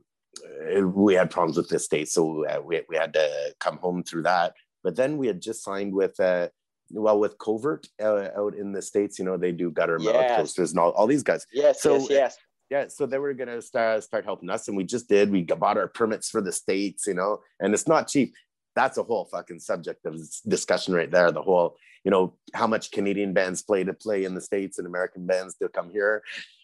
we 0.82 1.14
had 1.14 1.30
problems 1.30 1.56
with 1.56 1.68
the 1.68 1.78
state, 1.78 2.08
so 2.08 2.46
uh, 2.46 2.60
we 2.60 2.82
we 2.88 2.96
had 2.96 3.12
to 3.14 3.54
come 3.60 3.78
home 3.78 4.02
through 4.02 4.22
that. 4.22 4.54
But 4.82 4.96
then 4.96 5.18
we 5.18 5.26
had 5.26 5.40
just 5.40 5.62
signed 5.62 5.92
with. 5.92 6.18
Uh, 6.18 6.48
well, 6.92 7.20
with 7.20 7.38
Covert 7.38 7.86
uh, 8.02 8.30
out 8.36 8.56
in 8.56 8.72
the 8.72 8.82
states, 8.82 9.16
you 9.16 9.24
know 9.24 9.36
they 9.36 9.52
do 9.52 9.70
gutter 9.70 9.96
yes. 10.00 10.06
melodic 10.06 10.36
coasters 10.36 10.70
and 10.70 10.80
all, 10.80 10.90
all 10.90 11.06
these 11.06 11.22
guys. 11.22 11.46
Yes, 11.52 11.80
so, 11.80 11.94
yes, 11.94 12.10
yes 12.10 12.36
yeah 12.70 12.86
so 12.88 13.04
they 13.04 13.18
were 13.18 13.34
to 13.34 13.60
start, 13.60 14.02
start 14.02 14.24
helping 14.24 14.48
us 14.48 14.68
and 14.68 14.76
we 14.76 14.84
just 14.84 15.08
did 15.08 15.30
we 15.30 15.42
bought 15.42 15.76
our 15.76 15.88
permits 15.88 16.30
for 16.30 16.40
the 16.40 16.52
states 16.52 17.06
you 17.06 17.14
know 17.14 17.40
and 17.58 17.74
it's 17.74 17.88
not 17.88 18.08
cheap 18.08 18.32
that's 18.74 18.98
a 18.98 19.02
whole 19.02 19.26
fucking 19.26 19.60
subject 19.60 20.04
of 20.06 20.16
discussion 20.46 20.94
right 20.94 21.10
there 21.10 21.30
the 21.32 21.42
whole 21.42 21.76
you 22.04 22.10
know 22.10 22.34
how 22.54 22.66
much 22.66 22.90
canadian 22.90 23.32
bands 23.32 23.62
play 23.62 23.84
to 23.84 23.92
play 23.92 24.24
in 24.24 24.34
the 24.34 24.40
states 24.40 24.78
and 24.78 24.86
american 24.86 25.26
bands 25.26 25.54
to 25.56 25.68
come 25.68 25.90
here. 25.90 26.22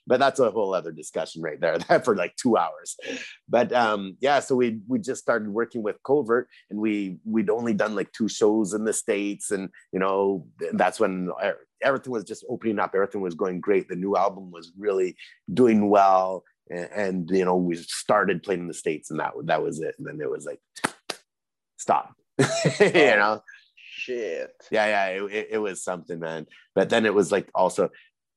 But 0.09 0.21
that's 0.21 0.39
a 0.39 0.53
whole 0.53 0.73
other 0.73 0.93
discussion 0.93 1.43
right 1.43 1.61
there 1.61 1.81
for 2.05 2.15
like 2.15 2.37
two 2.37 2.57
hours. 2.57 2.97
But 3.49 3.73
um 3.73 4.17
yeah 4.21 4.41
so 4.41 4.55
we 4.55 4.81
we 4.87 4.99
just 4.99 5.23
started 5.23 5.49
working 5.49 5.83
with 5.83 6.03
covert 6.05 6.49
and 6.71 6.79
we 6.79 7.19
we'd 7.25 7.51
only 7.51 7.75
done 7.75 7.97
like 7.97 8.13
two 8.13 8.29
shows 8.29 8.73
in 8.73 8.85
the 8.85 8.93
states 8.93 9.51
and 9.51 9.69
you 9.93 9.99
know 9.99 10.47
that's 10.73 11.01
when 11.01 11.31
everything 11.83 12.13
was 12.13 12.25
just 12.25 12.45
opening 12.49 12.79
up. 12.79 12.93
Everything 12.95 13.21
was 13.21 13.35
going 13.35 13.61
great. 13.61 13.89
The 13.89 13.97
new 13.97 14.17
album 14.17 14.51
was 14.51 14.73
really 14.79 15.17
doing 15.53 15.89
well 15.89 16.45
and, 16.71 16.89
and 16.95 17.31
you 17.31 17.45
know 17.45 17.57
we 17.57 17.75
started 17.77 18.43
playing 18.43 18.63
in 18.63 18.69
the 18.69 18.75
states 18.75 19.11
and 19.11 19.19
that 19.21 19.33
that 19.45 19.63
was 19.63 19.81
it. 19.81 19.97
And 19.99 20.07
then 20.07 20.21
it 20.21 20.31
was 20.31 20.47
like 20.47 20.61
stop 21.87 22.15
you 22.81 23.17
know 23.17 23.41
shit. 24.07 24.53
Yeah, 24.71 24.87
yeah, 24.87 25.25
it, 25.27 25.49
it, 25.53 25.59
was 25.59 25.83
something, 25.83 26.19
man. 26.19 26.47
But 26.75 26.91
then 26.91 27.07
it 27.07 27.15
was 27.15 27.33
like 27.33 27.49
also, 27.55 27.91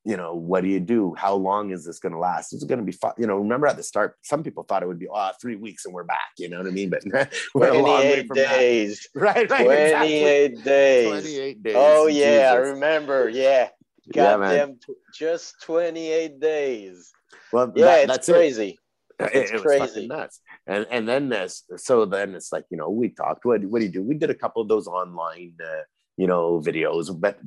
you 0.06 0.18
know, 0.18 0.34
what 0.34 0.62
do 0.62 0.68
you 0.68 0.80
do? 0.80 1.14
How 1.16 1.36
long 1.36 1.72
is 1.72 1.86
this 1.86 2.00
going 2.00 2.14
to 2.14 2.20
last? 2.20 2.54
Is 2.54 2.64
it 2.64 2.68
going 2.68 2.80
to 2.80 2.86
be 2.86 2.92
fun? 2.92 3.14
You 3.18 3.28
know, 3.28 3.38
remember 3.38 3.68
at 3.68 3.78
the 3.78 3.84
start, 3.84 4.18
some 4.24 4.44
people 4.44 4.64
thought 4.64 4.82
it 4.82 4.88
would 4.88 5.00
be 5.00 5.08
oh, 5.08 5.32
three 5.42 5.56
weeks 5.56 5.86
and 5.86 5.94
we're 5.94 6.04
back. 6.04 6.32
You 6.38 6.50
know 6.50 6.58
what 6.58 6.68
I 6.68 6.72
mean? 6.72 6.90
But 6.90 7.04
we're 7.54 7.70
a 7.70 7.78
long 7.78 8.02
way 8.02 8.26
from 8.26 8.36
days. 8.36 9.08
That. 9.14 9.22
Right, 9.22 9.52
right. 9.52 9.66
28 9.66 10.46
exactly. 10.46 10.64
days. 10.64 11.08
28 11.08 11.64
days. 11.64 11.76
Oh 11.78 12.08
yeah, 12.08 12.26
Jesus. 12.26 12.52
I 12.52 12.56
remember. 12.56 13.30
Yeah. 13.30 13.70
God 14.12 14.42
yeah, 14.42 14.56
damn, 14.56 14.80
just 15.14 15.62
28 15.62 16.40
days. 16.40 17.12
Well, 17.54 17.72
yeah, 17.76 18.08
that, 18.08 18.16
it's 18.16 18.28
crazy. 18.28 18.80
It 19.20 19.30
it's 19.34 19.52
it, 19.52 19.62
crazy. 19.62 20.08
nuts. 20.08 20.42
And 20.68 20.86
and 20.92 21.08
then 21.08 21.30
this, 21.30 21.64
so 21.78 22.06
then 22.06 22.36
it's 22.36 22.52
like 22.52 22.66
you 22.70 22.78
know 22.78 22.90
we 22.90 23.10
talked. 23.10 23.46
What 23.46 23.64
what 23.66 23.80
do 23.80 23.86
you 23.86 23.92
do? 23.92 24.04
We 24.04 24.16
did 24.16 24.30
a 24.30 24.36
couple 24.36 24.62
of 24.62 24.68
those 24.68 24.88
online, 24.88 25.54
uh, 25.64 25.84
you 26.18 26.28
know, 26.28 26.62
videos, 26.64 27.18
but 27.20 27.40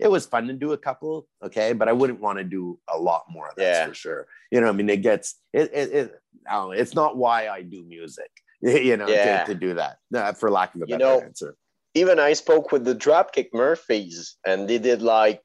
it 0.00 0.10
was 0.10 0.26
fun 0.26 0.46
to 0.48 0.52
do 0.52 0.72
a 0.72 0.78
couple. 0.78 1.26
Okay, 1.42 1.72
but 1.72 1.88
I 1.88 1.92
wouldn't 1.92 2.20
want 2.20 2.38
to 2.38 2.44
do 2.44 2.78
a 2.92 2.98
lot 2.98 3.24
more. 3.30 3.50
That's 3.56 3.78
yeah. 3.78 3.86
for 3.86 3.94
sure. 3.94 4.26
You 4.50 4.60
know, 4.60 4.68
I 4.68 4.72
mean, 4.72 4.90
it 4.90 5.02
gets 5.02 5.36
it. 5.52 5.70
it, 5.72 5.92
it 5.92 6.20
know, 6.50 6.72
it's 6.72 6.94
not 6.94 7.16
why 7.16 7.48
I 7.48 7.62
do 7.62 7.84
music. 7.84 8.30
You 8.64 8.96
know, 8.96 9.08
yeah. 9.08 9.42
to, 9.42 9.54
to, 9.54 9.58
do 9.58 9.74
that, 9.74 9.96
uh, 10.14 10.34
for 10.34 10.48
lack 10.48 10.76
of 10.76 10.82
a 10.82 10.86
better 10.86 10.92
you 10.92 10.98
know, 10.98 11.20
answer. 11.20 11.56
Even 11.94 12.20
I 12.20 12.32
spoke 12.32 12.70
with 12.70 12.84
the 12.84 12.94
Dropkick 12.94 13.48
Murphys, 13.52 14.36
and 14.46 14.68
they 14.68 14.78
did 14.78 15.02
like 15.02 15.42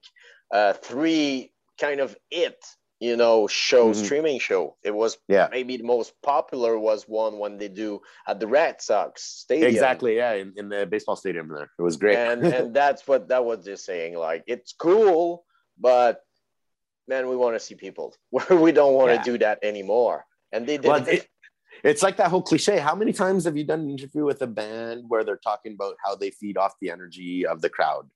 uh, 0.53 0.73
three 0.73 1.51
kind 1.81 1.99
of 1.99 2.15
it 2.29 2.63
you 2.99 3.15
know 3.15 3.47
show 3.47 3.91
mm-hmm. 3.91 4.03
streaming 4.03 4.39
show. 4.39 4.75
It 4.83 4.93
was 4.93 5.17
yeah. 5.27 5.47
maybe 5.51 5.77
the 5.77 5.83
most 5.83 6.13
popular 6.23 6.77
was 6.77 7.03
one 7.03 7.37
when 7.37 7.57
they 7.57 7.67
do 7.67 8.01
at 8.27 8.39
the 8.39 8.47
red 8.47 8.81
sox 8.81 9.23
stadium. 9.23 9.71
Exactly 9.71 10.17
yeah 10.17 10.33
in, 10.33 10.53
in 10.57 10.69
the 10.69 10.85
baseball 10.85 11.15
stadium 11.15 11.47
there. 11.49 11.69
It 11.77 11.81
was 11.81 11.97
great. 11.97 12.17
And 12.17 12.43
and 12.57 12.73
that's 12.73 13.07
what 13.07 13.27
that 13.29 13.45
was 13.45 13.65
just 13.65 13.85
saying 13.85 14.17
like 14.17 14.43
it's 14.47 14.73
cool 14.73 15.45
but 15.79 16.21
man 17.07 17.29
we 17.29 17.35
want 17.35 17.55
to 17.55 17.59
see 17.59 17.75
people. 17.75 18.15
We 18.49 18.71
don't 18.71 18.93
want 18.93 19.11
yeah. 19.11 19.17
to 19.17 19.23
do 19.23 19.37
that 19.39 19.59
anymore. 19.63 20.25
And 20.51 20.65
they 20.65 20.77
did 20.77 20.87
well, 20.87 21.07
it, 21.07 21.27
it's 21.83 22.01
like 22.01 22.17
that 22.17 22.29
whole 22.29 22.41
cliche. 22.41 22.79
How 22.79 22.95
many 22.95 23.13
times 23.13 23.45
have 23.45 23.57
you 23.57 23.63
done 23.63 23.81
an 23.81 23.91
interview 23.91 24.23
with 24.23 24.41
a 24.41 24.47
band 24.47 25.03
where 25.07 25.23
they're 25.23 25.37
talking 25.37 25.73
about 25.73 25.95
how 26.03 26.15
they 26.15 26.31
feed 26.31 26.57
off 26.57 26.73
the 26.81 26.89
energy 26.89 27.45
of 27.45 27.61
the 27.61 27.69
crowd? 27.69 28.09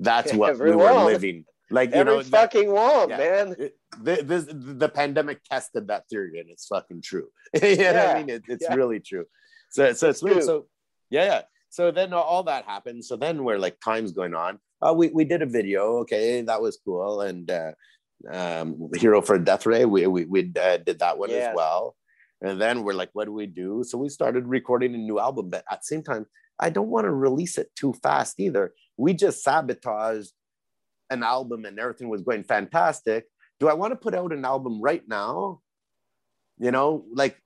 That's 0.00 0.32
what 0.32 0.50
Everyone. 0.50 0.78
we 0.78 0.84
were 0.84 1.04
living. 1.04 1.44
Like 1.70 1.90
you 1.90 1.96
Every 1.96 2.16
know, 2.16 2.22
fucking 2.22 2.72
that, 2.72 3.08
yeah, 3.10 3.16
man. 3.16 3.70
The, 4.02 4.22
this, 4.22 4.46
the 4.48 4.88
pandemic 4.88 5.42
tested 5.44 5.88
that 5.88 6.08
theory, 6.08 6.40
and 6.40 6.50
it's 6.50 6.66
fucking 6.66 7.02
true. 7.02 7.28
you 7.54 7.76
know 7.76 7.82
yeah. 7.82 8.12
I 8.14 8.18
mean? 8.18 8.30
It, 8.30 8.44
it's 8.48 8.66
yeah. 8.68 8.74
really 8.74 9.00
true. 9.00 9.24
So, 9.70 9.84
so 9.84 9.88
it's, 9.90 10.02
it's 10.02 10.22
weird. 10.22 10.44
So, 10.44 10.66
yeah, 11.10 11.24
yeah. 11.24 11.42
So 11.70 11.90
then 11.90 12.12
all 12.12 12.44
that 12.44 12.64
happened. 12.64 13.04
So 13.04 13.16
then 13.16 13.44
we're 13.44 13.58
like, 13.58 13.78
time's 13.84 14.12
going 14.12 14.34
on. 14.34 14.58
Uh, 14.80 14.94
we 14.94 15.08
we 15.08 15.24
did 15.24 15.42
a 15.42 15.46
video. 15.46 15.98
Okay, 15.98 16.40
that 16.42 16.62
was 16.62 16.78
cool. 16.82 17.20
And 17.20 17.50
uh, 17.50 17.72
um, 18.30 18.90
Hero 18.94 19.20
for 19.20 19.38
Death 19.38 19.66
Ray, 19.66 19.84
we 19.84 20.06
we, 20.06 20.24
we 20.24 20.52
uh, 20.60 20.78
did 20.78 21.00
that 21.00 21.18
one 21.18 21.30
as 21.30 21.54
well. 21.54 21.96
And 22.40 22.60
then 22.60 22.84
we're 22.84 22.94
like, 22.94 23.10
what 23.12 23.24
do 23.24 23.32
we 23.32 23.46
do? 23.46 23.82
So 23.84 23.98
we 23.98 24.08
started 24.08 24.46
recording 24.46 24.94
a 24.94 24.98
new 24.98 25.18
album, 25.18 25.50
but 25.50 25.64
at 25.70 25.80
the 25.80 25.84
same 25.84 26.02
time, 26.04 26.26
I 26.58 26.70
don't 26.70 26.88
want 26.88 27.04
to 27.04 27.10
release 27.10 27.58
it 27.58 27.70
too 27.74 27.94
fast 28.02 28.38
either. 28.38 28.72
We 28.96 29.14
just 29.14 29.42
sabotaged 29.42 30.32
an 31.10 31.22
album 31.22 31.64
and 31.64 31.78
everything 31.78 32.08
was 32.08 32.22
going 32.22 32.44
fantastic. 32.44 33.26
Do 33.60 33.68
I 33.68 33.74
want 33.74 33.92
to 33.92 33.96
put 33.96 34.14
out 34.14 34.32
an 34.32 34.44
album 34.44 34.80
right 34.80 35.06
now? 35.08 35.60
You 36.58 36.70
know, 36.70 37.04
like 37.12 37.40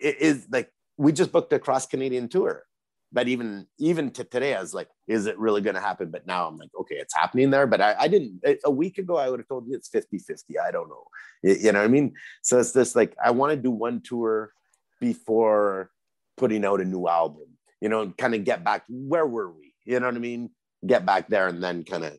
it 0.00 0.18
is 0.20 0.46
like 0.50 0.70
we 0.96 1.12
just 1.12 1.32
booked 1.32 1.52
a 1.52 1.58
cross 1.58 1.86
Canadian 1.86 2.28
tour. 2.28 2.64
but 3.12 3.28
even 3.28 3.66
even 3.78 4.10
to 4.10 4.24
today, 4.24 4.54
I 4.54 4.60
was 4.60 4.72
like, 4.72 4.88
is 5.06 5.26
it 5.26 5.38
really 5.38 5.60
going 5.60 5.74
to 5.74 5.80
happen? 5.80 6.10
But 6.10 6.26
now 6.26 6.48
I'm 6.48 6.56
like, 6.56 6.70
okay, 6.80 6.96
it's 6.96 7.14
happening 7.14 7.50
there. 7.50 7.66
But 7.66 7.80
I, 7.80 7.94
I 7.98 8.08
didn't 8.08 8.42
a 8.64 8.70
week 8.70 8.98
ago, 8.98 9.16
I 9.16 9.28
would 9.28 9.40
have 9.40 9.48
told 9.48 9.68
you 9.68 9.74
it's 9.74 9.88
50 9.88 10.18
50. 10.18 10.58
I 10.58 10.70
don't 10.70 10.88
know. 10.88 11.04
You 11.42 11.72
know 11.72 11.80
what 11.80 11.84
I 11.84 11.88
mean? 11.88 12.14
So 12.42 12.58
it's 12.58 12.72
this 12.72 12.96
like, 12.96 13.14
I 13.22 13.30
want 13.32 13.50
to 13.50 13.56
do 13.56 13.70
one 13.70 14.00
tour 14.00 14.52
before 15.00 15.90
putting 16.36 16.64
out 16.64 16.80
a 16.80 16.84
new 16.84 17.06
album, 17.06 17.58
you 17.80 17.88
know, 17.88 18.10
kind 18.16 18.34
of 18.34 18.44
get 18.44 18.64
back. 18.64 18.84
Where 18.88 19.26
were 19.26 19.50
we? 19.50 19.74
You 19.84 20.00
know 20.00 20.06
what 20.06 20.16
I 20.16 20.20
mean? 20.20 20.50
Get 20.86 21.04
back 21.04 21.28
there 21.28 21.48
and 21.48 21.62
then 21.62 21.84
kind 21.84 22.04
of 22.04 22.18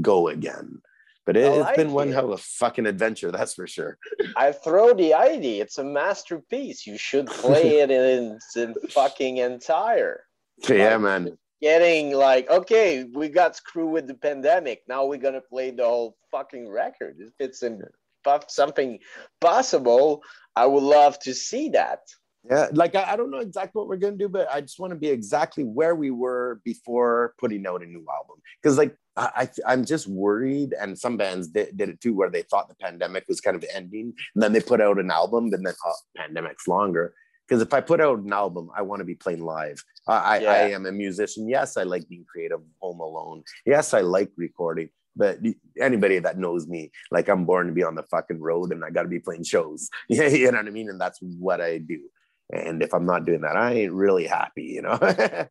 go 0.00 0.28
again. 0.28 0.80
But 1.24 1.36
it, 1.36 1.52
has 1.52 1.76
been 1.76 1.92
one 1.92 2.10
hell 2.10 2.32
of 2.32 2.32
a 2.32 2.42
fucking 2.42 2.86
adventure, 2.86 3.30
that's 3.30 3.54
for 3.54 3.66
sure. 3.66 3.96
I 4.36 4.50
throw 4.50 4.92
the 4.92 5.14
ID. 5.14 5.60
It's 5.60 5.78
a 5.78 5.84
masterpiece. 5.84 6.86
You 6.86 6.98
should 6.98 7.26
play 7.26 7.78
it 7.78 7.90
in, 7.90 8.38
in 8.56 8.74
fucking 8.90 9.36
entire. 9.36 10.24
Yeah, 10.68 10.96
like, 10.96 11.00
man. 11.00 11.38
Getting 11.60 12.12
like, 12.12 12.50
okay, 12.50 13.04
we 13.04 13.28
got 13.28 13.54
screwed 13.54 13.92
with 13.92 14.08
the 14.08 14.14
pandemic. 14.14 14.82
Now 14.88 15.06
we're 15.06 15.18
gonna 15.18 15.40
play 15.40 15.70
the 15.70 15.84
whole 15.84 16.16
fucking 16.32 16.68
record. 16.68 17.16
If 17.20 17.32
it's 17.38 17.62
in 17.62 17.82
something 18.48 18.98
possible, 19.40 20.24
I 20.56 20.66
would 20.66 20.82
love 20.82 21.20
to 21.20 21.34
see 21.34 21.68
that. 21.70 22.00
Yeah, 22.50 22.66
like 22.72 22.96
I, 22.96 23.12
I 23.12 23.16
don't 23.16 23.30
know 23.30 23.38
exactly 23.38 23.78
what 23.78 23.88
we're 23.88 23.96
gonna 23.96 24.16
do, 24.16 24.28
but 24.28 24.48
I 24.52 24.60
just 24.60 24.80
want 24.80 24.92
to 24.92 24.98
be 24.98 25.06
exactly 25.06 25.62
where 25.62 25.94
we 25.94 26.10
were 26.10 26.60
before 26.64 27.34
putting 27.38 27.64
out 27.64 27.84
a 27.84 27.86
new 27.86 28.04
album. 28.12 28.42
Because 28.60 28.76
like 28.76 28.96
I, 29.16 29.48
I 29.66 29.72
am 29.72 29.84
just 29.84 30.06
worried, 30.06 30.74
and 30.80 30.98
some 30.98 31.16
bands 31.16 31.48
did, 31.48 31.76
did, 31.76 31.90
it 31.90 32.00
too, 32.00 32.14
where 32.14 32.30
they 32.30 32.42
thought 32.42 32.68
the 32.68 32.74
pandemic 32.74 33.24
was 33.28 33.40
kind 33.40 33.56
of 33.56 33.64
ending, 33.74 34.14
and 34.34 34.42
then 34.42 34.52
they 34.52 34.60
put 34.60 34.80
out 34.80 34.98
an 34.98 35.10
album, 35.10 35.50
and 35.52 35.66
then 35.66 35.74
oh, 35.84 35.94
pandemic's 36.16 36.66
longer. 36.66 37.14
Because 37.46 37.60
if 37.60 37.74
I 37.74 37.80
put 37.80 38.00
out 38.00 38.20
an 38.20 38.32
album, 38.32 38.70
I 38.74 38.82
want 38.82 39.00
to 39.00 39.04
be 39.04 39.14
playing 39.14 39.44
live. 39.44 39.84
I, 40.06 40.38
yeah. 40.38 40.50
I 40.50 40.56
am 40.70 40.86
a 40.86 40.92
musician. 40.92 41.48
Yes, 41.48 41.76
I 41.76 41.82
like 41.82 42.08
being 42.08 42.24
creative, 42.24 42.60
home 42.80 43.00
alone. 43.00 43.42
Yes, 43.66 43.92
I 43.92 44.00
like 44.00 44.30
recording. 44.36 44.88
But 45.14 45.38
anybody 45.78 46.18
that 46.18 46.38
knows 46.38 46.66
me, 46.66 46.90
like 47.10 47.28
I'm 47.28 47.44
born 47.44 47.66
to 47.66 47.72
be 47.72 47.82
on 47.82 47.94
the 47.94 48.04
fucking 48.04 48.40
road, 48.40 48.72
and 48.72 48.82
I 48.82 48.90
got 48.90 49.02
to 49.02 49.08
be 49.08 49.18
playing 49.18 49.44
shows. 49.44 49.90
Yeah, 50.08 50.28
you 50.28 50.50
know 50.50 50.58
what 50.58 50.66
I 50.66 50.70
mean. 50.70 50.88
And 50.88 51.00
that's 51.00 51.18
what 51.20 51.60
I 51.60 51.78
do. 51.78 52.00
And 52.50 52.82
if 52.82 52.94
I'm 52.94 53.06
not 53.06 53.26
doing 53.26 53.42
that, 53.42 53.56
I 53.56 53.72
ain't 53.74 53.92
really 53.92 54.26
happy, 54.26 54.64
you 54.64 54.82
know. 54.82 54.98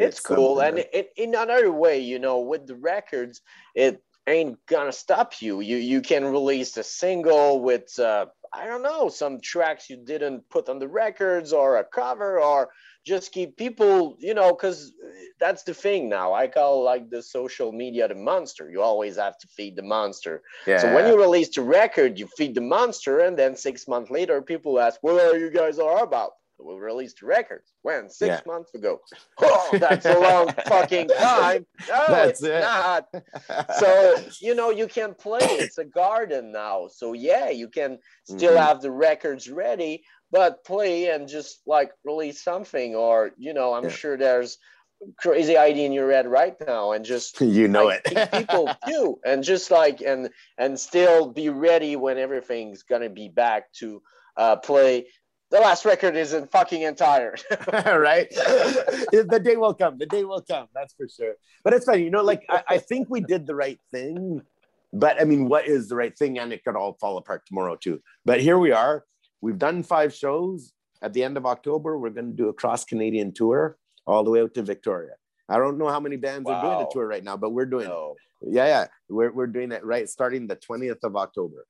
it's, 0.00 0.18
it's 0.18 0.26
cool. 0.26 0.60
And 0.60 0.78
it, 0.78 1.10
in 1.16 1.34
another 1.34 1.72
way, 1.72 1.98
you 1.98 2.18
know, 2.18 2.40
with 2.40 2.66
the 2.66 2.76
records, 2.76 3.40
it 3.74 4.02
ain't 4.26 4.58
gonna 4.66 4.92
stop 4.92 5.40
you. 5.40 5.60
You 5.60 5.76
you 5.76 6.00
can 6.00 6.24
release 6.24 6.76
a 6.76 6.82
single 6.82 7.60
with 7.60 7.98
uh, 7.98 8.26
I 8.52 8.66
don't 8.66 8.82
know 8.82 9.08
some 9.08 9.40
tracks 9.40 9.90
you 9.90 9.96
didn't 9.96 10.48
put 10.50 10.68
on 10.68 10.78
the 10.78 10.88
records 10.88 11.52
or 11.52 11.78
a 11.78 11.84
cover 11.84 12.40
or 12.40 12.70
just 13.04 13.32
keep 13.32 13.56
people, 13.56 14.16
you 14.18 14.34
know, 14.34 14.50
because 14.50 14.92
that's 15.40 15.62
the 15.62 15.72
thing 15.72 16.08
now. 16.08 16.34
I 16.34 16.46
call 16.46 16.84
like 16.84 17.08
the 17.10 17.22
social 17.22 17.72
media 17.72 18.06
the 18.06 18.14
monster. 18.14 18.70
You 18.70 18.82
always 18.82 19.16
have 19.16 19.38
to 19.38 19.48
feed 19.48 19.76
the 19.76 19.82
monster. 19.82 20.42
Yeah. 20.66 20.78
So 20.78 20.94
when 20.94 21.06
you 21.06 21.18
release 21.18 21.48
the 21.54 21.62
record, 21.62 22.18
you 22.18 22.28
feed 22.36 22.54
the 22.54 22.60
monster, 22.60 23.20
and 23.20 23.38
then 23.38 23.56
six 23.56 23.88
months 23.88 24.10
later, 24.10 24.42
people 24.42 24.78
ask, 24.78 24.98
"What 25.02 25.20
are 25.22 25.38
you 25.38 25.50
guys 25.50 25.78
are 25.78 26.02
about?" 26.02 26.32
We 26.60 26.74
released 26.74 27.22
records 27.22 27.72
when 27.82 28.10
six 28.10 28.42
yeah. 28.44 28.52
months 28.52 28.74
ago. 28.74 29.00
Oh, 29.40 29.70
that's 29.74 30.06
a 30.06 30.18
long 30.18 30.52
fucking 30.66 31.08
time. 31.08 31.66
No, 31.88 32.04
that's 32.08 32.40
it's 32.40 32.48
it. 32.48 32.60
not. 32.60 33.06
so 33.78 34.16
you 34.40 34.54
know 34.54 34.70
you 34.70 34.88
can 34.88 35.14
play. 35.14 35.38
It's 35.42 35.78
a 35.78 35.84
garden 35.84 36.50
now. 36.52 36.88
So 36.88 37.12
yeah, 37.12 37.50
you 37.50 37.68
can 37.68 37.98
still 38.24 38.54
mm-hmm. 38.54 38.62
have 38.62 38.82
the 38.82 38.90
records 38.90 39.48
ready, 39.48 40.02
but 40.30 40.64
play 40.64 41.10
and 41.10 41.28
just 41.28 41.60
like 41.66 41.90
release 42.04 42.42
something 42.42 42.94
or 42.94 43.32
you 43.38 43.54
know 43.54 43.72
i'm 43.74 43.84
yeah. 43.84 43.90
sure 43.90 44.16
there's 44.16 44.58
crazy 45.16 45.56
idea 45.56 45.86
in 45.86 45.92
your 45.92 46.10
head 46.10 46.26
right 46.26 46.56
now 46.66 46.92
and 46.92 47.04
just 47.04 47.40
you 47.40 47.68
know 47.68 47.86
like, 47.86 48.02
it 48.06 48.32
people 48.32 48.70
do 48.86 49.18
and 49.24 49.44
just 49.44 49.70
like 49.70 50.00
and 50.00 50.30
and 50.58 50.78
still 50.78 51.30
be 51.30 51.48
ready 51.48 51.96
when 51.96 52.18
everything's 52.18 52.82
gonna 52.82 53.10
be 53.10 53.28
back 53.28 53.72
to 53.72 54.02
uh, 54.36 54.54
play 54.54 55.04
the 55.50 55.60
last 55.60 55.84
record 55.84 56.16
isn't 56.16 56.50
fucking 56.50 56.82
entire 56.82 57.34
right 57.96 58.28
the 58.30 59.40
day 59.42 59.56
will 59.56 59.74
come 59.74 59.98
the 59.98 60.06
day 60.06 60.24
will 60.24 60.42
come 60.42 60.66
that's 60.74 60.94
for 60.94 61.08
sure 61.08 61.34
but 61.64 61.72
it's 61.72 61.86
funny 61.86 62.04
you 62.04 62.10
know 62.10 62.22
like 62.22 62.44
I, 62.48 62.62
I 62.68 62.78
think 62.78 63.08
we 63.10 63.20
did 63.20 63.46
the 63.46 63.54
right 63.54 63.80
thing 63.90 64.42
but 64.92 65.20
i 65.20 65.24
mean 65.24 65.48
what 65.48 65.66
is 65.66 65.88
the 65.88 65.96
right 65.96 66.16
thing 66.16 66.38
and 66.38 66.52
it 66.52 66.64
could 66.64 66.76
all 66.76 66.96
fall 67.00 67.18
apart 67.18 67.46
tomorrow 67.46 67.76
too 67.76 68.00
but 68.24 68.40
here 68.40 68.58
we 68.58 68.72
are 68.72 69.04
We've 69.40 69.58
done 69.58 69.82
five 69.82 70.14
shows. 70.14 70.72
At 71.00 71.12
the 71.12 71.22
end 71.22 71.36
of 71.36 71.46
October, 71.46 71.96
we're 71.96 72.10
going 72.10 72.30
to 72.30 72.36
do 72.36 72.48
a 72.48 72.52
cross 72.52 72.84
Canadian 72.84 73.32
tour 73.32 73.78
all 74.06 74.24
the 74.24 74.30
way 74.30 74.40
out 74.42 74.54
to 74.54 74.62
Victoria. 74.62 75.12
I 75.48 75.58
don't 75.58 75.78
know 75.78 75.88
how 75.88 76.00
many 76.00 76.16
bands 76.16 76.46
wow. 76.46 76.54
are 76.54 76.62
doing 76.62 76.78
the 76.80 76.90
tour 76.92 77.06
right 77.06 77.22
now, 77.22 77.36
but 77.36 77.50
we're 77.50 77.66
doing 77.66 77.86
no. 77.88 78.16
it. 78.42 78.54
Yeah, 78.54 78.66
yeah. 78.66 78.86
We're, 79.08 79.32
we're 79.32 79.46
doing 79.46 79.70
it 79.70 79.84
right 79.84 80.08
starting 80.08 80.46
the 80.46 80.56
20th 80.56 81.04
of 81.04 81.16
October. 81.16 81.66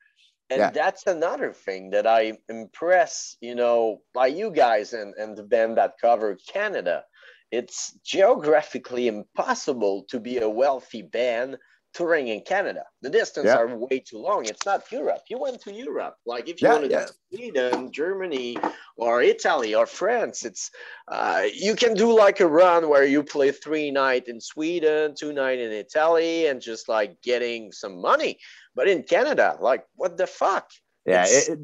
And 0.50 0.60
yeah. 0.60 0.70
that's 0.70 1.06
another 1.06 1.52
thing 1.52 1.90
that 1.90 2.06
I 2.06 2.38
impress, 2.48 3.36
you 3.40 3.54
know, 3.54 4.00
by 4.14 4.28
you 4.28 4.50
guys 4.50 4.94
and, 4.94 5.14
and 5.18 5.36
the 5.36 5.42
band 5.42 5.76
that 5.76 5.94
cover 6.00 6.38
Canada. 6.50 7.04
It's 7.50 7.98
geographically 8.04 9.08
impossible 9.08 10.04
to 10.08 10.20
be 10.20 10.38
a 10.38 10.48
wealthy 10.48 11.02
band 11.02 11.56
touring 11.94 12.28
in 12.28 12.40
Canada. 12.40 12.84
The 13.02 13.10
distance 13.10 13.46
yeah. 13.46 13.56
are 13.56 13.76
way 13.76 14.00
too 14.00 14.18
long. 14.18 14.44
It's 14.46 14.64
not 14.64 14.90
Europe. 14.90 15.22
You 15.28 15.38
went 15.38 15.60
to 15.62 15.72
Europe. 15.72 16.16
Like 16.26 16.48
if 16.48 16.60
you 16.60 16.68
yeah, 16.68 16.74
want 16.74 16.84
to 16.84 16.90
yeah. 16.90 17.06
Sweden, 17.32 17.92
Germany, 17.92 18.56
or 18.96 19.22
Italy 19.22 19.74
or 19.74 19.86
France, 19.86 20.44
it's 20.44 20.70
uh, 21.08 21.44
you 21.52 21.74
can 21.74 21.94
do 21.94 22.16
like 22.16 22.40
a 22.40 22.46
run 22.46 22.88
where 22.88 23.04
you 23.04 23.22
play 23.22 23.50
three 23.50 23.90
night 23.90 24.28
in 24.28 24.40
Sweden, 24.40 25.14
two 25.18 25.32
night 25.32 25.58
in 25.58 25.72
Italy, 25.72 26.46
and 26.46 26.60
just 26.60 26.88
like 26.88 27.20
getting 27.22 27.72
some 27.72 28.00
money. 28.00 28.38
But 28.74 28.88
in 28.88 29.02
Canada, 29.02 29.56
like 29.60 29.84
what 29.94 30.16
the 30.16 30.26
fuck? 30.26 30.70
Yeah, 31.06 31.24
it, 31.26 31.48
it, 31.48 31.58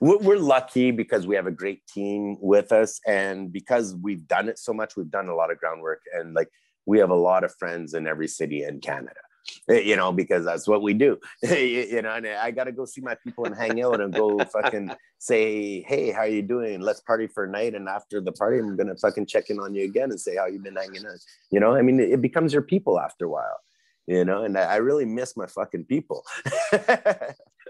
we're 0.00 0.38
lucky 0.38 0.90
because 0.90 1.26
we 1.26 1.36
have 1.36 1.46
a 1.46 1.50
great 1.52 1.86
team 1.86 2.36
with 2.40 2.72
us, 2.72 3.00
and 3.06 3.52
because 3.52 3.94
we've 3.94 4.26
done 4.26 4.48
it 4.48 4.58
so 4.58 4.72
much, 4.72 4.96
we've 4.96 5.10
done 5.10 5.28
a 5.28 5.34
lot 5.34 5.50
of 5.50 5.58
groundwork, 5.58 6.00
and 6.14 6.34
like 6.34 6.48
we 6.86 6.98
have 6.98 7.10
a 7.10 7.14
lot 7.14 7.44
of 7.44 7.54
friends 7.56 7.94
in 7.94 8.06
every 8.06 8.28
city 8.28 8.64
in 8.64 8.80
Canada. 8.80 9.20
You 9.68 9.96
know, 9.96 10.12
because 10.12 10.44
that's 10.44 10.66
what 10.66 10.82
we 10.82 10.94
do. 10.94 11.18
you 11.42 12.02
know, 12.02 12.14
and 12.14 12.26
I 12.26 12.50
got 12.50 12.64
to 12.64 12.72
go 12.72 12.84
see 12.84 13.00
my 13.00 13.14
people 13.14 13.44
and 13.44 13.54
hang 13.54 13.82
out 13.82 14.00
and 14.00 14.12
go 14.12 14.38
fucking 14.44 14.92
say, 15.18 15.82
hey, 15.82 16.10
how 16.10 16.24
you 16.24 16.42
doing? 16.42 16.80
Let's 16.80 17.00
party 17.00 17.26
for 17.26 17.44
a 17.44 17.48
night. 17.50 17.74
And 17.74 17.88
after 17.88 18.20
the 18.20 18.32
party, 18.32 18.58
I'm 18.58 18.76
gonna 18.76 18.96
fucking 18.96 19.26
check 19.26 19.50
in 19.50 19.60
on 19.60 19.74
you 19.74 19.84
again 19.84 20.10
and 20.10 20.20
say 20.20 20.36
how 20.36 20.46
you've 20.46 20.64
been 20.64 20.76
hanging 20.76 21.06
out. 21.06 21.18
You 21.50 21.60
know, 21.60 21.74
I 21.74 21.82
mean, 21.82 22.00
it 22.00 22.20
becomes 22.20 22.52
your 22.52 22.62
people 22.62 22.98
after 22.98 23.26
a 23.26 23.30
while. 23.30 23.58
You 24.06 24.24
know, 24.24 24.42
and 24.44 24.58
I 24.58 24.76
really 24.76 25.04
miss 25.04 25.36
my 25.36 25.46
fucking 25.46 25.84
people. 25.84 26.24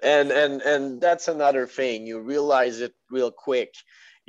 and 0.03 0.31
and 0.31 0.63
and 0.63 1.01
that's 1.01 1.29
another 1.29 1.67
thing. 1.67 2.07
You 2.07 2.21
realize 2.21 2.81
it 2.81 2.95
real 3.11 3.31
quick 3.31 3.75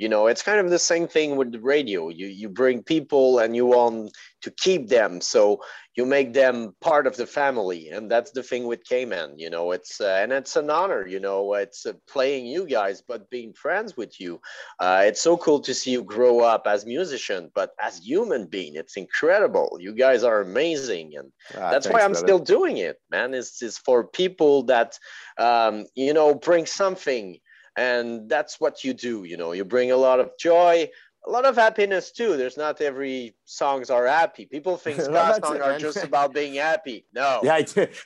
you 0.02 0.08
know 0.08 0.26
it's 0.26 0.42
kind 0.42 0.58
of 0.58 0.68
the 0.68 0.80
same 0.92 1.06
thing 1.06 1.36
with 1.36 1.52
the 1.52 1.60
radio. 1.60 2.08
You 2.08 2.26
you 2.26 2.48
bring 2.48 2.82
people 2.82 3.38
and 3.38 3.54
you 3.54 3.66
want 3.66 4.10
to 4.42 4.50
keep 4.50 4.88
them 4.88 5.20
so 5.20 5.60
you 5.96 6.04
make 6.04 6.32
them 6.32 6.74
part 6.80 7.06
of 7.06 7.16
the 7.16 7.26
family 7.26 7.90
and 7.90 8.10
that's 8.10 8.32
the 8.32 8.42
thing 8.42 8.66
with 8.66 8.84
Cayman 8.84 9.38
you 9.38 9.50
know 9.50 9.72
it's 9.72 10.00
uh, 10.00 10.18
and 10.20 10.32
it's 10.32 10.56
an 10.56 10.70
honor 10.70 11.06
you 11.06 11.20
know 11.20 11.54
it's 11.54 11.86
uh, 11.86 11.92
playing 12.08 12.46
you 12.46 12.66
guys 12.66 13.02
but 13.06 13.30
being 13.30 13.52
friends 13.52 13.96
with 13.96 14.20
you 14.20 14.40
uh, 14.80 15.02
it's 15.06 15.20
so 15.20 15.36
cool 15.36 15.60
to 15.60 15.72
see 15.72 15.92
you 15.92 16.02
grow 16.02 16.40
up 16.40 16.66
as 16.66 16.84
musician 16.84 17.50
but 17.54 17.70
as 17.80 17.98
human 17.98 18.46
being 18.46 18.74
it's 18.74 18.96
incredible. 18.96 19.78
You 19.80 19.92
guys 19.94 20.24
are 20.24 20.40
amazing 20.40 21.12
and 21.16 21.30
ah, 21.54 21.70
that's 21.70 21.86
thanks, 21.86 21.94
why 21.94 22.04
i'm 22.04 22.12
brother. 22.12 22.26
still 22.26 22.38
doing 22.56 22.78
it 22.78 22.96
man. 23.10 23.34
It's, 23.34 23.62
it's 23.62 23.78
for 23.78 24.04
people 24.22 24.64
that 24.64 24.98
um, 25.38 25.86
you 25.94 26.12
know 26.12 26.34
bring 26.34 26.66
something 26.66 27.38
and 27.76 28.28
that's 28.28 28.60
what 28.60 28.84
you 28.84 28.92
do 28.92 29.24
you 29.24 29.36
know 29.36 29.52
you 29.52 29.64
bring 29.64 29.90
a 29.90 29.96
lot 29.96 30.20
of 30.20 30.30
joy 30.38 30.88
a 31.26 31.30
lot 31.30 31.44
of 31.44 31.54
happiness 31.54 32.10
too. 32.10 32.36
There's 32.36 32.56
not 32.56 32.80
every 32.80 33.36
songs 33.44 33.90
are 33.90 34.06
happy. 34.06 34.46
People 34.46 34.76
think 34.76 35.00
ska 35.00 35.38
songs 35.42 35.60
are 35.60 35.78
just 35.78 36.02
about 36.02 36.34
being 36.34 36.54
happy. 36.54 37.06
No. 37.14 37.40
Yeah 37.52 37.58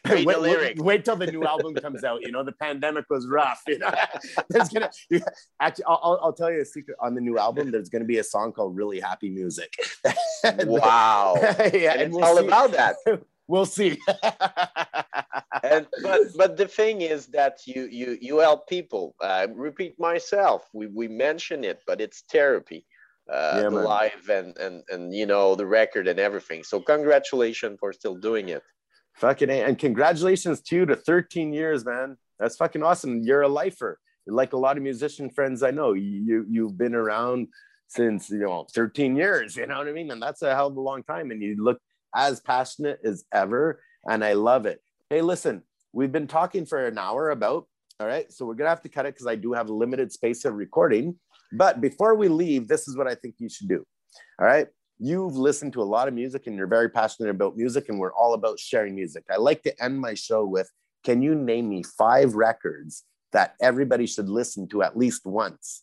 wait, 0.07 0.27
wait, 0.27 0.79
wait, 0.79 1.05
till 1.05 1.17
the 1.17 1.27
new 1.27 1.45
album 1.45 1.75
comes 1.75 2.05
out 2.05 2.21
you 2.23 2.33
know 2.33 2.43
the 2.43 2.53
pandemic 2.53 3.05
was 3.09 3.27
rough 3.29 3.63
you 3.67 3.79
know. 3.79 3.93
There's 4.51 4.69
gonna 4.69 4.91
actually 5.61 5.85
I'll, 5.87 6.19
I'll 6.23 6.33
tell 6.33 6.51
you 6.51 6.61
a 6.61 6.65
secret. 6.65 6.97
On 7.01 7.15
the 7.15 7.21
new 7.21 7.39
album 7.39 7.71
there's 7.71 7.89
gonna 7.89 8.05
be 8.05 8.19
a 8.19 8.25
song 8.25 8.53
called 8.53 8.77
really 8.77 9.01
happy 9.01 9.31
music. 9.31 9.73
Wow. 10.67 11.37
Yeah 11.41 11.49
and, 11.49 11.85
and 11.85 12.01
it's 12.03 12.15
we'll 12.15 12.25
all 12.25 12.37
see. 12.39 12.47
about 12.47 12.73
that 12.73 12.97
we'll 13.49 13.67
see 13.67 13.99
and 15.63 15.87
but 16.03 16.21
but 16.37 16.57
the 16.57 16.67
thing 16.69 17.01
is 17.01 17.27
that 17.27 17.59
you 17.67 17.89
you 17.91 18.19
you 18.21 18.39
help 18.39 18.69
people 18.69 19.15
uh, 19.23 19.47
repeat 19.55 19.99
myself 19.99 20.69
we 20.73 20.87
we 20.87 21.09
mention 21.09 21.65
it 21.65 21.81
but 21.87 22.01
it's 22.01 22.25
therapy 22.31 22.85
uh, 23.31 23.59
yeah, 23.63 23.69
live 23.69 24.29
and 24.31 24.57
and 24.59 24.83
and 24.91 25.15
you 25.15 25.27
know 25.27 25.55
the 25.55 25.67
record 25.67 26.07
and 26.09 26.19
everything 26.21 26.63
so 26.63 26.81
congratulations 26.81 27.77
for 27.81 27.93
still 27.93 28.15
doing 28.15 28.49
it 28.49 28.63
fucking 29.15 29.51
a. 29.51 29.63
and 29.65 29.79
congratulations 29.79 30.61
to 30.61 30.77
you 30.77 30.87
to 30.87 30.97
13 30.97 31.53
years 31.53 31.85
man 31.85 32.17
that's 32.39 32.57
fucking 32.57 32.83
awesome 32.83 33.23
you're 33.23 33.43
a 33.43 33.49
lifer 33.49 33.99
like 34.29 34.53
a 34.53 34.57
lot 34.57 34.77
of 34.77 34.83
musician 34.83 35.31
friends 35.31 35.63
i 35.63 35.71
know 35.71 35.93
you 35.93 36.45
you've 36.49 36.77
been 36.77 36.95
around 36.95 37.49
since 37.89 38.31
you 38.31 38.39
know 38.39 38.67
13 38.75 39.17
years. 39.17 39.57
You 39.67 39.67
know 39.67 39.79
what 39.79 39.89
I 39.89 39.93
mean? 39.93 40.11
And 40.11 40.23
that's 40.23 40.43
a 40.43 40.55
hell 40.55 40.69
of 40.69 40.77
a 40.77 40.81
long 40.81 41.03
time. 41.03 41.31
And 41.31 41.43
you 41.43 41.57
look 41.63 41.81
as 42.17 42.41
passionate 42.41 42.99
as 43.05 43.25
ever, 43.33 43.81
and 44.09 44.25
I 44.25 44.33
love 44.33 44.67
it. 44.67 44.81
Hey, 45.11 45.21
listen, 45.21 45.63
we've 45.93 46.11
been 46.11 46.27
talking 46.27 46.67
for 46.67 46.87
an 46.87 46.99
hour 46.99 47.31
about. 47.31 47.69
All 48.01 48.07
right, 48.07 48.31
so 48.33 48.45
we're 48.45 48.55
gonna 48.55 48.71
have 48.71 48.83
to 48.83 48.89
cut 48.89 49.07
it 49.07 49.15
because 49.15 49.27
I 49.27 49.37
do 49.37 49.53
have 49.53 49.71
limited 49.71 50.11
space 50.11 50.45
of 50.45 50.55
recording. 50.55 51.17
But 51.53 51.81
before 51.81 52.15
we 52.15 52.29
leave, 52.29 52.67
this 52.67 52.89
is 52.89 52.97
what 52.97 53.07
I 53.07 53.15
think 53.15 53.37
you 53.39 53.49
should 53.49 53.69
do. 53.69 53.87
All 54.41 54.47
right, 54.47 54.67
you've 54.99 55.37
listened 55.37 55.73
to 55.75 55.83
a 55.83 55.85
lot 55.85 56.09
of 56.09 56.15
music 56.15 56.47
and 56.47 56.57
you're 56.57 56.67
very 56.67 56.91
passionate 56.91 57.31
about 57.31 57.57
music, 57.57 57.89
and 57.89 57.99
we're 57.99 58.13
all 58.13 58.35
about 58.35 58.59
sharing 58.59 58.95
music. 58.95 59.25
I 59.31 59.37
like 59.37 59.63
to 59.63 59.83
end 59.83 60.01
my 60.01 60.15
show 60.15 60.45
with 60.45 60.71
Can 61.05 61.23
you 61.23 61.35
name 61.35 61.69
me 61.69 61.85
five 61.85 62.35
records 62.35 63.05
that 63.33 63.55
everybody 63.61 64.07
should 64.07 64.29
listen 64.29 64.67
to 64.69 64.83
at 64.83 64.97
least 64.97 65.25
once? 65.25 65.83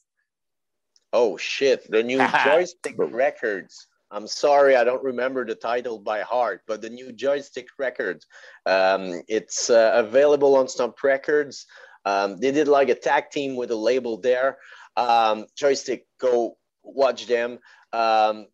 Oh, 1.13 1.37
shit. 1.37 1.89
The 1.89 2.03
new 2.03 2.17
joystick 2.43 2.95
records. 2.97 3.87
I'm 4.13 4.27
sorry, 4.27 4.75
I 4.75 4.83
don't 4.83 5.03
remember 5.03 5.43
the 5.43 5.55
title 5.55 5.97
by 5.97 6.21
heart, 6.21 6.61
but 6.67 6.81
the 6.81 6.89
new 6.89 7.11
joystick 7.11 7.67
records. 7.79 8.27
Um, 8.65 9.23
it's 9.27 9.69
uh, 9.69 9.91
available 9.95 10.55
on 10.55 10.67
Stomp 10.67 11.01
Records. 11.03 11.65
Um, 12.05 12.37
they 12.37 12.51
did 12.51 12.67
like 12.67 12.89
a 12.89 12.95
tag 12.95 13.31
team 13.31 13.55
with 13.55 13.71
a 13.71 13.75
label 13.75 14.17
there. 14.17 14.57
Um, 14.95 15.47
joystick, 15.57 16.05
go 16.19 16.57
watch 16.83 17.25
them. 17.25 17.59
Um, 17.91 18.47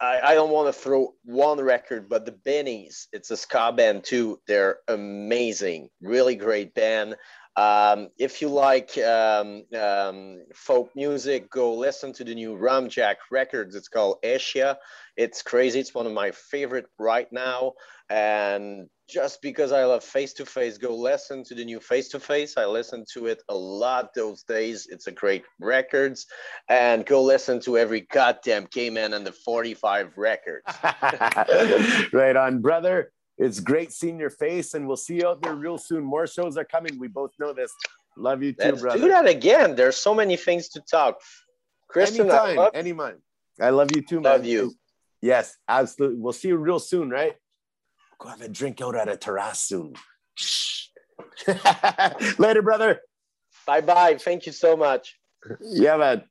I, 0.00 0.20
I 0.24 0.34
don't 0.34 0.50
want 0.50 0.72
to 0.74 0.80
throw 0.80 1.14
one 1.24 1.60
record, 1.60 2.08
but 2.08 2.24
the 2.24 2.32
Bennies, 2.32 3.06
it's 3.12 3.30
a 3.30 3.36
ska 3.36 3.72
band 3.72 4.04
too. 4.04 4.40
They're 4.46 4.78
amazing, 4.88 5.90
really 6.00 6.36
great 6.36 6.74
band. 6.74 7.16
Um, 7.56 8.08
if 8.18 8.42
you 8.42 8.48
like 8.48 8.98
um, 8.98 9.64
um, 9.74 10.42
folk 10.54 10.90
music, 10.94 11.50
go 11.50 11.74
listen 11.74 12.12
to 12.14 12.24
the 12.24 12.34
new 12.34 12.56
Ramjack 12.56 13.16
records. 13.30 13.74
It's 13.74 13.88
called 13.88 14.18
Asia. 14.22 14.78
It's 15.16 15.40
crazy. 15.42 15.80
It's 15.80 15.94
one 15.94 16.06
of 16.06 16.12
my 16.12 16.32
favorite 16.32 16.86
right 16.98 17.32
now. 17.32 17.72
And 18.10 18.88
just 19.08 19.40
because 19.40 19.72
I 19.72 19.84
love 19.84 20.04
face 20.04 20.34
to 20.34 20.44
face, 20.44 20.76
go 20.76 20.94
listen 20.94 21.44
to 21.44 21.54
the 21.54 21.64
new 21.64 21.80
face 21.80 22.08
to 22.10 22.20
face. 22.20 22.56
I 22.58 22.66
listen 22.66 23.04
to 23.14 23.26
it 23.26 23.42
a 23.48 23.54
lot 23.54 24.12
those 24.14 24.42
days. 24.42 24.86
It's 24.90 25.06
a 25.06 25.12
great 25.12 25.44
records. 25.58 26.26
And 26.68 27.06
go 27.06 27.22
listen 27.22 27.60
to 27.60 27.78
every 27.78 28.02
goddamn 28.02 28.66
K-Man 28.66 29.14
and 29.14 29.26
the 29.26 29.32
45 29.32 30.12
records. 30.18 30.66
right 32.12 32.36
on, 32.36 32.60
brother. 32.60 33.12
It's 33.38 33.60
great 33.60 33.92
seeing 33.92 34.18
your 34.18 34.30
face, 34.30 34.74
and 34.74 34.86
we'll 34.86 34.96
see 34.96 35.16
you 35.16 35.28
out 35.28 35.42
there 35.42 35.54
real 35.54 35.78
soon. 35.78 36.04
More 36.04 36.26
shows 36.26 36.56
are 36.56 36.64
coming. 36.64 36.98
We 36.98 37.08
both 37.08 37.32
know 37.38 37.52
this. 37.52 37.72
Love 38.16 38.42
you 38.42 38.52
too, 38.52 38.58
Let's 38.64 38.80
brother. 38.80 38.98
do 38.98 39.08
that 39.08 39.26
again. 39.26 39.74
There's 39.74 39.96
so 39.96 40.14
many 40.14 40.36
things 40.36 40.68
to 40.70 40.80
talk. 40.80 41.20
Kristen, 41.88 42.30
I 42.30 42.34
anytime, 42.34 42.56
love- 42.56 42.70
anytime. 42.74 43.16
I 43.60 43.70
love 43.70 43.88
you 43.94 44.02
too, 44.02 44.20
man. 44.20 44.32
Love 44.32 44.46
you. 44.46 44.74
Yes, 45.22 45.56
absolutely. 45.68 46.18
We'll 46.18 46.32
see 46.32 46.48
you 46.48 46.56
real 46.56 46.78
soon, 46.78 47.10
right? 47.10 47.34
Go 48.18 48.28
have 48.28 48.40
a 48.40 48.48
drink 48.48 48.80
out 48.80 48.96
at 48.96 49.08
a 49.08 49.16
terrace 49.16 49.60
soon. 49.60 49.94
Later, 52.38 52.62
brother. 52.62 53.00
bye 53.66 53.80
bye. 53.82 54.16
Thank 54.18 54.46
you 54.46 54.52
so 54.52 54.76
much. 54.76 55.18
Yeah, 55.60 55.96
man. 55.98 56.22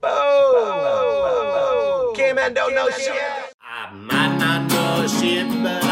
Boom! 0.00 2.14
K-Man 2.14 2.54
don't 2.54 2.74
know 2.74 2.88
shit. 2.90 3.12
I 3.60 3.92
might 3.92 4.06
not 4.06 4.12
know 4.12 4.12
shit, 4.12 4.17
but 5.10 5.87